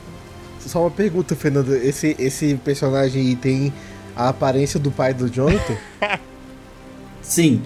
Só 0.61 0.81
uma 0.81 0.91
pergunta, 0.91 1.35
Fernando. 1.35 1.75
Esse, 1.75 2.17
esse 2.19 2.55
personagem 2.57 3.23
aí 3.23 3.37
tem 3.37 3.73
a 4.15 4.29
aparência 4.29 4.79
do 4.79 4.91
pai 4.91 5.13
do 5.13 5.29
Jonathan? 5.29 5.77
Sim. 7.23 7.63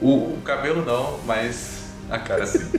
O, 0.00 0.34
o 0.34 0.40
cabelo 0.44 0.84
não, 0.84 1.18
mas 1.26 1.84
a 2.10 2.18
cara 2.18 2.46
sim. 2.46 2.70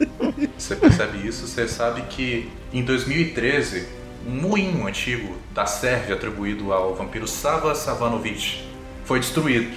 Você 0.58 0.76
percebe 0.76 1.26
isso? 1.26 1.46
Você 1.46 1.66
sabe 1.66 2.02
que 2.02 2.50
em 2.72 2.84
2013, 2.84 3.86
um 4.26 4.48
moinho 4.48 4.86
antigo 4.86 5.36
da 5.54 5.66
Sérvia 5.66 6.14
atribuído 6.14 6.72
ao 6.72 6.94
vampiro 6.94 7.26
Sava 7.26 7.74
Savanovic 7.74 8.64
foi 9.04 9.20
destruído. 9.20 9.76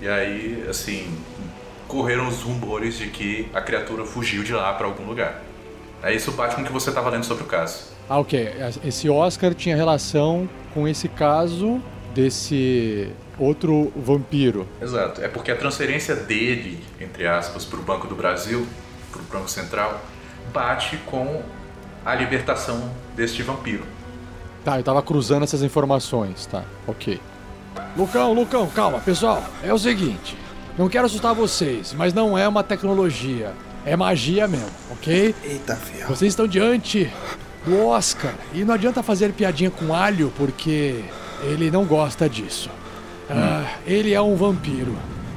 E 0.00 0.08
aí, 0.08 0.66
assim, 0.68 1.10
correram 1.88 2.28
os 2.28 2.42
rumores 2.42 2.98
de 2.98 3.08
que 3.08 3.48
a 3.54 3.60
criatura 3.60 4.04
fugiu 4.04 4.42
de 4.42 4.52
lá 4.52 4.72
para 4.74 4.86
algum 4.86 5.04
lugar. 5.06 5.42
Aí 6.02 6.16
isso 6.16 6.30
bate 6.32 6.54
com 6.54 6.62
o 6.62 6.64
que 6.64 6.72
você 6.72 6.90
estava 6.90 7.08
lendo 7.10 7.24
sobre 7.24 7.44
o 7.44 7.46
caso. 7.46 7.84
Ah, 8.08 8.18
ok. 8.18 8.52
Esse 8.84 9.08
Oscar 9.08 9.54
tinha 9.54 9.74
relação 9.74 10.48
com 10.74 10.86
esse 10.86 11.08
caso 11.08 11.80
desse 12.14 13.10
outro 13.38 13.92
vampiro. 13.96 14.68
Exato. 14.80 15.22
É 15.22 15.28
porque 15.28 15.50
a 15.50 15.56
transferência 15.56 16.14
dele, 16.14 16.82
entre 17.00 17.26
aspas, 17.26 17.64
para 17.64 17.78
o 17.78 17.82
Banco 17.82 18.06
do 18.06 18.14
Brasil, 18.14 18.66
para 19.10 19.20
o 19.20 19.24
Banco 19.24 19.50
Central, 19.50 20.00
bate 20.52 20.96
com 21.06 21.42
a 22.06 22.14
libertação 22.14 22.88
deste 23.16 23.42
vampiro. 23.42 23.84
Tá, 24.64 24.78
eu 24.78 24.84
tava 24.84 25.02
cruzando 25.02 25.42
essas 25.42 25.62
informações, 25.62 26.46
tá, 26.46 26.62
ok. 26.86 27.20
Lucão, 27.96 28.32
Lucão, 28.32 28.68
calma, 28.68 29.00
pessoal. 29.00 29.42
É 29.62 29.74
o 29.74 29.78
seguinte, 29.78 30.38
não 30.78 30.88
quero 30.88 31.06
assustar 31.06 31.34
vocês, 31.34 31.92
mas 31.92 32.14
não 32.14 32.38
é 32.38 32.46
uma 32.46 32.62
tecnologia. 32.62 33.52
É 33.84 33.96
magia 33.96 34.46
mesmo, 34.46 34.70
ok? 34.92 35.34
Eita, 35.44 35.74
ferro. 35.74 36.14
Vocês 36.14 36.32
estão 36.32 36.46
diante 36.46 37.12
do 37.64 37.86
Oscar 37.86 38.34
e 38.54 38.64
não 38.64 38.74
adianta 38.74 39.02
fazer 39.02 39.32
piadinha 39.32 39.70
com 39.70 39.92
alho 39.92 40.32
porque 40.36 41.04
ele 41.42 41.70
não 41.70 41.84
gosta 41.84 42.28
disso. 42.28 42.70
Ah, 43.28 43.64
ele 43.84 44.12
é 44.12 44.20
um 44.20 44.36
vampiro. 44.36 44.96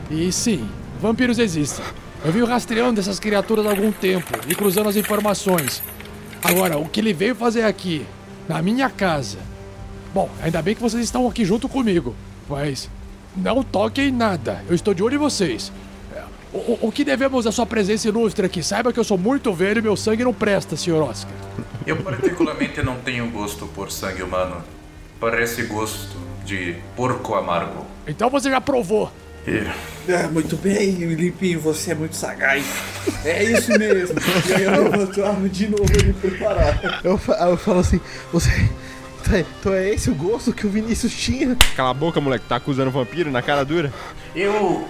E 0.09 0.31
sim, 0.31 0.67
vampiros 1.01 1.39
existem. 1.39 1.85
Eu 2.23 2.31
venho 2.31 2.45
rastreando 2.45 2.99
essas 2.99 3.19
criaturas 3.19 3.65
há 3.65 3.69
algum 3.69 3.91
tempo 3.91 4.37
e 4.47 4.53
cruzando 4.53 4.89
as 4.89 4.95
informações. 4.95 5.81
Agora, 6.43 6.77
o 6.77 6.87
que 6.87 6.99
ele 6.99 7.13
veio 7.13 7.35
fazer 7.35 7.63
aqui, 7.63 8.05
na 8.47 8.61
minha 8.61 8.89
casa? 8.89 9.37
Bom, 10.13 10.29
ainda 10.41 10.61
bem 10.61 10.73
que 10.75 10.81
vocês 10.81 11.03
estão 11.03 11.27
aqui 11.27 11.45
junto 11.45 11.67
comigo, 11.69 12.15
mas 12.47 12.89
não 13.35 13.61
toquem 13.63 14.07
em 14.07 14.11
nada. 14.11 14.63
Eu 14.67 14.75
estou 14.75 14.93
de 14.93 15.03
olho 15.03 15.15
em 15.15 15.19
vocês. 15.19 15.71
O, 16.51 16.57
o- 16.57 16.79
o 16.87 16.91
que 16.91 17.03
devemos 17.03 17.45
da 17.45 17.51
sua 17.51 17.65
presença 17.65 18.07
ilustre 18.07 18.43
aqui? 18.45 18.63
Saiba 18.63 18.91
que 18.91 18.99
eu 18.99 19.03
sou 19.03 19.17
muito 19.19 19.53
velho 19.53 19.79
e 19.79 19.81
meu 19.83 19.95
sangue 19.95 20.23
não 20.23 20.33
presta, 20.33 20.75
Sr. 20.75 20.93
Oscar. 21.03 21.31
Eu 21.85 21.97
particularmente 21.97 22.81
não 22.81 22.95
tenho 23.01 23.29
gosto 23.29 23.67
por 23.67 23.91
sangue 23.91 24.23
humano. 24.23 24.63
Parece 25.19 25.63
gosto 25.63 26.17
de 26.45 26.75
porco 26.95 27.35
amargo. 27.35 27.85
Então 28.07 28.29
você 28.31 28.49
já 28.49 28.59
provou. 28.59 29.11
Ah, 30.11 30.27
muito 30.27 30.55
bem, 30.57 30.91
Limpinho, 30.91 31.59
você 31.59 31.91
é 31.91 31.95
muito 31.95 32.15
sagaz. 32.15 32.65
É 33.23 33.43
isso 33.43 33.77
mesmo. 33.77 34.15
E 34.49 34.53
aí 34.53 34.63
eu 34.63 34.83
levanto 34.83 35.23
a 35.23 35.29
arma 35.29 35.47
de 35.47 35.67
novo 35.67 35.83
ali 35.93 36.13
preparar. 36.13 37.01
Eu, 37.03 37.11
eu 37.11 37.57
falo 37.57 37.79
assim, 37.79 37.99
você. 38.31 38.49
Então 39.21 39.35
é- 39.35 39.45
Então 39.59 39.73
é 39.73 39.89
esse 39.89 40.09
o 40.09 40.15
gosto 40.15 40.51
que 40.53 40.65
o 40.65 40.69
Vinícius 40.69 41.13
tinha? 41.13 41.55
Cala 41.75 41.91
a 41.91 41.93
boca, 41.93 42.19
moleque, 42.19 42.45
tá 42.49 42.55
acusando 42.55 42.89
vampiro 42.89 43.29
na 43.31 43.41
cara 43.41 43.63
dura? 43.63 43.93
eu 44.35 44.87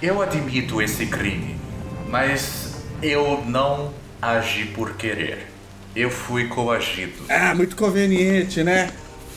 eu 0.00 0.20
admito 0.22 0.80
esse 0.82 1.06
crime, 1.06 1.56
mas 2.08 2.74
eu 3.02 3.42
não 3.46 3.92
agi 4.20 4.64
por 4.66 4.94
querer. 4.94 5.48
Eu 5.94 6.10
fui 6.10 6.46
coagido. 6.46 7.12
Ah, 7.28 7.54
muito 7.54 7.76
conveniente, 7.76 8.62
né? 8.64 8.90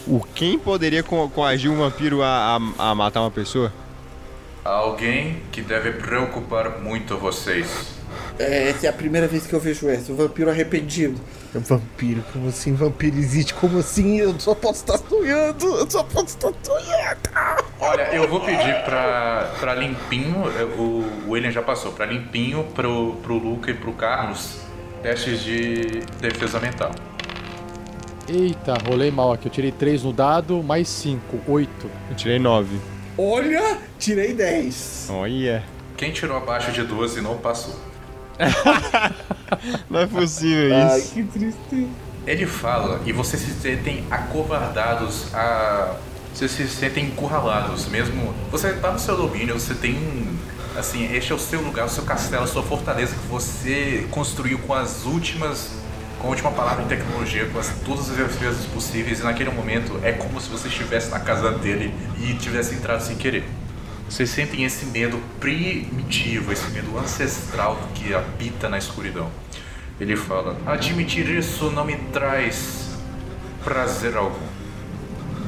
O 0.08 0.22
quem 0.34 0.58
poderia 0.58 1.04
co- 1.04 1.28
coagir 1.30 1.70
um 1.70 1.78
vampiro 1.78 2.22
a, 2.24 2.58
a, 2.78 2.92
a 2.92 2.96
matar 2.96 3.22
uma 3.22 3.32
pessoa? 3.32 3.74
Alguém 4.66 5.43
que 5.51 5.61
deve 5.61 5.91
preocupar 5.91 6.82
muito 6.82 7.16
vocês. 7.18 7.93
É, 8.39 8.70
essa 8.70 8.88
é 8.88 8.89
a 8.89 8.93
primeira 8.93 9.28
vez 9.28 9.45
que 9.45 9.53
eu 9.53 9.59
vejo 9.59 9.88
essa. 9.88 10.11
O 10.11 10.16
vampiro 10.16 10.49
arrependido. 10.49 11.22
Vampiro, 11.53 12.24
como 12.34 12.49
assim? 12.49 12.74
Vampiro 12.74 13.16
existe? 13.16 13.53
Como 13.53 13.78
assim? 13.78 14.18
Eu 14.18 14.34
só 14.39 14.55
posso 14.55 14.80
estar 14.80 14.97
sonhando! 14.97 15.68
Eu 15.68 15.88
só 15.88 16.01
posso 16.01 16.36
estar 16.36 16.51
sonhando! 16.63 17.20
Olha, 17.80 18.16
eu 18.16 18.28
vou 18.28 18.39
pedir 18.39 18.84
pra, 18.84 19.53
pra 19.59 19.76
Limpinho, 19.76 20.43
o 20.80 21.30
William 21.30 21.51
já 21.51 21.61
passou, 21.61 21.91
pra 21.91 22.07
Limpinho, 22.07 22.63
pro, 22.74 23.18
pro 23.22 23.38
Luca 23.38 23.70
e 23.70 23.74
pro 23.76 23.93
Carlos, 23.93 24.61
testes 25.03 25.43
de 25.43 26.01
defesa 26.20 26.59
mental. 26.59 26.89
Eita, 28.28 28.74
rolei 28.89 29.11
mal 29.11 29.34
aqui. 29.34 29.47
Eu 29.47 29.51
tirei 29.51 29.72
3 29.72 30.03
no 30.03 30.11
dado, 30.11 30.63
mais 30.63 30.89
5, 30.89 31.41
8. 31.47 31.70
Eu 32.09 32.16
tirei 32.16 32.39
9. 32.39 32.95
Olha, 33.18 33.78
tirei 33.97 34.34
10. 34.34 35.07
Olha. 35.09 35.63
Quem 35.95 36.11
tirou 36.11 36.36
abaixo 36.36 36.72
de 36.72 36.84
12 36.84 37.22
não 37.22 37.38
passou. 37.38 37.76
Não 39.89 40.01
é 40.01 40.07
possível 40.07 40.76
Ai, 40.76 40.99
isso. 40.99 41.13
que 41.13 41.24
triste. 41.24 41.88
Ele 42.28 42.45
fala 42.45 43.01
e 43.05 43.13
vocês 43.13 43.41
se 43.41 43.51
sentem 43.53 44.03
acovardados, 44.11 45.34
a... 45.34 45.95
vocês 46.34 46.51
se 46.51 46.68
sentem 46.68 47.05
encurralados 47.05 47.88
mesmo. 47.88 48.34
Você 48.51 48.74
tá 48.74 48.91
no 48.91 48.99
seu 48.99 49.16
domínio, 49.16 49.57
você 49.57 49.74
tem. 49.74 49.97
Assim, 50.76 51.09
este 51.16 51.32
é 51.32 51.36
o 51.36 51.39
seu 51.39 51.61
lugar, 51.61 51.86
o 51.86 51.89
seu 51.89 52.03
castelo, 52.03 52.43
a 52.43 52.47
sua 52.47 52.61
fortaleza 52.61 53.16
que 53.16 53.28
você 53.28 54.05
construiu 54.11 54.59
com 54.59 54.74
as 54.74 55.05
últimas. 55.05 55.72
Última 56.28 56.52
palavra 56.52 56.84
em 56.84 56.88
tecnologia, 56.88 57.48
com 57.50 57.60
as, 57.60 57.70
todas 57.86 58.10
as 58.10 58.18
defesas 58.18 58.66
possíveis, 58.66 59.20
e 59.20 59.24
naquele 59.24 59.50
momento 59.50 60.00
é 60.04 60.12
como 60.12 60.40
se 60.40 60.50
você 60.50 60.68
estivesse 60.68 61.10
na 61.10 61.20
casa 61.20 61.52
dele 61.52 61.94
e 62.20 62.34
tivesse 62.36 62.76
entrado 62.76 63.02
sem 63.02 63.16
querer. 63.16 63.44
Vocês 64.10 64.30
sentem 64.30 64.64
esse 64.64 64.86
medo 64.86 65.20
primitivo, 65.40 66.52
esse 66.52 66.70
medo 66.72 66.98
ancestral 66.98 67.80
que 67.96 68.14
habita 68.14 68.70
na 68.70 68.78
escuridão. 68.78 69.30
Ele 70.00 70.16
fala: 70.16 70.58
Admitir 70.66 71.28
isso 71.30 71.72
não 71.72 71.86
me 71.86 71.96
traz 72.14 72.98
prazer 73.64 74.16
algum. 74.16 74.46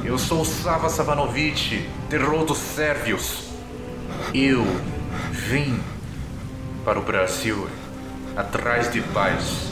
Eu 0.04 0.18
sou 0.18 0.44
Sava 0.44 0.88
Savanovic, 0.88 1.86
terror 2.08 2.44
dos 2.44 2.58
sérvios. 2.58 3.44
Eu 4.34 4.64
vim 5.30 5.80
para 6.84 6.98
o 6.98 7.02
Brasil 7.02 7.68
atrás 8.36 8.90
de 8.90 9.00
paz. 9.00 9.67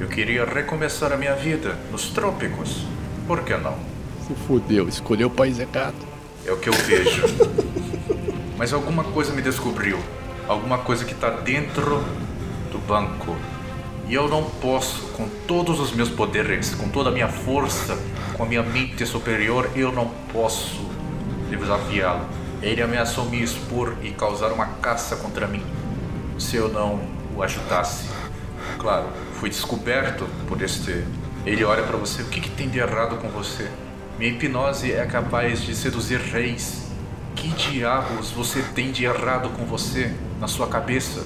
Eu 0.00 0.08
queria 0.08 0.46
recomeçar 0.46 1.12
a 1.12 1.16
minha 1.18 1.34
vida 1.34 1.76
nos 1.92 2.08
trópicos. 2.08 2.86
Por 3.26 3.44
que 3.44 3.54
não? 3.58 3.76
Se 4.26 4.34
fudeu, 4.46 4.88
escolheu 4.88 5.28
o 5.28 5.30
país 5.30 5.58
errado. 5.58 5.94
É 6.46 6.50
o 6.50 6.56
que 6.56 6.70
eu 6.70 6.72
vejo. 6.72 7.22
Mas 8.56 8.72
alguma 8.72 9.04
coisa 9.04 9.30
me 9.34 9.42
descobriu. 9.42 9.98
Alguma 10.48 10.78
coisa 10.78 11.04
que 11.04 11.12
está 11.12 11.28
dentro 11.28 12.02
do 12.72 12.78
banco. 12.78 13.36
E 14.08 14.14
eu 14.14 14.26
não 14.26 14.44
posso, 14.44 15.02
com 15.08 15.28
todos 15.46 15.78
os 15.78 15.92
meus 15.92 16.08
poderes, 16.08 16.74
com 16.74 16.88
toda 16.88 17.10
a 17.10 17.12
minha 17.12 17.28
força, 17.28 17.98
com 18.38 18.44
a 18.44 18.46
minha 18.46 18.62
mente 18.62 19.04
superior, 19.04 19.70
eu 19.76 19.92
não 19.92 20.10
posso 20.32 20.80
desafiá-lo. 21.50 22.26
Ele 22.62 22.80
ameaçou 22.80 23.26
me 23.26 23.42
expor 23.42 23.94
e 24.02 24.10
causar 24.12 24.50
uma 24.50 24.66
caça 24.80 25.16
contra 25.16 25.46
mim 25.46 25.62
se 26.38 26.56
eu 26.56 26.70
não 26.70 26.98
o 27.36 27.42
ajudasse. 27.42 28.08
Claro, 28.80 29.08
fui 29.34 29.50
descoberto 29.50 30.26
por 30.48 30.62
este. 30.62 31.04
Ele 31.44 31.62
olha 31.64 31.82
para 31.82 31.98
você: 31.98 32.22
o 32.22 32.26
que, 32.26 32.40
que 32.40 32.50
tem 32.50 32.70
de 32.70 32.78
errado 32.78 33.18
com 33.18 33.28
você? 33.28 33.68
Minha 34.18 34.32
hipnose 34.32 34.90
é 34.90 35.04
capaz 35.04 35.60
de 35.60 35.76
seduzir 35.76 36.18
reis. 36.18 36.88
Que 37.36 37.48
diabos 37.48 38.30
você 38.30 38.62
tem 38.74 38.90
de 38.90 39.04
errado 39.04 39.50
com 39.50 39.66
você, 39.66 40.10
na 40.40 40.48
sua 40.48 40.66
cabeça? 40.66 41.24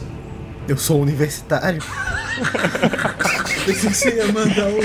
Eu 0.66 0.76
sou 0.76 1.00
universitário. 1.00 1.82
Pensei 3.64 3.90
que 3.90 3.96
você 3.96 4.16
ia 4.16 4.26
mandar 4.26 4.66
um. 4.66 4.80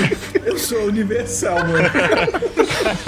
Eu 0.46 0.58
sou 0.58 0.86
universal, 0.86 1.58
mano. 1.58 1.90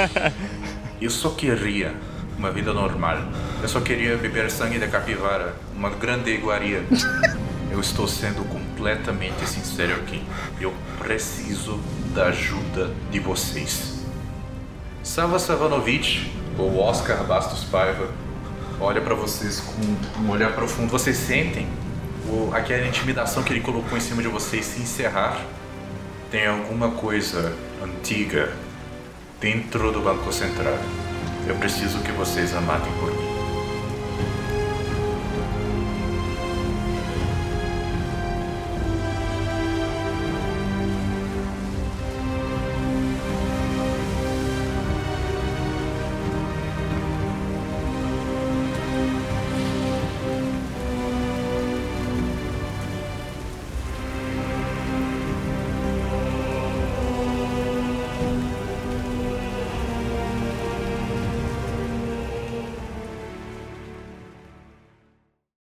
Eu 1.00 1.10
só 1.10 1.30
queria 1.30 1.94
uma 2.38 2.52
vida 2.52 2.74
normal. 2.74 3.20
Eu 3.62 3.70
só 3.70 3.80
queria 3.80 4.18
beber 4.18 4.50
sangue 4.50 4.80
da 4.80 4.88
capivara, 4.88 5.56
uma 5.76 5.92
grande 5.92 6.32
iguaria. 6.32 6.84
Eu 7.72 7.80
estou 7.80 8.08
sendo 8.08 8.44
completamente 8.82 9.48
sincero 9.48 9.94
aqui. 9.98 10.24
Eu 10.60 10.74
preciso 10.98 11.80
da 12.16 12.26
ajuda 12.26 12.92
de 13.12 13.20
vocês. 13.20 14.00
Sava 15.04 15.38
Savanovic, 15.38 16.32
ou 16.58 16.80
Oscar 16.80 17.24
Bastos 17.24 17.64
Paiva, 17.64 18.10
olha 18.80 19.00
para 19.00 19.14
vocês 19.14 19.60
com 19.60 20.22
um 20.22 20.32
olhar 20.32 20.54
profundo. 20.54 20.90
Vocês 20.90 21.16
sentem 21.16 21.68
o, 22.28 22.50
aquela 22.54 22.88
intimidação 22.88 23.44
que 23.44 23.54
ele 23.54 23.62
colocou 23.62 23.96
em 23.96 24.02
cima 24.02 24.22
de 24.24 24.28
vocês 24.28 24.66
se 24.66 24.82
encerrar? 24.82 25.40
Tem 26.32 26.48
alguma 26.48 26.92
coisa 26.92 27.56
antiga 27.84 28.52
dentro 29.40 29.92
do 29.92 30.02
Banco 30.02 30.34
Central. 30.34 30.78
Eu 31.48 31.56
preciso 31.56 32.00
que 32.00 32.12
vocês 32.14 32.56
a 32.56 32.62
matem 32.62 32.92
mim. 32.94 33.21